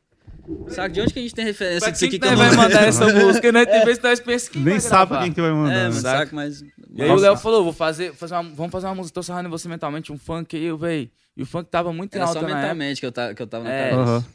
[0.69, 0.89] Saca?
[0.89, 2.83] De onde que a gente tem referência disso quem aqui que eu não vai mandar
[2.87, 3.65] essa música, né?
[3.65, 5.23] Tem vezes que nós pensamos que Nem sabe gravar.
[5.23, 5.73] quem que vai mandar.
[5.73, 5.91] É, né?
[5.91, 6.17] Saca?
[6.19, 6.35] saca?
[6.35, 6.61] Mas.
[6.93, 9.47] E aí o Léo falou, vou fazer, fazer uma- vamos fazer uma música, tô sarrando
[9.47, 11.09] em você mentalmente, um funk aí, velho.
[11.37, 12.61] E o funk tava muito Era alta só na época.
[12.61, 13.89] mentalmente que eu tava, que eu tava na É.
[13.89, 14.01] cabeça.
[14.11, 14.25] Aham.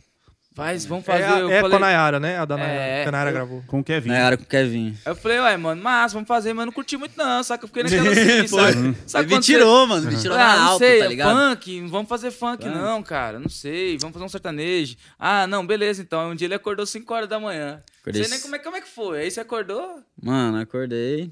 [0.60, 1.24] Faz, vamos É, fazer.
[1.24, 2.38] a- eu é com falei, a Nayara, né?
[2.38, 2.80] A da Nayara.
[2.82, 3.64] É, que a Nayara eu- gravou.
[3.66, 4.08] Com o Kevin.
[4.10, 4.88] Na era com o Kevin.
[5.04, 7.64] Aí eu falei, ué, mano, mas vamos fazer, mas eu não curti muito não, saca?
[7.64, 8.72] Eu fiquei naquela assim, Foi.
[8.72, 8.94] saca?
[9.06, 10.10] Saca me quando você- tirou, mano.
[10.10, 11.38] Me tirou Ah, na não alta, sei, tá é ligado?
[11.56, 12.74] funk, não vamos fazer funk Funk.
[12.76, 14.96] não, cara, não sei, vamos fazer um sertanejo.
[15.18, 16.30] Ah, não, beleza, então.
[16.30, 17.82] Um dia ele acordou 5 horas da manhã.
[18.02, 20.00] Acordei Não sei nem como é, como é que foi, aí você acordou?
[20.22, 21.30] Mano, acordei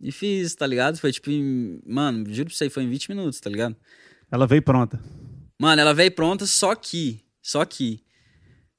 [0.00, 0.96] e fiz, tá ligado?
[0.98, 1.80] Foi tipo, em...
[1.86, 3.76] mano, juro pra você, foi em 20 minutos, tá ligado?
[4.32, 4.98] Ela veio pronta.
[5.58, 8.00] Mano, ela veio pronta, só que, só que,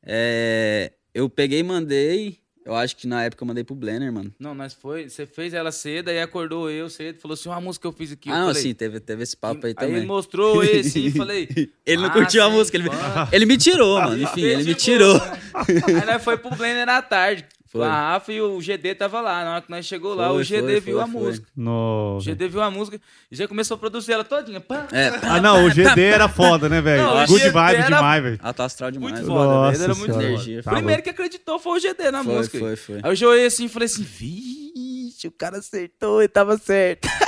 [0.05, 4.33] é, eu peguei e mandei, eu acho que na época eu mandei pro Blender, mano.
[4.39, 7.81] Não, nós foi, você fez ela cedo, aí acordou eu cedo, falou assim, uma música
[7.83, 8.29] que eu fiz aqui.
[8.29, 9.97] ah, eu não, falei, sim, teve, teve esse papo aí Aí também.
[9.97, 11.47] ele mostrou esse e falei.
[11.85, 14.75] Ele não "Ah, curtiu a música, ele, funk." ele me tirou, mano, enfim, ele me
[14.75, 15.15] tirou.
[15.17, 17.45] Aí nós foi pro Blender à tarde.
[17.71, 17.87] Com Foi.
[17.87, 19.45] a Rafa e o GD tava lá.
[19.45, 21.21] Na hora que nós chegou lá, Foi, o GD foi, viu foi, a foi.
[21.21, 21.47] música.
[21.57, 22.25] O Nossa.
[22.25, 22.99] GD viu a música
[23.31, 24.59] e já começou a produzir ela todinha.
[24.59, 24.87] Pá.
[24.91, 27.07] É, Ah, não, o GD era foda, né, velho?
[27.07, 28.39] O Good vibe era- demais, velho.
[28.43, 29.13] alto astral demais.
[29.13, 29.83] Muito foda, Nossa velho.
[29.83, 30.27] Era muito Senhora.
[30.27, 31.03] Energia, Tá Primeiro louco.
[31.03, 32.59] que acreditou foi o GD na Foi, música.
[32.59, 32.95] foi, foi.
[33.03, 37.07] Aí eu joguei assim e falei assim, vixe, o cara acertou, ele tava certo.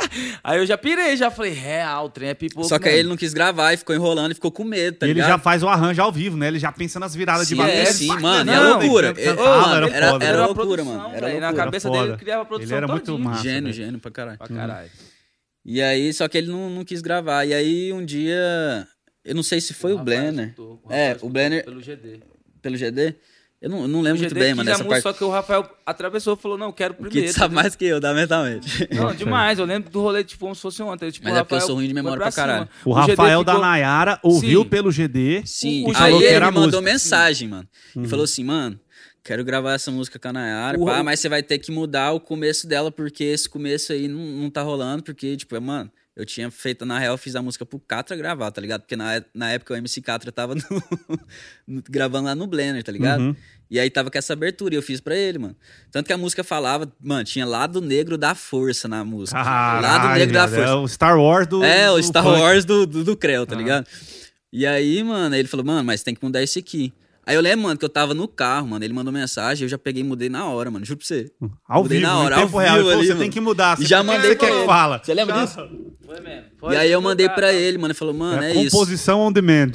[0.44, 3.10] Aí eu já pirei, já falei, real, o trem é pipoco Só que aí ele
[3.10, 5.30] não quis gravar e ficou enrolando e ficou com medo, tá E ele ligado?
[5.32, 6.48] já faz o arranjo ao vivo, né?
[6.48, 7.80] Ele já pensa nas viradas de Sim, bateria.
[7.80, 9.14] é, Ele sim, mano, Não, era loucura.
[9.14, 11.16] tem que Era, era era, foda, era era loucura, produção, mano.
[11.16, 11.40] Era velho.
[11.40, 11.66] Na loucura.
[11.66, 13.30] cabeça dele ele criava a produção Ele era muito todinha.
[13.30, 13.44] massa.
[13.44, 13.74] Gênio, velho.
[13.74, 14.38] gênio pra caralho.
[14.38, 14.90] Pra caralho.
[15.66, 17.46] E aí, só que ele não, não quis gravar.
[17.46, 18.86] E aí, um dia,
[19.24, 20.46] eu não sei se foi o, Rafael Blender.
[20.50, 22.20] escutou, É, Rafael o Blender Pelo GD.
[22.62, 23.16] pelo GD.
[23.64, 25.04] Eu não, eu não O lembro muito bem, mano, essa música, parte.
[25.04, 27.32] Só que o Rafael atravessou e falou, não, eu quero O primeiro.
[27.32, 28.90] sabe mais que eu, dá mentalmente.
[28.94, 29.58] Não, demais.
[29.58, 31.10] Eu lembro do rolê, tipo, como se fosse ontem.
[31.10, 32.46] Tipo, Mas o é porque eu Rafael sou ruim de memória pra cima.
[32.46, 32.70] caralho.
[32.84, 34.68] O GD Rafael da ficou- Nayara ouviu Sim.
[34.70, 36.92] pelo GD Sim, O aí que ele era me mandou música.
[36.92, 37.68] mensagem, mano.
[37.96, 38.78] E falou assim, mano,
[39.24, 42.12] quero gravar essa música com a Nayara, O- pá, mas você vai ter que mudar
[42.12, 46.26] o começo dela, porque esse começo aí não, não tá rolando, porque, tipo, mano, eu
[46.28, 48.82] tinha feito, na real, eu fiz a música pro Catra gravar, tá ligado?
[48.82, 50.84] Porque na, na época o MC Catra tava no-
[51.68, 53.22] no- gravando lá no Blender, tá ligado?
[53.22, 53.36] Uhum.
[53.74, 55.56] E aí tava com essa abertura e eu fiz pra ele, mano.
[55.92, 59.36] Tanto que a música falava, mano, tinha lado negro da força na música.
[59.42, 60.72] lado Caralho, negro da viado, força.
[60.74, 61.64] É o Star Wars do.
[61.64, 62.40] É, o do Star funk.
[62.40, 63.88] Wars do, do, do Creu, tá ligado?
[64.52, 66.94] E aí, mano, ele falou, mano, mas tem que mudar esse aqui.
[67.26, 68.86] Aí eu lembro, mano, que eu tava no carro, mano.
[68.86, 70.86] Ele mandou mensagem, eu já peguei e mudei na hora, mano.
[70.86, 71.32] Juro pra você.
[71.68, 72.76] Ao Mudei vivo, na hora, em ao real.
[72.76, 73.22] Vivo falou, ali, você mano.
[73.22, 73.82] tem que mudar.
[73.82, 74.66] E já o que mandei você quer que ele.
[74.68, 75.02] fala.
[75.04, 75.56] Você lembra disso?
[76.06, 76.44] Foi mesmo.
[76.72, 77.88] E aí eu mandei pra ele, mano.
[77.94, 78.70] Ele falou, mano, é, É isso.
[78.72, 79.72] composição on demand.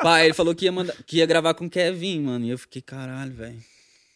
[0.00, 2.44] Pai, ele falou que ia, mandar, que ia gravar com o Kevin, mano.
[2.44, 3.58] E eu fiquei, caralho, velho.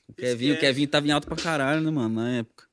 [0.09, 2.65] O Kevin, o Kevin tava em alto pra caralho, né, mano, na época.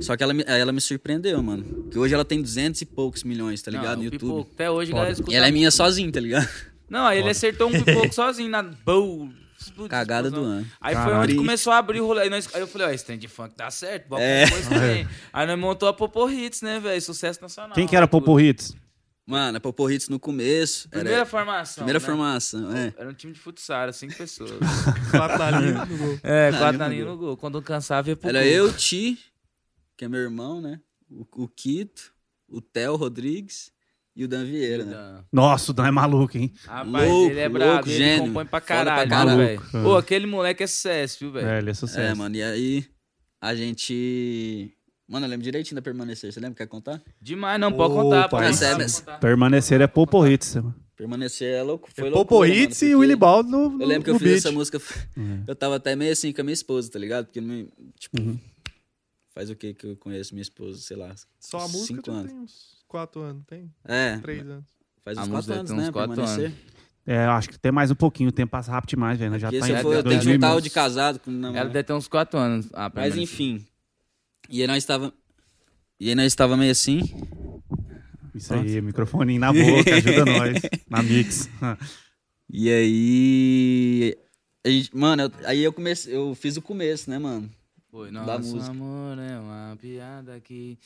[0.00, 1.88] Só que ela, me- ela me surpreendeu, mano.
[1.90, 3.90] Que hoje ela tem 200 e poucos milhões, tá ligado?
[3.92, 4.20] Não, no YouTube.
[4.20, 5.32] pipoco, Até hoje, galera escuta.
[5.32, 6.48] E ela é minha sozinha, tá ligado?
[6.88, 8.62] Não, aí ele acertou um pipoco sozinho na.
[8.62, 10.66] Bow, explodiu, Cagada do ano.
[10.80, 11.22] Aí foi Caralho.
[11.22, 12.22] onde começou a abrir o rolê.
[12.22, 14.44] Aí, nós- aí eu falei, ó, esse trem de funk dá certo, vamos É.
[14.44, 15.08] isso também.
[15.32, 17.00] Aí nós montou a Popo Hits, né, velho?
[17.00, 17.74] Sucesso nacional.
[17.74, 18.08] Quem que era.
[18.08, 18.74] Popo Hits?
[19.30, 20.88] Mano, a Popo Hits no começo.
[20.88, 21.74] Primeira era formação.
[21.84, 22.04] primeira né?
[22.04, 22.92] formação, é.
[22.96, 24.50] Era um time de futsal, era cinco pessoas.
[25.10, 26.18] Quatro na linha no gol.
[26.22, 27.36] É, quatro na no linha no gol.
[27.36, 28.50] Quando cansava, ia pro Era gol.
[28.50, 29.18] eu, o Ti,
[29.96, 30.80] que é meu irmão, né?
[31.08, 32.12] O, o Quito,
[32.48, 33.70] o Theo Rodrigues
[34.16, 35.24] e o Dan Vieira, né?
[35.32, 36.52] Nossa, o Dan é maluco, hein?
[36.64, 38.26] Rapaz, Louco, ele é louco, brabo, ele gênio.
[38.26, 39.60] compõe pra pra caralho, velho.
[39.60, 39.82] Maluco.
[39.84, 41.46] Pô, aquele moleque é sucesso, viu, velho?
[41.48, 42.00] É, ele é sucesso.
[42.00, 42.84] É, mano, e aí
[43.40, 44.76] a gente.
[45.10, 46.32] Mano, eu lembro direitinho da permanecer.
[46.32, 46.54] Você lembra?
[46.56, 47.02] Quer contar?
[47.20, 49.18] Demais, não, pode contar, pode pode contar.
[49.18, 50.54] Permanecer é Popo Hits.
[50.54, 50.74] mano.
[50.96, 51.88] Permanecer é louco.
[51.92, 54.18] Foi É loucura, Popo mano, Hits e Willy Baldo no, no, Eu lembro que eu
[54.18, 54.38] fiz beat.
[54.38, 54.80] essa música.
[55.16, 55.42] Uhum.
[55.48, 57.24] Eu tava até meio assim com a minha esposa, tá ligado?
[57.26, 57.66] Porque, não-
[57.98, 58.38] tipo,
[59.34, 61.12] faz o que que eu conheço minha esposa, sei lá.
[61.40, 62.30] Só a música cinco anos.
[62.30, 63.68] tem uns quatro anos, tem?
[63.84, 64.64] É, Três anos.
[65.04, 65.92] faz A uns música quatro anos, tem uns né?
[65.92, 66.52] quatro permanecer.
[67.06, 69.32] É, eu acho que tem mais um pouquinho, o tempo passa rápido demais, velho.
[69.32, 70.34] nós Já Porque tá em eu for, eu tenho que 2000.
[70.34, 71.56] juntar o de casado com o namorado.
[71.64, 72.68] Ela deve ter uns quatro anos.
[72.72, 73.64] Ah, Mas enfim.
[74.50, 75.12] E aí nós estava
[75.98, 77.00] E aí nós estava meio assim.
[78.34, 80.58] Isso aí, microfone na boca, ajuda nós.
[80.88, 81.48] Na mix.
[82.48, 84.16] E aí.
[84.64, 87.48] a gente- mano, eu- aí eu comecei, eu fiz o começo, né, mano?
[87.90, 88.70] Foi, da nosso música.
[88.70, 90.78] amor é uma piada que...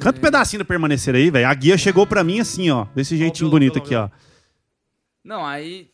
[0.00, 1.46] Canta um pedacinho do permanecer aí, velho.
[1.46, 2.84] A guia chegou pra mim assim, ó.
[2.96, 4.10] Desse jeitinho violão, bonito aqui, ó.
[5.22, 5.88] Não, aí...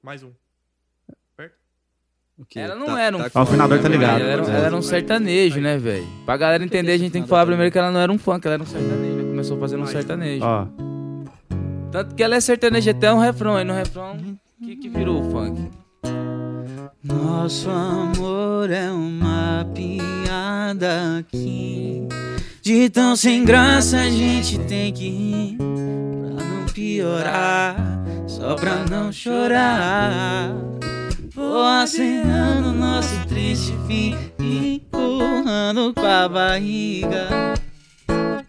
[0.00, 0.30] Mais um.
[2.42, 2.58] O?
[2.58, 4.20] Ela não Tá- era um tá Ah, o afinador tá ligado.
[4.20, 6.06] Ela era, ela era um sertanejo, né, velho?
[6.26, 8.44] Pra galera entender, a gente tem que falar primeiro que ela não era um funk,
[8.46, 9.18] ela era um sertanejo.
[9.18, 10.44] Ela começou fazendo um sertanejo.
[10.44, 10.66] Ó.
[11.90, 14.16] Tanto que ela é sertaneja até um refrão, aí no refrão
[14.64, 15.60] que, que virou o funk.
[17.04, 22.06] Nosso amor é uma piada aqui.
[22.62, 25.56] De tão sem graça a gente tem que rir.
[25.58, 27.76] Pra não piorar,
[28.26, 30.54] só pra não chorar.
[31.34, 34.14] Vou acenando nosso triste fim.
[34.38, 37.54] Empurrando com a barriga.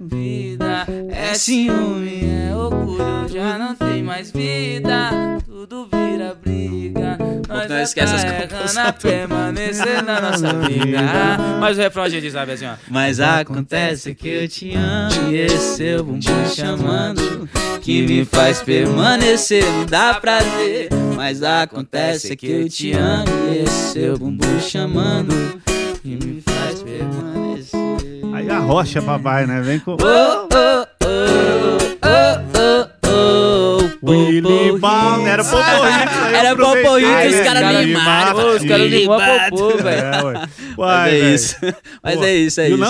[0.05, 5.09] Vida é ciúme, é orgulho, já não tem mais vida.
[5.45, 7.17] Tudo vira briga.
[7.47, 8.75] Nós Não esquece as tá composições.
[8.75, 11.37] errando a permanecer na nossa vida.
[11.59, 12.73] Mas o refrão a gente sabe assim, ó.
[12.89, 17.49] Mas acontece que eu te amo e esse seu bumbum chamando
[17.81, 20.89] que me faz permanecer, me dá prazer.
[21.15, 25.61] Mas acontece que eu te amo e esse seu bumbum chamando
[26.01, 27.32] que me faz permanecer.
[28.43, 29.61] Aí a rocha, papai, né?
[29.61, 29.91] Vem com.
[29.91, 31.17] Oh, oh, oh,
[32.03, 35.25] oh, oh, oh, Willy Ball.
[35.25, 35.69] Era Popo Hits.
[35.69, 37.63] aí eu Era Popo aproveitei, Hits, os caras
[38.35, 39.49] Ô, os caras Bate.
[39.49, 40.01] popô, velho.
[40.01, 40.33] É, ué.
[40.77, 41.35] Mas é velho.
[41.35, 41.55] isso.
[42.03, 42.83] Mas é isso, é isso.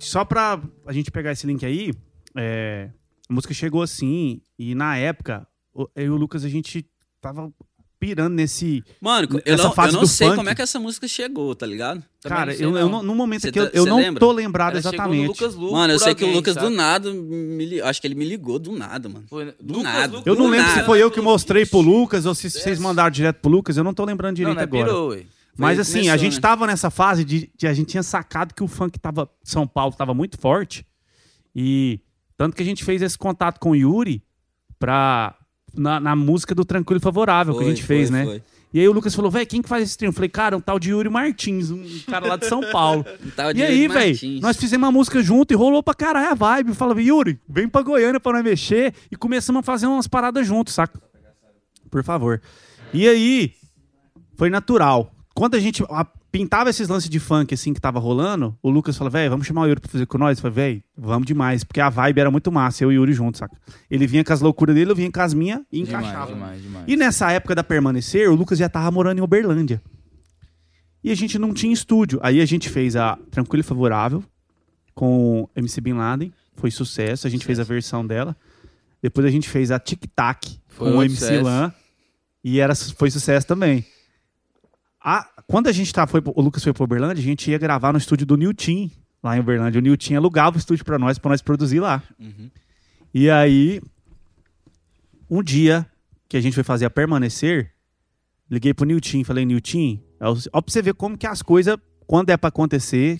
[0.00, 1.90] Só pra a gente pegar esse link aí,
[2.36, 2.90] é,
[3.30, 5.46] a música chegou assim, e na época,
[5.96, 6.84] eu e o Lucas, a gente
[7.22, 7.50] tava
[8.00, 8.84] pirando nesse.
[9.00, 11.08] Mano, eu Essa não, fase eu não do sei funk- como é que essa música
[11.08, 12.02] chegou, tá ligado?
[12.20, 12.78] Também Cara, não sei, eu, não.
[12.80, 14.20] eu não- no momento Cê que eu, tá- eu não lembra?
[14.20, 15.26] tô lembrado Ela exatamente.
[15.28, 16.66] Lucas Mano, eu sei que o alguém, Lucas sabe?
[16.68, 19.24] do nada, me li- acho que ele me ligou do nada, mano.
[19.28, 20.16] Foi- Do Lucas nada.
[20.16, 20.80] Luco Eu não lembro nada.
[20.80, 23.84] se foi eu que mostrei pro Lucas ou se vocês mandaram direto pro Lucas, eu
[23.84, 24.84] não tô lembrando Não, direito não é agora.
[24.84, 25.18] pirou.
[25.56, 26.40] Mas assim, começou, a gente né?
[26.40, 29.92] tava nessa fase de, de a gente tinha sacado que o funk tava São Paulo
[29.92, 30.86] tava muito forte
[31.54, 31.98] e
[32.36, 34.22] tanto que a gente fez esse contato com o Yuri
[34.78, 35.34] pra
[35.78, 38.24] na, na música do Tranquilo e Favorável que a Foi, gente fez, foi, né?
[38.24, 38.42] foi.
[38.72, 40.08] E aí o Lucas falou, velho, quem que faz esse trio?
[40.10, 43.02] Eu falei, cara, um tal de Yuri Martins, um cara lá de São Paulo.
[43.34, 46.74] Tava e aí, velho, nós fizemos uma música junto e rolou pra caralho a vibe.
[46.74, 48.92] Falava, Yuri, vem pra Goiânia pra nós mexer.
[49.10, 51.00] E começamos a fazer umas paradas juntos, saca?
[51.90, 52.42] Por favor.
[52.92, 53.52] E aí,
[54.36, 55.10] foi natural.
[55.34, 55.82] Quando a gente
[56.30, 59.62] pintava esses lances de funk, assim, que tava rolando, o Lucas falou, velho, vamos chamar
[59.62, 60.38] o Yuri pra fazer com nós?
[60.38, 61.64] Eu falei, velho, vamos demais.
[61.64, 63.56] Porque a vibe era muito massa, eu e o Yuri juntos, saca?
[63.90, 66.32] Ele vinha com as loucuras dele, eu vinha com as minhas e encaixava.
[66.32, 66.84] Demais, demais, demais.
[66.88, 69.80] E nessa época da permanecer, o Lucas já tava morando em Uberlândia.
[71.02, 72.18] E a gente não tinha estúdio.
[72.22, 74.22] Aí a gente fez a Tranquilo e Favorável
[74.94, 76.32] com MC Bin Laden.
[76.56, 77.26] Foi sucesso.
[77.26, 78.36] A gente fez a versão dela.
[79.00, 81.44] Depois a gente fez a Tic Tac Foi com o MC sucesso.
[81.44, 81.72] Lan.
[82.42, 83.86] E era, foi sucesso também.
[85.00, 87.90] A- quando a gente tá, foi, o Lucas foi pro Uberlândia, a gente ia gravar
[87.90, 88.90] no estúdio do Nilton,
[89.22, 89.78] lá em Uberlândia.
[89.78, 92.02] O Nilton alugava o estúdio pra nós, pra nós produzir lá.
[92.20, 92.50] Uhum.
[93.14, 93.80] E aí,
[95.28, 95.86] um dia
[96.28, 97.72] que a gente foi fazer a permanecer,
[98.50, 99.98] liguei pro Nilton, falei, Nilton,
[100.52, 103.18] ó pra você ver como que as coisas, quando é pra acontecer,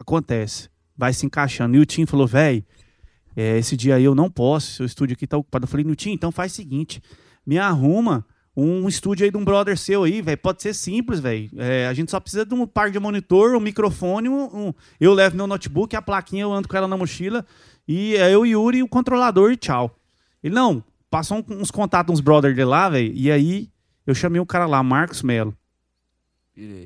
[0.00, 0.70] acontece.
[0.96, 1.76] Vai se encaixando.
[1.76, 2.64] Nilton falou, velho,
[3.36, 5.64] esse dia aí eu não posso, seu estúdio aqui tá ocupado.
[5.64, 7.02] Eu falei, Nilton, então faz o seguinte,
[7.46, 8.24] me arruma
[8.60, 10.38] um estúdio aí de um brother seu aí, velho.
[10.38, 11.48] Pode ser simples, velho.
[11.56, 15.12] É, a gente só precisa de um par de monitor, um microfone, um, um- eu
[15.14, 17.44] levo meu notebook, a plaquinha eu ando com ela na mochila.
[17.86, 19.96] E é eu e o Yuri, o controlador e tchau.
[20.42, 23.12] Ele, não, passou um- uns contatos, uns brother dele lá, velho.
[23.14, 23.68] E aí
[24.06, 25.56] eu chamei o cara lá, Marcos Melo.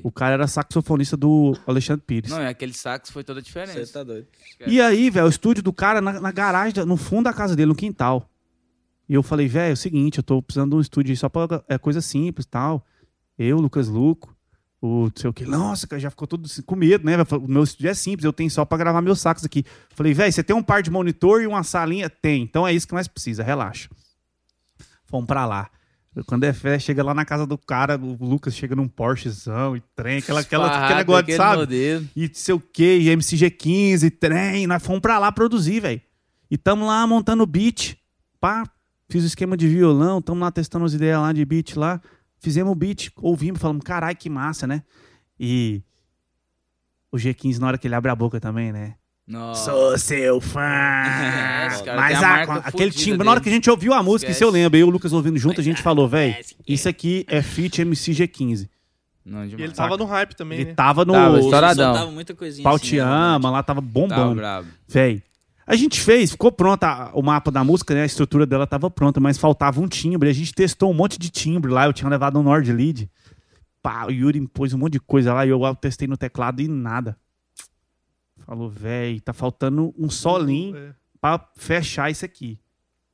[0.03, 2.29] O cara era saxofonista do Alexandre Pires.
[2.29, 3.91] Não, é aquele sax foi toda a Você diferença.
[3.91, 4.27] tá doido.
[4.67, 7.69] E aí, velho, o estúdio do cara na, na garagem, no fundo da casa dele,
[7.69, 8.29] no quintal.
[9.07, 11.63] E eu falei, velho, é o seguinte, eu tô precisando de um estúdio só pra
[11.67, 12.85] é coisa simples e tal.
[13.37, 14.35] Eu, Lucas Luco,
[14.81, 15.45] o não sei o que.
[15.45, 17.15] Nossa, cara, já ficou todo assim, com medo, né?
[17.31, 19.65] O meu estúdio é simples, eu tenho só pra gravar meus sacos aqui.
[19.89, 22.09] Falei, velho, você tem um par de monitor e uma salinha?
[22.09, 22.43] Tem.
[22.43, 23.89] Então é isso que nós precisa, relaxa.
[25.05, 25.69] Fomos pra lá.
[26.27, 29.81] Quando é fé, chega lá na casa do cara, o Lucas chega num Porschezão e
[29.95, 31.57] trem, aquela, aquela, aquele Esparrado, negócio, aquele sabe?
[31.61, 32.09] modelo.
[32.15, 36.01] e sei o que, e MCG15, trem, nós fomos pra lá produzir, velho.
[36.51, 37.97] E tamo lá montando o beat,
[38.39, 38.63] pá,
[39.13, 42.01] fiz o esquema de violão, tamo lá testando as ideias lá de beat lá,
[42.39, 44.81] fizemos o beat, ouvimos, falamos, caralho, que massa, né?
[45.39, 45.83] E
[47.11, 48.95] o G15, na hora que ele abre a boca também, né?
[49.27, 49.71] Nossa.
[49.71, 50.59] Sou seu fã!
[51.63, 53.43] É, cara Mas a a- aquele timbre, na hora dele.
[53.43, 55.61] que a gente ouviu a música, isso eu lembro, eu e o Lucas ouvindo junto,
[55.61, 56.35] a gente falou, velho,
[56.67, 58.67] isso aqui é feat MCG15.
[59.25, 60.73] Não, E ele tava no hype também, Ele né?
[60.75, 62.11] tava no Tava, Estouradão.
[62.11, 64.35] Muita coisinha Pau assim, Te né, Ama, lá tava Tava bombando.
[64.35, 64.67] brabo.
[64.87, 65.23] Véi.
[65.65, 68.03] A gente fez, ficou pronta o mapa da música, né?
[68.03, 70.29] A estrutura dela tava pronta, mas faltava um timbre.
[70.29, 71.85] A gente testou um monte de timbre lá.
[71.85, 73.09] Eu tinha levado um Nord Lead.
[73.81, 76.67] Pá, o Yuri pôs um monte de coisa lá e eu testei no teclado e
[76.67, 77.17] nada.
[78.45, 80.93] Falou, véi, tá faltando um solinho É.
[81.21, 82.59] pra fechar isso aqui.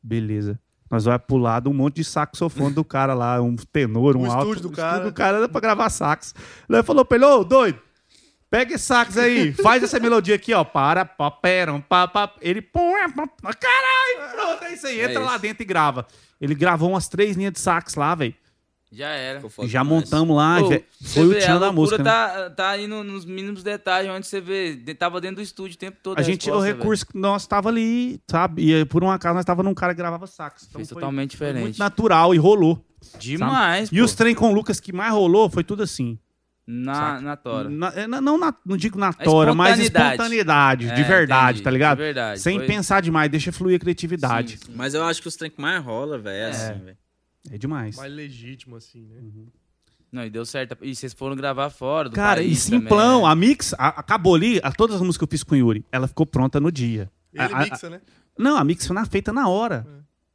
[0.02, 0.60] Beleza.
[0.90, 4.32] Nós vamos pular de um monte de saxofone do cara lá, um tenor, um O
[4.32, 4.40] alto.
[4.48, 4.92] estúdio do O cara.
[4.94, 6.34] estúdio do cara era pra gravar sax.
[6.68, 7.80] Ele falou pra ele, ô, doido,
[8.50, 10.64] pega esse sax aí, faz essa melodia aqui, ó.
[10.64, 12.34] Para, pá, pera, pá, pá.
[12.42, 13.08] Ele, é,
[13.54, 15.00] caralho, pronto, é isso aí.
[15.02, 15.42] É Entra lá isso.
[15.42, 16.08] dentro e grava.
[16.40, 18.34] Ele gravou umas três linhas de sax lá, velho.
[18.92, 19.40] Já era.
[19.60, 19.88] E já demais.
[20.04, 20.70] montamos lá, Pô,
[21.10, 22.00] Foi o tchan a da música.
[22.00, 22.04] né?
[22.10, 25.78] tá, tá aí no- nos mínimos detalhes, onde você vê, tava dentro do estúdio o
[25.78, 26.18] tempo todo.
[26.18, 28.74] A gente, o recurso que nós tava ali, sabe?
[28.74, 30.64] E por um acaso nós tava num cara que gravava sax.
[30.68, 31.64] Então Fez foi- totalmente foi diferente.
[31.66, 32.84] muito natural e rolou.
[33.20, 36.18] Demais, E os trem com o Lucas que mais rolou foi tudo assim.
[36.72, 37.68] Na, na tora.
[37.68, 40.12] Na- é, na- não, na- não digo na tora, mas espontaneidade.
[40.14, 41.64] espontaneidade, de É, verdade, entendi.
[41.64, 41.98] tá ligado?
[41.98, 42.40] De verdade.
[42.42, 44.58] Sem Foi- pensar demais, deixa fluir a criatividade.
[44.60, 44.74] Sim, sim.
[44.76, 46.98] Mas eu acho que os trem que mais rola, velho, é, assim, velho.
[47.52, 47.96] É demais.
[47.96, 49.20] Mais legítimo, assim, né?
[50.12, 50.78] Não, e deu certo.
[50.82, 54.60] E vocês foram gravar fora do Cara, e simplão, também, a mix a- acabou ali,
[54.64, 57.10] a, todas as músicas que eu fiz com o Yuri, ela ficou pronta no dia.
[57.34, 58.00] Ele A- a- mixa, né?
[58.38, 59.88] Não, a mix foi na- feita na hora.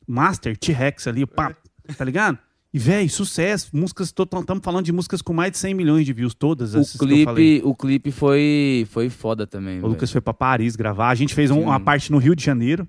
[0.07, 1.55] Master, T-Rex ali, pá,
[1.97, 2.39] tá ligado?
[2.75, 3.69] E, velho, sucesso.
[3.73, 6.99] Músicas, estamos falando de músicas com mais de 100 milhões de views, todas O essas
[6.99, 7.53] que eu falei.
[7.61, 9.79] clipe, o clipe foi, foi foda também.
[9.79, 9.93] O velho.
[9.93, 11.11] Lucas foi pra Paris gravar.
[11.11, 12.89] A gente fez um- uma parte no Rio de Janeiro.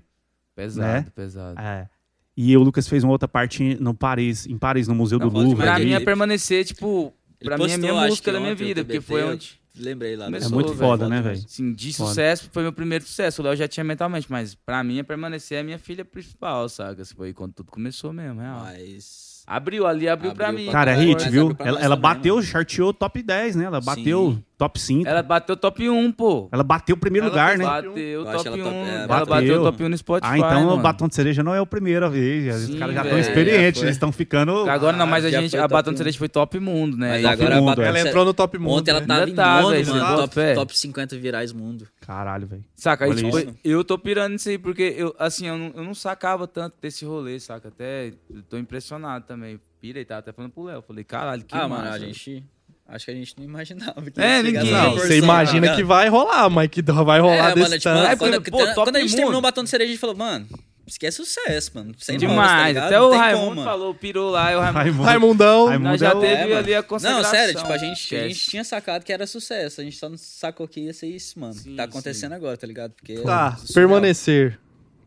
[0.56, 1.06] Pesado, né?
[1.14, 1.60] pesado.
[1.60, 1.88] É.
[2.36, 5.34] E o Lucas fez uma outra parte no Paris, em Paris, no Museu Não, do
[5.38, 5.56] Louvre.
[5.56, 8.64] Pra mim é permanecer, tipo, Ele pra mim é a minha música da minha ontem,
[8.64, 9.60] o vida, porque foi onde.
[9.78, 10.24] Lembrei lá.
[10.24, 10.78] Começou, É muito velho.
[10.90, 11.44] foda, né, velho?
[11.46, 12.08] Sim, de Foda.
[12.08, 13.40] sucesso foi meu primeiro sucesso.
[13.42, 17.04] O Léo já tinha mentalmente, mas pra mim é permanecer a minha filha principal, saca?
[17.04, 18.60] Foi quando tudo começou mesmo, real.
[18.64, 19.25] Mas...
[19.46, 20.72] Abriu ali, abriu, pra Abriu mim.
[20.72, 21.54] Cara, é hit, viu?
[21.54, 23.66] pra Ela, ela também, bateu, charteou top 10, né?
[23.66, 24.44] Ela bateu Sim.
[24.58, 25.06] Top 5.
[25.08, 26.48] Ela bateu top 1, pô.
[26.50, 27.64] Ela bateu o primeiro Ela lugar, fez né?
[27.66, 28.52] Bateu Eu top acho 1.
[28.52, 29.26] ela top- é, Ela bateu.
[29.26, 30.32] bateu top 1 no Spotify.
[30.32, 30.82] Ah, então o mano.
[30.82, 32.54] batom de cereja não é a primeira vez.
[32.54, 33.82] Os Sim, caras já estão experientes, É, foi.
[33.84, 34.68] eles estão ficando.
[34.70, 37.10] Agora não, mas a já gente, a Batom de Cereja foi top mundo, né?
[37.12, 37.88] Mas E- agora mundo, a é.
[37.88, 38.78] Ela entrou no top mundo.
[38.78, 39.06] Ontem ela né?
[39.06, 40.16] tava Ainda em tá, mundo, mano.
[40.16, 40.54] Top, fé?
[40.54, 41.86] top 50 virais mundo.
[42.00, 42.64] Caralho, velho.
[42.74, 43.54] Saca, aí, Olha tipo, isso.
[43.64, 47.04] eu tô pirando nisso aí, porque eu, assim, eu não, eu não sacava tanto desse
[47.04, 47.68] rolê, saca?
[47.68, 48.12] Até
[48.48, 49.60] tô impressionado também.
[49.80, 50.82] Pirei, tava até falando pro Léo.
[50.82, 52.42] Falei, caralho, que ah, mano, a gente...
[52.88, 54.00] Acho que a gente não imaginava.
[54.10, 54.70] Que É, ninguém.
[54.70, 57.88] Não, você imagina tá que vai rolar, mas que vai rolar É, desse mano, tipo.
[57.88, 59.16] É, quando, pô, top quando a gente mundo.
[59.16, 60.46] terminou o batom de cereja, a gente falou, mano,
[60.86, 61.92] isso aqui é sucesso, mano.
[61.98, 62.58] Sem Demais.
[62.60, 62.86] nomes, tá?
[62.86, 65.02] Até Não o Raimundo como, falou, pirou lá, e o Raimundo.
[65.02, 65.66] Raimundão.
[65.66, 67.30] Raimundo Nós já é o- teve É, ali a Não, consagração.
[67.32, 68.50] sério, tipo, a gente, a gente Esquece.
[68.50, 69.80] tinha sacado que era sucesso.
[69.80, 71.54] A gente só não sacou que ia ser isso, mano.
[71.54, 72.92] Sim, tá acontecendo agora, tá ligado?
[72.92, 74.60] Porque Tá, é permanecer.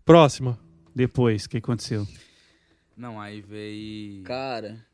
[0.03, 0.59] Próxima.
[0.93, 2.05] Depois, o que aconteceu?
[2.97, 4.21] Não, aí veio.
[4.23, 4.85] Cara,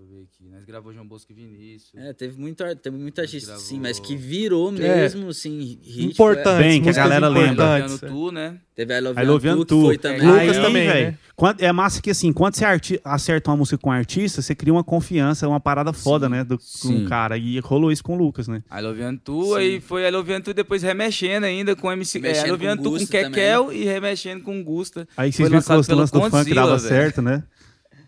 [0.00, 0.48] eu ver aqui.
[0.50, 1.92] Nós gravou João Bosco e Vinícius.
[1.94, 4.72] é, teve muito, ar- teve muita artista, gravou- sim, mas que virou É.
[4.72, 6.06] mesmo, assim, hit.
[6.12, 6.62] Importante.
[6.62, 7.78] Bem, que a galera lembra.
[7.78, 7.86] é.
[8.08, 8.58] tu, né?
[8.74, 9.82] Teve I Love I Love You Too.
[9.86, 10.22] foi também.
[10.26, 11.54] Lucas Aí, também, velho, né?
[11.58, 12.64] é massa que assim, quando você
[13.04, 16.42] acerta uma música com um artista, você cria uma confiança, uma parada foda, né?
[16.44, 17.04] Do, com sim.
[17.04, 17.36] o cara.
[17.36, 18.62] E rolou isso com o Lucas, né?
[18.72, 22.16] I Love You Tu, aí foi I Love You Tu, depois remexendo ainda com MC.
[22.18, 25.06] É, Mexendo I Love You com Tu com Gusta Kekel e remexendo com Gusta.
[25.14, 27.42] Aí vocês viram que o lance do funk dava certo, né?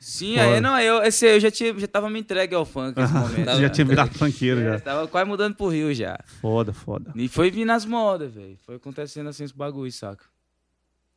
[0.04, 0.54] Sim, Foda.
[0.54, 3.54] aí não, eu, esse, eu já, tinha, já tava me entregue ao funk nesse momento.
[3.60, 4.80] Já tinha virado funkeiro É, já.
[4.80, 6.18] tava quase mudando pro Rio já.
[6.40, 7.12] Foda, foda.
[7.14, 8.58] E foi vindo as modas, velho.
[8.66, 10.24] Foi acontecendo assim esse bagulho, saca?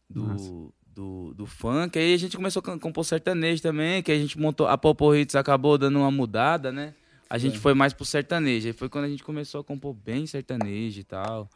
[0.07, 1.97] Do, do, do funk.
[1.97, 4.67] Aí a gente começou a compor sertanejo também, que a gente montou.
[4.67, 6.93] A Popo Hits acabou dando uma mudada, né?
[7.27, 8.67] A gente foi mais pro sertanejo.
[8.67, 11.49] Aí foi quando a gente começou a compor bem sertanejo e tal.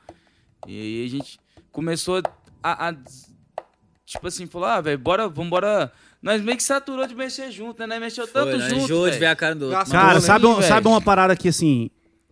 [0.68, 1.40] E aí a gente
[1.72, 2.24] começou
[2.64, 2.90] a.
[2.90, 2.96] a
[4.04, 5.92] tipo assim, falou, ah, velho, bora, vambora.
[6.22, 7.88] Nós meio que saturou de mexer junto, né?
[7.88, 8.70] Nós mexeu tanto Foi, né?
[8.88, 9.12] junto.
[9.12, 9.92] De ver a cara do outro.
[9.92, 11.90] Cara, sabe, um- sabe uma parada que, assim,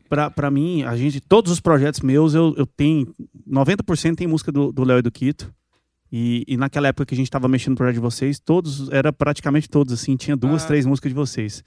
[0.09, 3.13] pra, pra mim, a gente, todos os projetos meus, eu, eu tenho.
[3.49, 5.53] 90% tem música do do Léo e do Quito.
[6.11, 9.11] E, e naquela época que a gente tava mexendo no projeto de vocês, todos, era
[9.11, 10.67] praticamente todos, assim, tinha duas, Ah.
[10.67, 11.63] três músicas de vocês.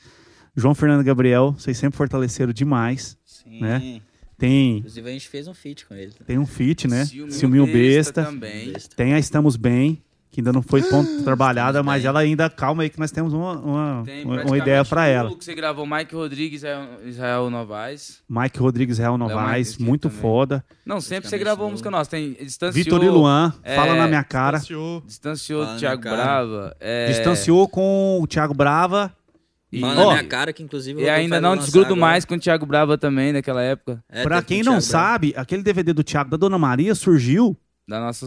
[0.56, 3.16] João Fernando e Gabriel, vocês sempre fortaleceram demais.
[3.24, 3.60] Sim.
[3.60, 4.00] né?
[4.38, 6.12] Tem, Inclusive, a gente fez um feat com ele.
[6.26, 7.04] tem um feat, né?
[7.28, 8.24] Ciúminho Besta.
[8.24, 8.72] também.
[8.96, 12.08] Tem a Estamos Bem, que ainda não foi ponto trabalhada, mas Bem.
[12.08, 15.34] ela ainda, calma aí que nós temos uma, uma, Tem uma- ideia pra o ela.
[15.36, 18.22] Que você gravou Mike Rodrigues, Israel, Israel Novaes.
[18.28, 20.22] Mike Rodrigues Real Novaes, muito também.
[20.22, 20.64] foda.
[20.86, 22.10] Não, sempre você gravou música nossa.
[22.10, 22.72] Tem Distanciou.
[22.84, 24.58] Vitor e Luan, é, fala na minha cara.
[24.58, 25.02] Distanciou.
[25.06, 26.02] Distanciou Fala Thiago.
[26.02, 26.76] Brava.
[26.78, 29.12] É, Distanciou com o Thiago Brava.
[29.72, 32.00] E, Ó, na minha cara que, inclusive, e ainda não desgrudo agora.
[32.00, 34.02] mais com o Thiago Brava também, naquela época.
[34.08, 37.56] É, pra quem não Thiago sabe, aquele DVD do Thiago da Dona Maria surgiu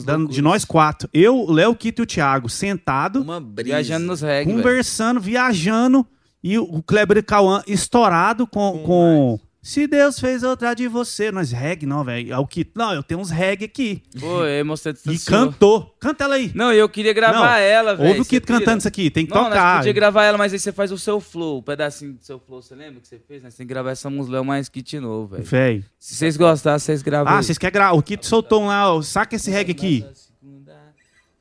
[0.04, 1.10] da- de nós quatro.
[1.14, 3.64] Eu, o Léo, Kito e o Thiago sentado, Uma brisa.
[3.78, 6.06] Viajando nos reggae, conversando, viajando.
[6.44, 8.80] E o Kleber e Cauã estourado com.
[8.80, 11.32] Com com Se Deus fez outra de você.
[11.32, 12.34] Nós reggae, não, velho.
[12.34, 12.74] É o Kito.
[12.76, 14.04] Não, eu tenho uns reggae aqui.
[14.20, 15.96] Pô, eu mostrei E cantou.
[16.02, 16.52] Canta ela aí.
[16.54, 18.10] Não, eu queria gravar Não, ela, velho.
[18.10, 19.10] Ouve o você Kito cantando isso aqui.
[19.10, 19.76] Tem que Não, tocar.
[19.76, 22.38] nós podia gravar ela, mas aí você faz o seu flow, o pedacinho do seu
[22.40, 23.42] flow, você lembra que você fez?
[23.42, 25.46] Nós tem que gravar essa música mais kit novo, velho.
[25.46, 25.86] Véi.
[25.98, 27.32] Se vocês gostassem, vocês gravam.
[27.34, 27.94] Ah, vocês querem gravar?
[27.94, 29.02] O Kito soltou um lá, ó.
[29.02, 30.06] saca esse reggae aqui.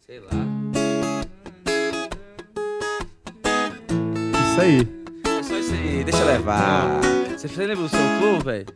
[0.06, 0.30] Sei lá.
[4.52, 4.88] Isso aí.
[5.26, 7.21] É só isso aí, deixa eu levar.
[7.42, 8.66] Você você lembra o seu flow, velho?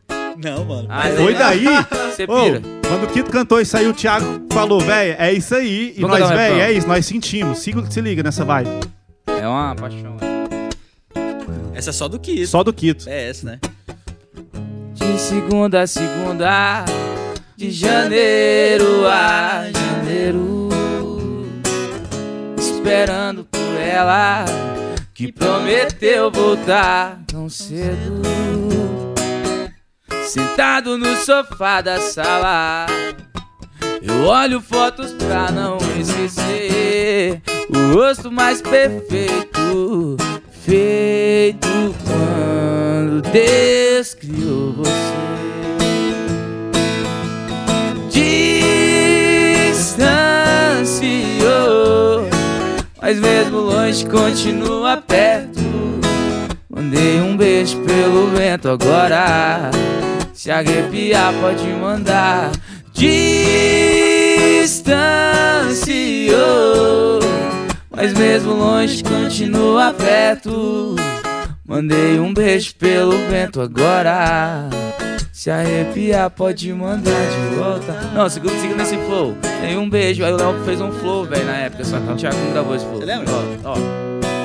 [0.42, 0.88] Não, mano.
[0.90, 1.66] Ah, Foi daí.
[2.10, 2.60] Você Ô, pira.
[2.88, 5.94] quando o Kito cantou isso aí, o Thiago falou, velho, é isso aí.
[5.96, 6.60] E Vamos nós, velho, refrão.
[6.66, 7.60] é isso, nós sentimos.
[7.60, 8.68] Siga, se liga nessa vibe.
[9.28, 10.16] É uma paixão.
[11.74, 12.50] Essa é só do que isso.
[12.50, 13.08] Só do Kito.
[13.08, 13.60] É essa, né?
[14.94, 16.84] De segunda a segunda,
[17.56, 20.68] de janeiro a janeiro,
[22.58, 24.44] esperando por ela
[25.16, 28.20] que prometeu voltar tão cedo.
[30.26, 32.84] Sentado no sofá da sala,
[34.02, 37.40] eu olho fotos pra não esquecer
[37.70, 40.18] o rosto mais perfeito,
[40.66, 44.90] feito quando Deus criou você.
[50.50, 51.85] Distanciou,
[53.06, 55.60] mas mesmo longe continua perto.
[56.68, 59.70] Mandei um beijo pelo vento agora.
[60.34, 62.50] Se arrepiar, pode mandar.
[62.92, 63.20] Distanciou,
[67.88, 70.96] mas mesmo longe continua perto.
[71.64, 74.68] Mandei um beijo pelo vento agora.
[75.36, 77.92] Se arrepiar, pode mandar de volta.
[78.14, 79.36] Não, siga, siga nesse flow.
[79.60, 80.24] Dei um beijo.
[80.24, 81.84] Aí o Léo fez um flow, velho, na época.
[81.84, 83.00] Só que o Thiago não gravou esse flow.
[83.00, 83.26] Você lembra?
[83.62, 84.35] Ó, ó.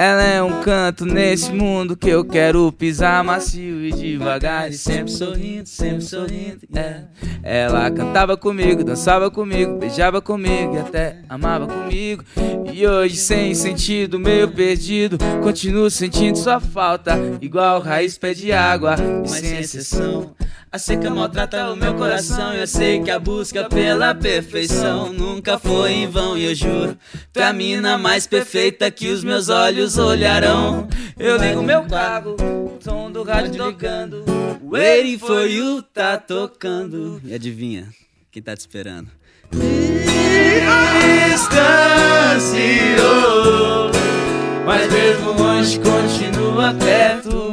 [0.00, 5.12] Ela é um canto nesse mundo que eu quero pisar macio e devagar e sempre
[5.12, 6.60] sorrindo, sempre sorrindo.
[6.74, 7.02] É.
[7.42, 12.24] Ela cantava comigo, dançava comigo, beijava comigo e até amava comigo.
[12.72, 19.28] E hoje sem sentido, meio perdido, continuo sentindo sua falta, igual raiz pede água e
[19.28, 20.34] sem exceção.
[20.72, 22.54] A seca maltrata o meu coração.
[22.54, 26.38] Eu sei que a busca pela perfeição nunca foi em vão.
[26.38, 26.96] E eu juro,
[27.32, 30.86] tu é a mina mais perfeita que os meus olhos olharão.
[31.18, 34.24] Eu ligo meu carro, o som do rádio tocando.
[34.62, 37.20] Waiting for you tá tocando.
[37.24, 37.88] E adivinha?
[38.30, 39.10] Quem tá te esperando?
[42.30, 43.90] distanciou,
[44.64, 47.49] mas mesmo longe continua perto.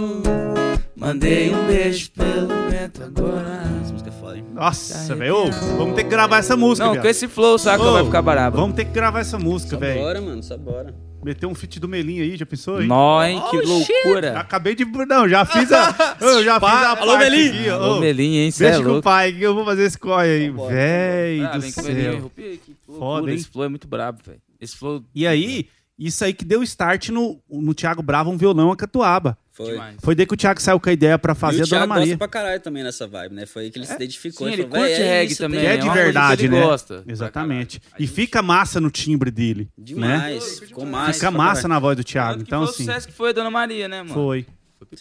[0.98, 3.64] Mandei um beijo pelo vento agora.
[3.84, 4.46] Essa música é foda, hein?
[4.52, 5.36] Nossa, velho.
[5.36, 7.04] ô, Vamos ter que gravar essa música, Não, viado.
[7.04, 8.58] com esse flow, saca, Ô, vai ficar brabo.
[8.58, 10.02] Vamos ter que gravar essa música, Só velho.
[10.02, 10.96] bora, mano, só bora.
[11.24, 12.88] Meter um feat do Melinho aí, já pensou, hein?
[12.88, 14.40] Nó, hein, que Oh, loucura.
[14.40, 14.86] Acabei de.
[14.86, 16.16] Não, já fiz a.
[16.22, 17.50] eu já fiz a Alô, parte Melinho.
[17.60, 17.94] aqui, ó.
[17.94, 19.04] Ô, Ô, Melinho, hein, cê é Deixa com o louco.
[19.04, 20.50] pai que eu vou fazer esse corre aí.
[20.50, 21.94] Vambora, Véi Ah, do vem com o céu.
[21.94, 22.58] Que loucura,
[23.00, 23.36] Foda, hein?
[23.38, 24.40] Esse flow é muito brabo, velho.
[24.62, 25.68] Esse flow E aí,
[26.00, 29.38] isso aí que deu start no, no Thiago Bravo, um violão a catuaba.
[29.58, 29.72] Foi.
[29.72, 29.96] demais.
[30.00, 31.80] Foi daí que o Thiago saiu com a ideia pra fazer e a o Dona
[31.80, 32.18] Thiago gosta Maria.
[32.20, 33.46] pra caralho também nessa vibe, né?
[33.48, 34.46] Foi aí que ele se identificou.
[34.48, 35.60] Sim, ele falou, "Véi, curte é reggae também.
[35.62, 36.62] Que é tem- de verdade, que ele né?
[36.62, 37.04] gosta.
[37.08, 37.82] Exatamente.
[37.98, 39.68] E fica massa no timbre dele.
[39.76, 39.84] Né?
[39.84, 40.60] Demais.
[40.60, 41.14] Ficou massa.
[41.14, 41.68] Fica massa caralho.
[41.70, 42.42] na voz do Thiago.
[42.42, 44.14] Então, foi o assim, sucesso que foi a Dona Maria, né, mano?
[44.14, 44.46] foi.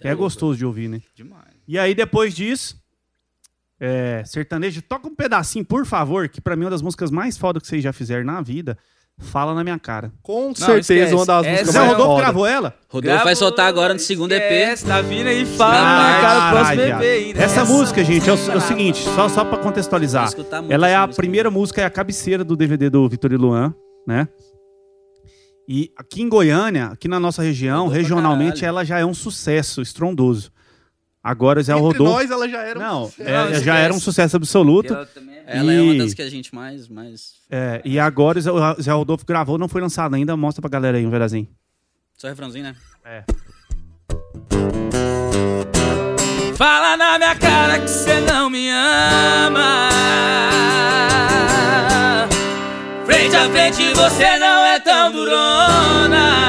[0.00, 1.02] É gostoso de ouvir, né?
[1.14, 1.44] Demais.
[1.68, 2.80] E aí, depois disso,
[3.78, 7.36] é, sertanejo, toca um pedacinho, por favor, que pra mim é uma das músicas mais
[7.36, 8.78] fodas que vocês já fizeram na vida.
[9.18, 10.12] Fala na minha cara.
[10.22, 11.14] Com certeza, esquece.
[11.14, 12.22] uma das Essa músicas Zé é mais Rodolfo foda.
[12.22, 12.74] gravou ela?
[12.88, 14.42] Rodolfo vai soltar agora no segundo EP.
[14.42, 16.82] Esquece, Tá vindo aí, fala, Ah, cara, o próximo.
[16.82, 17.42] EP ainda.
[17.42, 20.24] Essa música, gente, é o, é o seguinte, só, só pra contextualizar.
[20.24, 21.22] Vou escutar muito Ela é essa a música.
[21.22, 23.74] primeira música, é a cabeceira do DVD do Vitor e Luan,
[24.06, 24.28] né?
[25.68, 28.66] E aqui em Goiânia, aqui na nossa região, Rodou pra regionalmente, caralho.
[28.68, 30.52] ela já é um sucesso estrondoso.
[31.28, 32.12] Agora o Zé Entre Rodolfo.
[32.12, 33.28] nós, ela já era um Não, sucesso.
[33.28, 34.94] é, Não, já era um sucesso absoluto.
[34.94, 36.88] Ela também é- Ela é uma das que a gente mais.
[36.88, 37.32] mais...
[37.50, 38.42] É, e agora o
[38.80, 40.36] Zé- Rodolfo gravou, não foi lançado ainda.
[40.36, 41.48] Mostra pra galera aí um pedacinho.
[42.16, 42.76] Só refrãozinho, né?
[46.56, 49.90] Fala na minha cara que cê não me ama.
[53.04, 56.46] Frente a frente você não é tão durona.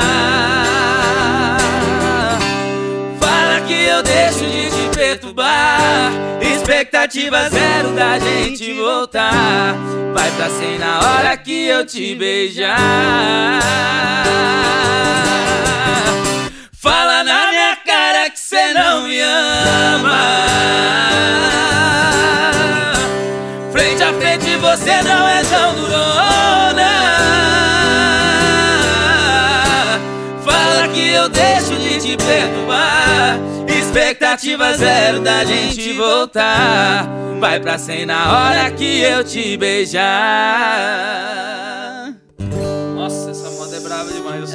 [6.42, 9.76] Expectativa zero da gente voltar.
[10.14, 13.62] Vai pra cem na hora que eu te beijar.
[16.74, 20.18] Fala na minha cara que cê não me ama.
[23.72, 26.37] Frente a frente você não é tão durona.
[34.08, 37.06] Expectativa zero da gente voltar.
[37.42, 40.08] Vai pra cem na hora que eu te beijar.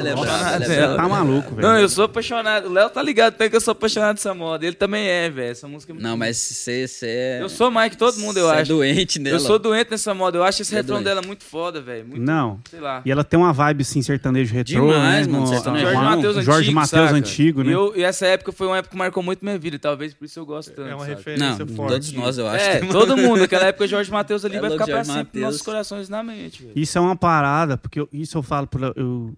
[0.09, 0.95] É dela.
[0.97, 1.67] Tá maluco, velho.
[1.67, 2.67] Não, eu sou apaixonado.
[2.67, 4.65] O Léo tá ligado também que eu sou apaixonado dessa moda.
[4.65, 5.51] Ele também é, velho.
[5.51, 7.39] Essa música é muito Não, mas você é.
[7.41, 8.71] Eu sou mais que todo mundo, eu cê é acho.
[8.73, 9.35] doente nela.
[9.35, 10.37] eu sou doente nessa moda.
[10.37, 12.05] Eu acho esse Você é refrão dela muito foda, velho.
[12.07, 12.59] Muito, Não.
[12.69, 13.01] sei lá.
[13.05, 15.33] E ela tem uma vibe, assim, sertanejo retrô, Demais, né?
[15.33, 15.85] mano, sertanejo.
[15.85, 17.15] Jorge Matheus Jorge antigo, Matheus saca?
[17.17, 17.69] antigo, né?
[17.71, 19.77] E, eu- e essa época foi uma época que marcou muito minha vida.
[19.79, 20.89] Talvez por isso eu gosto tanto.
[20.89, 21.15] É uma saca?
[21.17, 21.91] referência Não, forte.
[21.93, 22.63] todos nós, eu acho.
[22.65, 23.43] É, todo mundo.
[23.43, 26.11] Aquela época Jorge Matheus ali É vai ficar pra Jorge sempre nos nossos corações e
[26.11, 26.73] na mente, velho.
[26.75, 29.33] Isso é uma parada, porque eu- isso eu falo, pra, eu,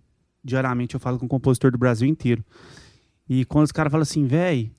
[0.46, 2.46] diariamente eu falo com o compositor do Brasil inteiro.
[3.28, 4.72] E quando os caras falam assim, véi,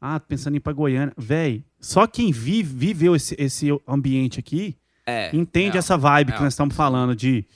[0.00, 4.40] ah, tô pensando em ir pra Goiânia, véi, só quem vive, viveu esse, esse ambiente
[4.40, 4.76] aqui
[5.06, 5.34] É.
[5.34, 5.78] entende é.
[5.78, 6.42] essa vibe que é.
[6.42, 7.46] nós estamos falando de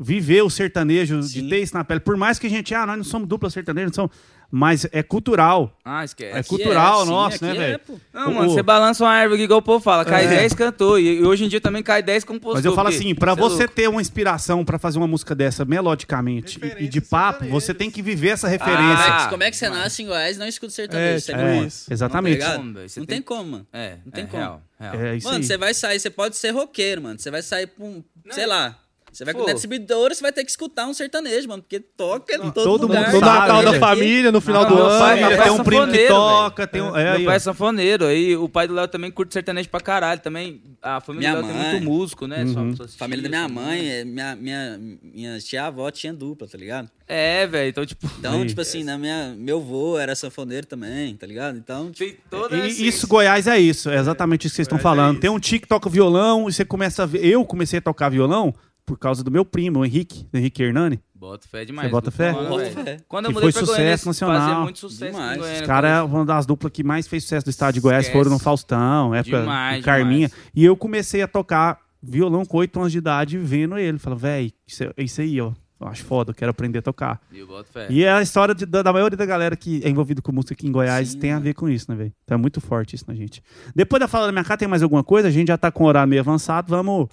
[0.00, 1.48] viver o sertanejo, de Sim.
[1.48, 2.00] ter isso na pele.
[2.00, 4.10] Por mais que a gente, ah, nós não somos dupla sertanejo, não somos,
[4.50, 5.76] mas é cultural.
[5.84, 6.36] Ah, esquece.
[6.36, 7.78] É Aqui cultural assim, nosso, né, é, velho?
[7.80, 8.00] pô.
[8.14, 10.04] Não, O- mano, você balança uma árvore igual o povo fala.
[10.04, 10.28] Cai É.
[10.28, 11.00] 10 cantor.
[11.00, 12.54] E, hoje em dia também cai 10 compositor.
[12.54, 13.74] Mas eu falo assim, pra cê é você louco.
[13.74, 17.90] ter uma inspiração pra fazer uma música dessa melodicamente e- e, de papo, você tem
[17.90, 19.04] que viver essa é referência.
[19.04, 21.30] Ah, como é que você nasce em Goiás e não escuta sertanejo?
[21.32, 21.92] É, não- isso.
[21.92, 22.38] exatamente.
[22.38, 22.88] Tá velho?
[22.88, 23.66] Você Não tem- como, mano.
[23.72, 24.42] É, Não tem é como.
[24.42, 24.94] real, real.
[24.94, 25.44] É isso Mano, aí.
[25.44, 27.18] você vai sair, você pode ser roqueiro, mano.
[27.18, 28.02] Você vai sair pra um.
[28.30, 28.78] Sei lá.
[29.18, 29.46] Você vai com Pô.
[29.52, 31.60] distribuidora, você vai ter que escutar um sertanejo, mano.
[31.60, 33.06] Porque toca em todo, todo lugar.
[33.06, 34.98] mundo No Natal da família, no final Não, do ano.
[35.00, 36.96] pai- tem é um primo que toca, tem um.
[36.96, 37.36] É, Meu aí, pai ó.
[37.36, 40.20] é sanfoneiro, aí o pai do Léo também curte sertanejo pra caralho.
[40.20, 41.80] Também a família Minha do Léo tem mãe.
[41.80, 42.46] muito músico, né?
[42.46, 42.70] Só Uhum.
[42.70, 46.88] pessoas Família da minha mãe, é, minha, minha, minha tia-avó tinha dupla, tá ligado?
[47.08, 47.70] É, velho.
[47.70, 48.46] Então, tipo, Então, Aí.
[48.46, 51.56] tipo assim, na minha, meu vô era sanfoneiro também, tá ligado?
[51.58, 54.66] Então, tipo, tem toda E essa- isso, Goiás é isso, é exatamente isso que vocês
[54.66, 55.18] estão Goiás é falando.
[55.20, 57.24] Tem um tio que toca violão e você começa a ver.
[57.24, 58.54] Eu comecei a tocar violão
[58.88, 60.98] por causa do meu primo, o Henrique, Henrique Hernani.
[61.14, 61.88] Bota fé demais.
[61.88, 62.32] Você bota fé?
[62.32, 62.70] velho.
[62.84, 62.96] fé.
[63.06, 64.40] Quando eu Que mudei foi pra Goiânia, sucesso nacional.
[64.40, 65.36] fazia muito sucesso Demais.
[65.36, 65.60] em Goiânia.
[65.60, 66.04] Os caras, cara.
[66.04, 68.18] uma das duplas que mais fez sucesso do estado de Goiás Esquece.
[68.18, 70.28] foram no Faustão, época Demais, Carminha.
[70.28, 70.50] demais.
[70.54, 73.98] E eu comecei a tocar violão com 8 anos de idade vendo ele.
[73.98, 75.52] Falei, véi, isso, é- isso aí, ó.
[75.80, 77.20] Eu acho foda, eu quero aprender a tocar.
[77.30, 77.86] Viu, bota fé.
[77.88, 80.52] E é a história de- da, da maioria da galera que é envolvida com música
[80.54, 81.44] aqui em Goiás Sim, tem a mano.
[81.44, 82.12] ver com isso, né, velho?
[82.24, 83.40] Então é muito forte isso na gente.
[83.76, 85.28] Depois da fala da minha cara, tem mais alguma coisa?
[85.28, 87.06] A gente já tá com o horário meio avançado, vamos,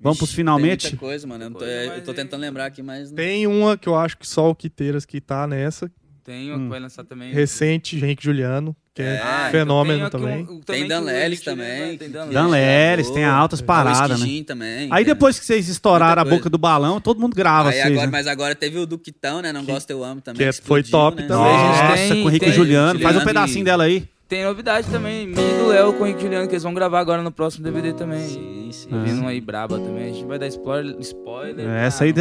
[0.00, 0.82] vamos pros finalmente.
[0.82, 1.44] Tem muita coisa, mano.
[1.44, 3.10] Eu, tô, Coisa, eu tô é- tentando lembrar aqui, mas.
[3.10, 5.90] Tem uma que eu acho que só o Quiteiras que tá nessa.
[6.24, 7.32] Tem uma que vai lançar também.
[7.32, 10.42] Recente, Henrique Juliano, que é, É, então fenômeno tem que também.
[10.44, 13.10] um- Tem que Dan o Lelis também, Tem que- Dan que- Dan Lelis.
[13.10, 14.44] Tem altas paradas, o né?
[14.46, 14.88] Também.
[14.92, 17.86] Aí tem- depois que vocês estouraram a boca do balão, todo mundo grava Aí vocês,
[17.86, 18.12] agora, né?
[18.12, 19.54] mas agora teve o do Quitão, né?
[19.54, 20.36] Não gosto, eu amo também.
[20.36, 21.28] que é- explodiu, foi top né?
[21.28, 21.46] também.
[21.46, 23.00] a gente Nossa, tem- com o Henrique tem- Juliano.
[23.00, 24.06] Faz um pedacinho e- dela aí.
[24.28, 25.30] Tem novidade também.
[25.30, 27.94] E do Léo com o Henrique Juliano, que eles vão gravar agora no próximo DVD
[27.94, 28.28] também.
[28.28, 28.57] Sim,
[28.90, 29.02] Ah.
[29.04, 30.10] Vindo aí braba também.
[30.10, 30.96] A gente vai dar spoiler.
[31.00, 32.12] spoiler É, Essa aí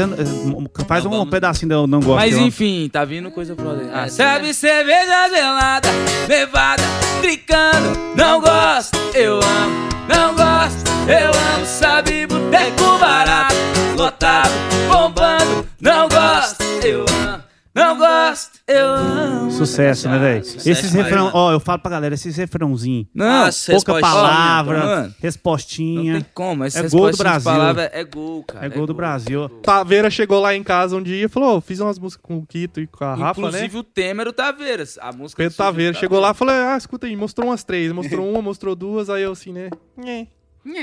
[0.88, 2.16] faz Não, um vamos- pedacinho eu não gosto.
[2.18, 3.90] Mas enfim, tá vindo coisa pra aí.
[3.94, 5.90] Ah, É, sabe cerveja gelada,
[6.28, 6.84] levada,
[7.22, 7.98] tricando.
[8.16, 9.88] Não gosto, eu amo.
[10.08, 11.66] Não gosto, eu amo.
[11.66, 13.56] Sabe boteco barato,
[13.98, 14.52] lotado,
[14.88, 15.68] bombando.
[15.82, 17.44] Não gosto, eu amo.
[17.76, 19.52] Não gosto, eu amo.
[19.52, 20.44] Sucesso, né, velho?
[20.46, 21.38] Sucesso Esses demais, refrão, mano.
[21.38, 23.08] ó, eu falo pra galera, esses refrãozinhos.
[23.16, 25.02] Não, Nossa, Pouca palavra, mano.
[25.08, 26.14] Não respostinha.
[26.16, 26.64] tem como.
[26.64, 27.52] Essa É gol do Brasil.
[27.52, 28.66] palavra é gol, cara.
[28.66, 29.48] É gol do Brasil.
[29.62, 32.46] Taveira chegou lá em casa um dia e falou: "Ô, fiz umas músicas com o
[32.46, 33.48] Quito e com a Rafa, né?
[33.48, 34.98] Inclusive o tema era o Taveiras.
[35.02, 38.30] A música Pedro Taveira chegou lá e falou: Ah, escuta aí, mostrou umas três, mostrou
[38.30, 39.70] uma, mostrou duas, aí eu assim, né?
[39.98, 40.28] Nhê,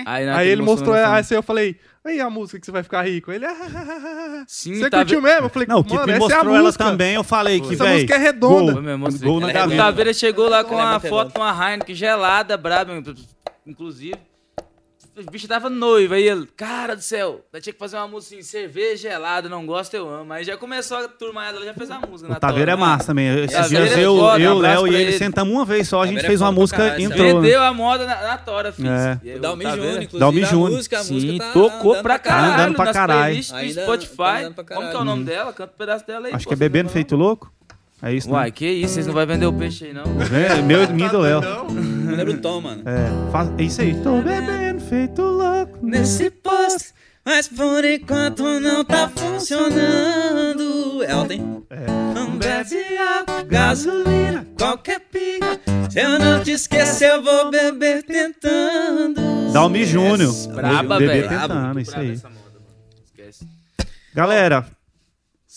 [0.07, 2.83] Aí, na- Aí ele mostrou, na- aí eu falei, aí a música que você vai
[2.83, 3.31] ficar rico.
[3.33, 5.47] Ele, ah, Sim, você tá curtiu ve- mesmo?
[5.47, 6.85] Eu falei, Não, o mano, me é a mostrou ela música.
[6.85, 7.15] também.
[7.15, 7.95] Eu falei que, Essa velho.
[7.95, 8.81] música é redonda.
[8.81, 9.31] Mesmo, mostrei.
[9.31, 9.83] Gol na O gaveta.
[9.83, 12.93] Taveira chegou lá com Ela é uma foto com uma Heineken gelada, braba,
[13.67, 14.17] inclusive.
[15.17, 18.35] O bicho tava noivo, aí ele, cara do céu, nós tinha que fazer uma música
[18.35, 20.33] assim, cerveja gelada, não gosto, eu amo.
[20.33, 22.29] Aí já começou a turma, ela já fez a música.
[22.29, 22.81] O na Taveira é né?
[22.81, 23.29] massa também.
[23.45, 25.13] Esses Taveira dias é eu, foda, eu um Léo e ele ele.
[25.19, 27.27] sentamos uma vez só, a gente é fez uma música, entrou.
[27.27, 27.41] né?
[27.41, 28.85] Vendeu a moda na, na tora, fiz.
[28.85, 29.21] É.
[29.25, 30.71] Aí, O Dalmi Júnior, inclusive, Dalmi Júnior.
[30.73, 32.53] música, a música Sim, tá tocou andando pra Tá caralho.
[32.55, 33.21] andando pra nas caralho.
[33.23, 34.17] playlists do Ainda Spotify.
[34.17, 35.05] tá andando pra Como que é o caralho.
[35.05, 35.53] nome dela?
[35.53, 36.35] Canta um pedaço dela aí.
[36.35, 37.53] Acho que é Bebendo Feito Louco.
[38.03, 38.35] É isso, né?
[38.35, 40.03] Uai, que isso, vocês não vão vender o peixe aí, não?
[40.03, 41.41] É, Meu e do Léo.
[41.41, 42.83] Não, Não lembro o tom, mano.
[42.85, 43.95] É, faz- é isso aí.
[44.03, 45.79] Tô bebendo feito louco.
[45.83, 46.93] Nesse posto,
[47.25, 51.03] mas por enquanto não tá funcionando.
[51.03, 51.65] É alto, hein?
[52.15, 55.61] Não bebe água, gasolina, qualquer pinga.
[55.91, 59.53] Se eu não te esquecer, eu vou beber tentando.
[59.53, 60.33] Dalmi Júnior.
[60.55, 61.29] Braba, velho.
[61.29, 62.13] tentando, isso aí.
[62.13, 63.05] Essa moda, mano.
[63.05, 63.47] Esquece.
[64.15, 64.67] Galera,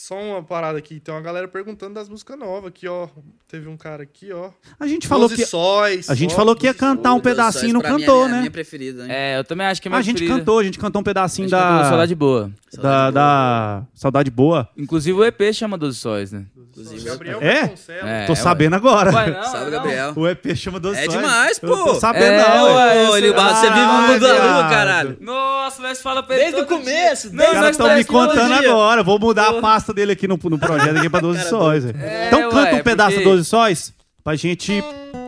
[0.07, 1.01] Só uma parada aqui.
[1.01, 3.09] Tem uma galera perguntando das músicas novas aqui, ó.
[3.45, 4.51] Teve um cara aqui, ó.
[4.79, 6.09] a gente falou Doze que Sóis.
[6.09, 8.37] a gente falou que ia Doze cantar um pedacinho, não cantou, é a né?
[8.39, 9.09] minha preferida, hein?
[9.11, 10.39] É, eu também acho que é minha A gente preferida.
[10.39, 12.51] cantou, a gente cantou um pedacinho A gente cantou da, Saudade Boa.
[12.73, 14.69] da, da Saudade Boa.
[14.77, 16.45] Inclusive o EP chama 12 Sóis, né?
[16.69, 17.73] Inclusive, Gabriel É?
[17.89, 18.35] É, Tô ué.
[18.35, 19.11] sabendo agora.
[19.11, 19.71] Ué, não, não.
[19.71, 20.13] Gabriel.
[20.15, 21.17] O EP chama Doze É Sóis.
[21.17, 21.95] demais, Eu tô pô.
[21.95, 22.65] sabendo, É, não.
[22.75, 23.21] ué, ué.
[23.33, 25.17] Você vive no mundo da caralho.
[25.19, 28.53] Nossa, nós fala pra ele Desde o começo, desde Os Não, caras estão me contando
[28.53, 29.01] agora.
[29.03, 31.83] Vou mudar a pasta dele aqui no, no projeto aqui pra 12 sóis.
[31.83, 31.97] velho.
[32.01, 33.93] É, então canta ué, um pedaço porque- do 12 sóis
[34.23, 34.83] pra gente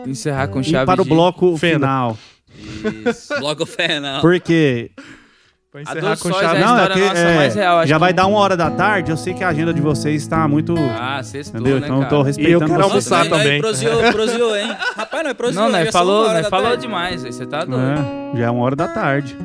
[0.06, 1.86] Encerrar com ir chave para o bloco Fenda.
[1.86, 2.18] final.
[3.06, 3.34] Isso.
[3.40, 3.64] Bloco
[4.00, 4.20] não.
[4.20, 4.90] Porque.
[5.72, 6.58] Pra encerrar Doze com Sóis chave.
[6.58, 8.56] é Não, é que, nossa é, mais real, acho já que vai dar uma hora
[8.56, 9.10] da tarde.
[9.12, 10.74] Eu sei que a agenda de vocês está muito.
[10.98, 11.78] Ah, sextou, entendeu?
[11.80, 12.24] né, Então eu tô cara?
[12.24, 13.12] respeitando E eu quero vocês.
[13.12, 13.60] almoçar também.
[13.60, 14.74] Proseou, proseou, hein?
[14.96, 15.64] Rapaz, não é proseou.
[15.64, 15.82] Não, né?
[15.84, 16.48] são Falou, hora né?
[16.50, 16.82] Falou tarde.
[16.82, 17.82] demais, aí você tá doido.
[18.34, 19.36] É, já é uma hora da tarde.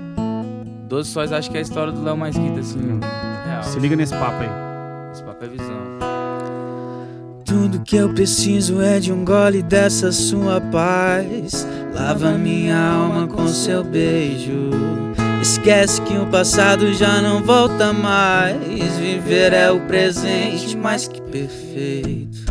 [0.88, 3.00] 12 Sóis acho que é a história do Léo mais quita, assim.
[3.46, 3.62] Real.
[3.64, 4.65] Se liga nesse papo aí.
[5.36, 6.00] Esse papo é visão.
[7.46, 11.68] Tudo que eu preciso é de um gole dessa sua paz.
[11.94, 14.72] Lava minha alma com seu beijo.
[15.42, 18.58] Esquece que o passado já não volta mais.
[18.98, 22.45] Viver é o presente mais que perfeito.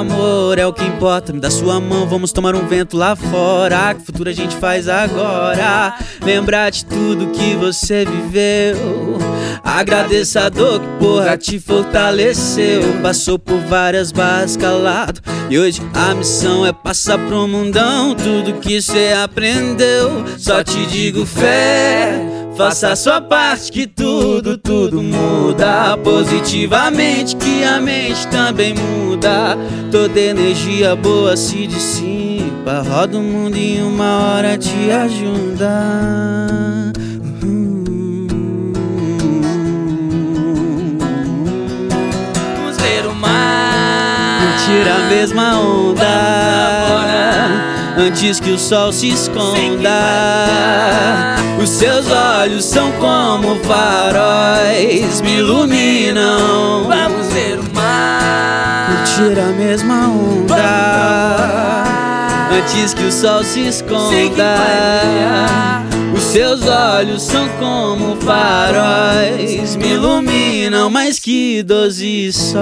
[0.00, 1.32] Amor é o que importa.
[1.32, 3.94] Me dá sua mão, vamos tomar um vento lá fora.
[3.94, 5.96] Que futuro a gente faz agora?
[6.22, 9.18] Lembrar de tudo que você viveu.
[9.62, 12.82] Agradeça a dor que porra te fortaleceu.
[13.02, 15.20] Passou por várias barras calado.
[15.48, 20.24] E hoje a missão é passar pro mundão tudo que cê aprendeu.
[20.38, 22.39] Só te digo fé.
[22.60, 29.56] Faça sua parte que tudo, tudo muda positivamente, que a mente também muda.
[29.90, 35.72] Toda energia boa se dissipa, roda o mundo em uma hora te ajuda.
[42.56, 44.58] Vamos ler o mar.
[44.58, 47.09] Curtir a mesma onda
[48.00, 49.90] Antes que o sol se esconda.
[51.62, 56.84] Os seus olhos são como faróis Me iluminam.
[56.88, 59.04] Vamos ler o mar.
[59.04, 60.54] Curtir a mesma onda.
[62.56, 64.56] Antes que o sol se esconda.
[66.16, 72.60] Os seus olhos são como faróis Me iluminam mais que doze sóis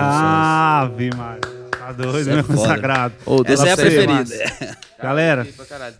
[0.00, 1.40] Ave Maria.
[1.78, 2.58] Tá doido, Isso é meu foda.
[2.58, 3.14] sagrado.
[3.24, 4.24] Ô, Essa é a preferida.
[5.02, 5.46] Galera,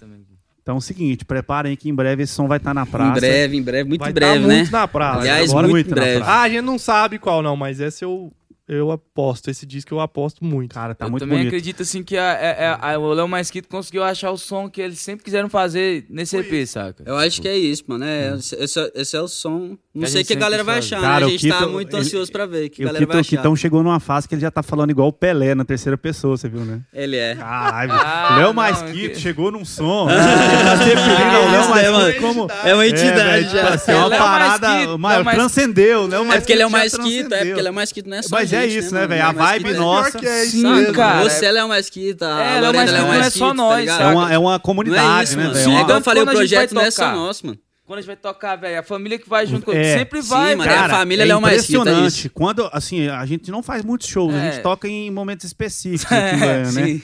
[0.01, 0.27] também.
[0.63, 3.11] então é o seguinte, preparem que em breve esse som vai estar na praça.
[3.19, 4.57] Em breve, em breve, muito Vai em breve, tá né?
[4.57, 5.21] muito na praça.
[5.21, 6.17] Aliás, Agora muito, muito em na breve.
[6.25, 6.33] praça.
[6.33, 8.33] Ah, a gente não sabe qual não, mas esse eu,
[8.69, 9.51] eu aposto.
[9.51, 10.75] Esse disco eu aposto muito.
[10.75, 11.49] Cara, tá eu muito também bonito.
[11.49, 12.33] acredito assim que a,
[12.81, 16.37] a- a- o Léo Masquito conseguiu achar o som que eles sempre quiseram fazer nesse
[16.37, 17.03] EP, saca?
[17.07, 18.05] Eu acho que é isso, mano.
[18.05, 19.77] É, esse, esse- esse é o som.
[19.95, 21.27] Não Que sei o que a galera vai achar, Cara, né?
[21.27, 22.99] o A gente tá Kito, muito ele- ansioso pra ver o que a o galera
[22.99, 23.37] vai Kitão, achar.
[23.37, 26.37] Kitão chegou numa fase que ele já tá falando igual o Pelé na terceira pessoa,
[26.37, 26.81] você viu, né?
[26.93, 27.35] Ele é.
[27.37, 30.09] Caralho, Ah, Léo não, Masquito que- chegou num som.
[30.11, 30.77] Ele tá
[31.77, 32.49] É né, Masquito.
[32.65, 33.93] É uma entidade É, já.
[33.93, 36.17] é uma parada Masquito, transcendeu, né?
[36.35, 38.17] É porque ele é o mais quito, é porque ele é o mais quito, não
[38.17, 39.09] é só Mas é isso, né, mano?
[39.11, 39.21] velho?
[39.21, 40.19] É A mais vibe quito, nossa.
[40.27, 40.93] É isso Sim, mesmo.
[40.95, 41.23] cara.
[41.25, 43.75] Você é o mais quito, a É, ela é o Masquito não é só nós,
[43.75, 44.03] tá ligado?
[44.03, 45.55] É uma, é uma comunidade, é né, mano.
[45.55, 45.65] velho?
[45.67, 47.47] É Uma- igual eu falei, o Quando a gente vai projeto não é só nosso,
[47.47, 47.59] mano.
[47.87, 49.99] Quando a gente vai tocar, velho, a família que vai junto, É.
[49.99, 50.83] sempre Sim, vai, mano, velho.
[50.83, 52.09] é a família é é impressionante.
[52.09, 52.31] isso.
[52.31, 54.51] Quando, assim, a gente não faz muitos shows, a É.
[54.53, 56.65] gente toca em momentos específicos É, aqui, né?
[56.65, 57.03] Sim.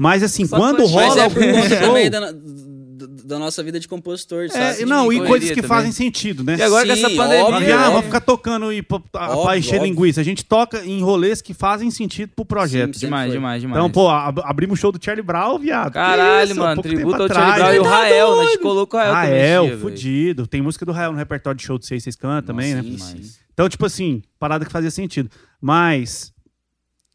[0.00, 1.78] Mas assim, Só quando rola é algum show...
[1.78, 2.10] também
[2.96, 4.84] da, nossa vida de compositor, É, sabe?
[4.86, 5.68] não, e correria coisas que também.
[5.68, 6.56] fazem sentido, né?
[6.56, 7.44] E agora com Sim, essa pandemia.
[7.44, 7.90] óbvio, ah, óbvio.
[7.92, 9.90] vamos ficar tocando e pra, pra Óbvio, encher óbvio.
[9.92, 10.20] linguiça.
[10.20, 12.94] A gente toca em rolês que fazem sentido pro projeto.
[12.94, 13.36] Sim, Demais, foi.
[13.36, 13.78] demais, demais.
[13.78, 15.92] Então, pô, ab- abrimos o show do Charlie Brown, viado.
[15.92, 16.74] Caralho, isso, mano.
[16.82, 17.54] pouco Tributo ao Charlie.
[17.62, 18.26] Brown e o Tá Rael.
[18.28, 18.40] doido.
[18.40, 19.30] A gente colocou o Rael também.
[19.40, 19.78] Rael, velho.
[19.80, 20.46] fudido.
[20.46, 22.82] Tem música do Rael no repertório de show de vocês, vocês cantam também, né?
[23.52, 25.30] Então, tipo assim, parada que fazia sentido.
[25.60, 26.32] Mas,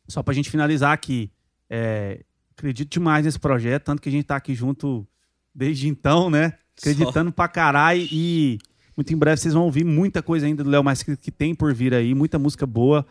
[0.08, 1.32] só pra gente finalizar aqui,
[1.70, 2.20] é,
[2.58, 5.08] acredito demais nesse projeto, tanto que a gente tá aqui junto
[5.54, 6.54] desde então, né?
[6.78, 8.58] Acreditando pra caralho e
[8.96, 11.56] muito em breve vocês vão ouvir muita coisa ainda do Léo Mais que, que tem
[11.56, 13.06] por vir aí, muita música boa.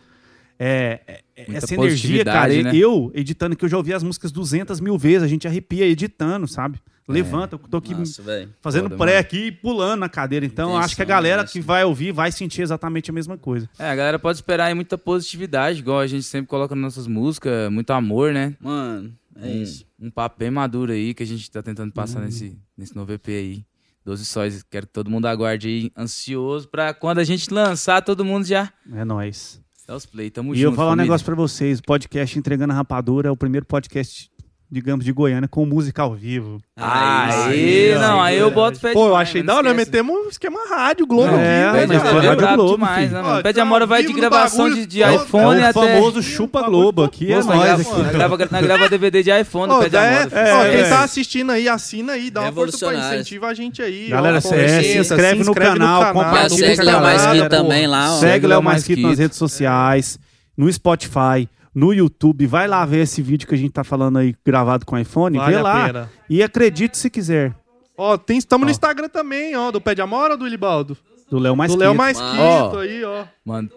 [0.63, 2.77] É, é, é, Muita essa energia, cara, né?
[2.77, 6.47] eu editando, que eu já ouvi as músicas 200 mil vezes, a gente arrepia editando,
[6.47, 6.79] sabe?
[7.09, 8.23] Levanta, eu tô aqui Nossa,
[8.61, 10.47] fazendo pré aqui e pulando na cadeira.
[10.47, 11.67] Então, Intenção, acho que a galera né, que assim.
[11.67, 13.69] vai ouvir vai sentir exatamente a mesma coisa.
[13.79, 17.07] É, a galera pode esperar aí muita positividade, igual a gente sempre coloca nas nossas
[17.07, 18.55] músicas, muito amor, né?
[18.61, 19.85] Mano, é um, isso.
[19.99, 23.29] um papo bem maduro aí que a gente tá tentando passar nesse, nesse novo EP
[23.29, 23.65] aí.
[24.05, 28.25] 12 sóis, quero que todo mundo aguarde aí, ansioso pra quando a gente lançar, todo
[28.25, 29.61] mundo já É nóis.
[29.87, 30.31] dá os play.
[30.31, 30.65] Tamo e junto.
[30.65, 31.05] eu vou falar um família.
[31.05, 34.30] negócio pra vocês: o podcast Entregando a Rapadura é o primeiro podcast,
[34.73, 36.61] digamos, de Goiânia com música ao vivo.
[36.77, 39.47] Ah, Aí, aí, não, aí eu boto fé Pô, eu achei né?
[39.49, 39.91] da Não hora, nós esquece.
[40.05, 42.01] metemos um esquema rádio, Globo É, aqui, mas velho.
[42.01, 43.13] foi Pé de Rádio Amora Globo, demais, filho.
[43.13, 43.43] né, Ó, mano?
[43.43, 45.73] Pé de tá Amora vai de gravação bagulho de, de todo, iPhone é o até...
[45.73, 48.53] famoso chupa Globo aqui, é nós nóis grava- aqui.
[48.53, 50.31] nós grava, DVD de iPhone, Ó, Pé de já é, Amora.
[50.35, 50.89] ó, É, quem é.
[50.89, 54.09] tá assistindo aí, assina aí, dá uma força pra incentiva a gente aí.
[54.09, 58.09] Galera, se- é, inscreve no canal, compartilha segue a Léo Mais também lá.
[58.19, 60.19] Segue Léo Léo Mais Mais Quito nas redes sociais,
[60.57, 62.47] no Spotify, no YouTube.
[62.47, 65.39] Vai lá ver esse vídeo que a gente tá falando aí, gravado com iPhone.
[65.39, 65.87] Vale vê lá.
[65.87, 66.11] pena.
[66.29, 67.55] E acredite se quiser.
[67.97, 70.97] Ó, tem, estamos no Instagram também, ó, do Pé de Amora ou do Ilibaldo?
[71.31, 71.95] Do Léo Mais do Léo.
[71.95, 72.19] Mais.
[72.19, 72.79] Quito Ó.
[72.79, 73.25] aí, ó.
[73.45, 73.69] Mano,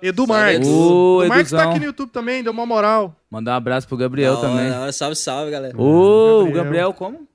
[0.00, 0.66] Edu Salve, Marques.
[0.68, 0.78] Edu.
[1.24, 1.70] o Marques tá Eduzão.
[1.70, 3.14] aqui no YouTube também, deu uma moral.
[3.30, 4.70] mandar um abraço pro Gabriel Da hora, também.
[4.70, 4.92] da hora.
[4.92, 5.76] Salve, salve, galera.
[5.80, 6.64] Ô, o Gabriel.
[6.64, 7.28] Gabriel como?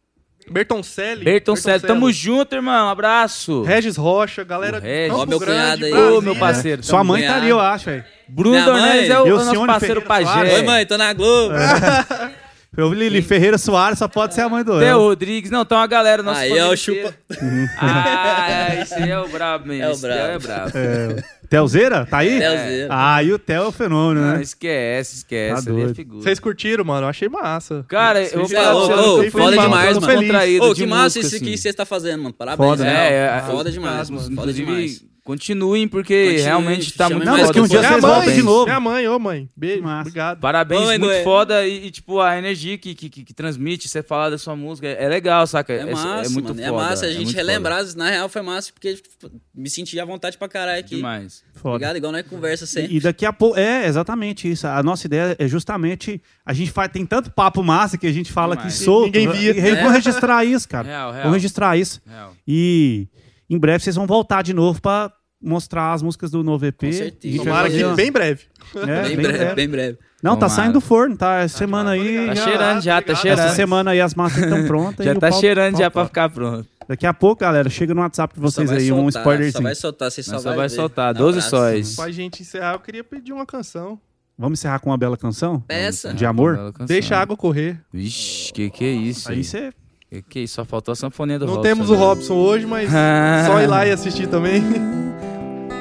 [0.49, 1.25] Bertoncelli.
[1.25, 2.89] Bertoncelli, tamo junto, irmão.
[2.89, 3.63] Abraço.
[3.63, 4.77] Regis Rocha, galera.
[4.77, 5.09] O Regis.
[5.11, 5.93] Campo Ó, meu Grande, cunhado aí.
[6.13, 6.83] Ô, meu parceiro.
[6.83, 7.35] Sua tamo mãe Cunhado.
[7.39, 8.03] tá ali, eu acho, aí.
[8.29, 10.55] Bruno Dornelles é o, é o o nosso Cione parceiro Ferreira pajé.
[10.55, 11.53] Oi, mãe, tô na Globo.
[12.75, 14.99] Eu Lili Ferreira Soares só pode ser a mãe do Theo Léo.
[14.99, 15.49] Rodrigues.
[15.49, 17.07] Não, tem uma galera nossa Aí, família ó, inteira.
[17.09, 17.15] chupa.
[17.79, 19.83] Ah, esse aí é o brabo mesmo.
[19.83, 20.71] É o esse Theo é brabo.
[20.71, 20.71] brabo.
[20.75, 22.05] É, Telzeira?
[22.05, 22.37] Tá aí?
[22.37, 22.87] Telzeira.
[22.91, 24.41] Ah, e o Theo é o fenômeno, Não, né?
[24.43, 25.65] esquece, esquece.
[25.65, 26.21] Tá é doido.
[26.21, 27.05] Vocês curtiram, mano?
[27.05, 27.83] Eu achei massa.
[27.87, 30.69] Cara, eu vou falar é pra você, foda demais, mano.
[30.69, 31.45] Ô, que massa isso assim.
[31.45, 32.33] que você tá fazendo, mano.
[32.35, 33.11] Parabéns, Foda, né?
[33.11, 34.35] É, é, Foda demais, mano.
[34.35, 35.03] Foda demais.
[35.27, 37.81] Continuem, porque Continue, realmente tá muito mais que um foda.
[37.81, 38.63] dia vocês mãe, voltem de novo.
[38.63, 39.49] Minha mãe, ô mãe.
[39.53, 39.99] Beijo, Massa.
[39.99, 40.39] obrigado.
[40.39, 44.01] Parabéns, Oi, muito foda e, e, tipo, a energia que, que, que, que transmite, você
[44.01, 45.73] falar da sua música, é, é legal, saca?
[45.73, 46.55] É massa, é muito mano.
[46.55, 46.63] foda.
[46.63, 47.83] é massa a gente relembrar.
[47.97, 50.85] Na real, foi massa porque tipo, me senti à vontade pra caralho foda.
[50.85, 50.95] aqui.
[50.95, 51.43] Demais.
[51.55, 51.75] Foda.
[51.75, 52.93] Obrigado, igual nós conversa sempre.
[52.93, 53.59] E, e daqui a pouco.
[53.59, 54.65] É, exatamente isso.
[54.65, 56.21] A nossa ideia é justamente.
[56.45, 58.75] A gente faz, tem tanto papo massa que a gente fala Demais.
[58.75, 59.07] aqui solto.
[59.07, 59.51] Ninguém via.
[59.51, 60.87] E, Vamos registrar isso, cara.
[60.87, 61.23] Real, real.
[61.23, 62.01] Vamos registrar isso.
[62.07, 62.33] Real.
[62.47, 63.09] E
[63.49, 65.11] em breve vocês vão voltar de novo pra
[65.41, 66.79] mostrar as músicas do novo EP.
[66.81, 67.37] Com certeza.
[67.43, 68.43] Tomara que bem breve.
[68.75, 69.55] é, bem, bem breve, breve.
[69.55, 69.97] bem breve.
[70.23, 70.55] Não, tá Tomara.
[70.63, 71.35] saindo do forno, tá?
[71.41, 72.27] Essa semana aí.
[72.27, 73.45] Tá já- cheirando já, tá cheirando.
[73.45, 75.05] Essa semana aí as massas estão prontas.
[75.05, 76.07] Já tá pau- cheirando pau- já pra pau.
[76.07, 76.67] ficar pronto.
[76.87, 79.63] Daqui a pouco, galera, chega no WhatsApp de vocês Só aí, um soltar, Só spoilerzinho.
[79.63, 81.49] vai soltar, vocês só, só vai vai soltar, Um 12 abraço.
[81.49, 81.95] sóis.
[81.95, 83.99] Pra gente encerrar, eu queria pedir uma canção.
[84.39, 85.59] Vamos encerrar com uma bela canção?
[85.61, 86.13] Peça.
[86.13, 86.73] De amor?
[86.87, 87.79] Deixa a água correr.
[87.93, 89.29] Vixe, que que é isso?
[89.31, 89.71] Aí você.
[90.09, 90.55] Que que é isso?
[90.55, 91.99] Só faltou a sanfoninha do Não Robson, temos o né?
[91.99, 92.89] Robson hoje, mas
[93.45, 94.63] só ir lá e assistir também.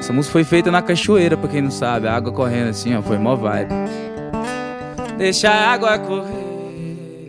[0.07, 2.07] Essa música foi feita na cachoeira, pra quem não sabe.
[2.07, 3.03] A água correndo assim, ó.
[3.03, 3.75] Foi mó vibe.
[5.19, 7.29] Deixa a água correr.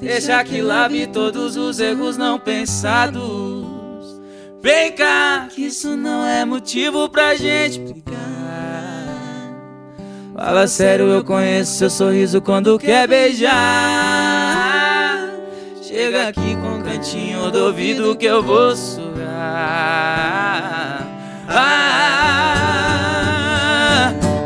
[0.00, 3.20] Deixa que lave todos os erros não pensados.
[4.62, 8.16] Vem cá, que isso não é motivo pra gente brigar.
[10.34, 13.50] Fala sério, eu conheço seu sorriso quando quer beijar.
[15.82, 19.12] Chega aqui com o cantinho do ouvido que eu vou sugar.
[21.54, 21.74] Ah,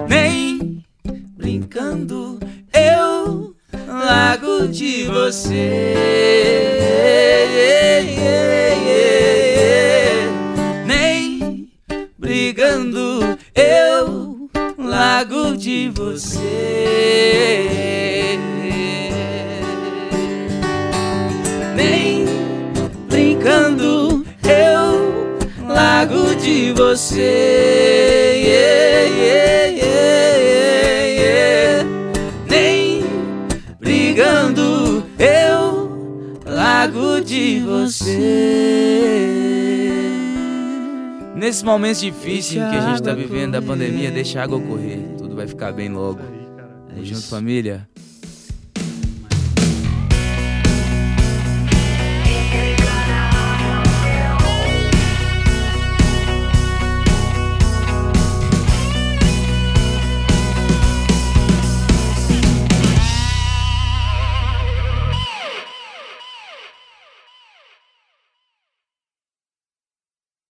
[0.08, 0.82] nem
[1.36, 2.40] brincando
[2.74, 3.54] eu
[3.86, 5.94] largo de você.
[10.84, 11.68] Nem
[12.18, 16.42] brigando eu largo de você.
[21.76, 22.24] Nem
[23.08, 24.15] brincando
[25.76, 28.42] eu largo de você.
[28.46, 29.02] Yeah,
[29.74, 31.84] yeah, yeah.
[32.48, 33.04] Nem
[33.78, 38.22] brigando eu largo de você.
[41.36, 44.98] Nesses momentos difíceis que a gente tá vivendo da pandemia, deixa a água correr.
[45.18, 46.20] Tudo vai ficar bem logo.
[46.20, 46.48] Aí.
[46.88, 47.86] Tamo junto, família.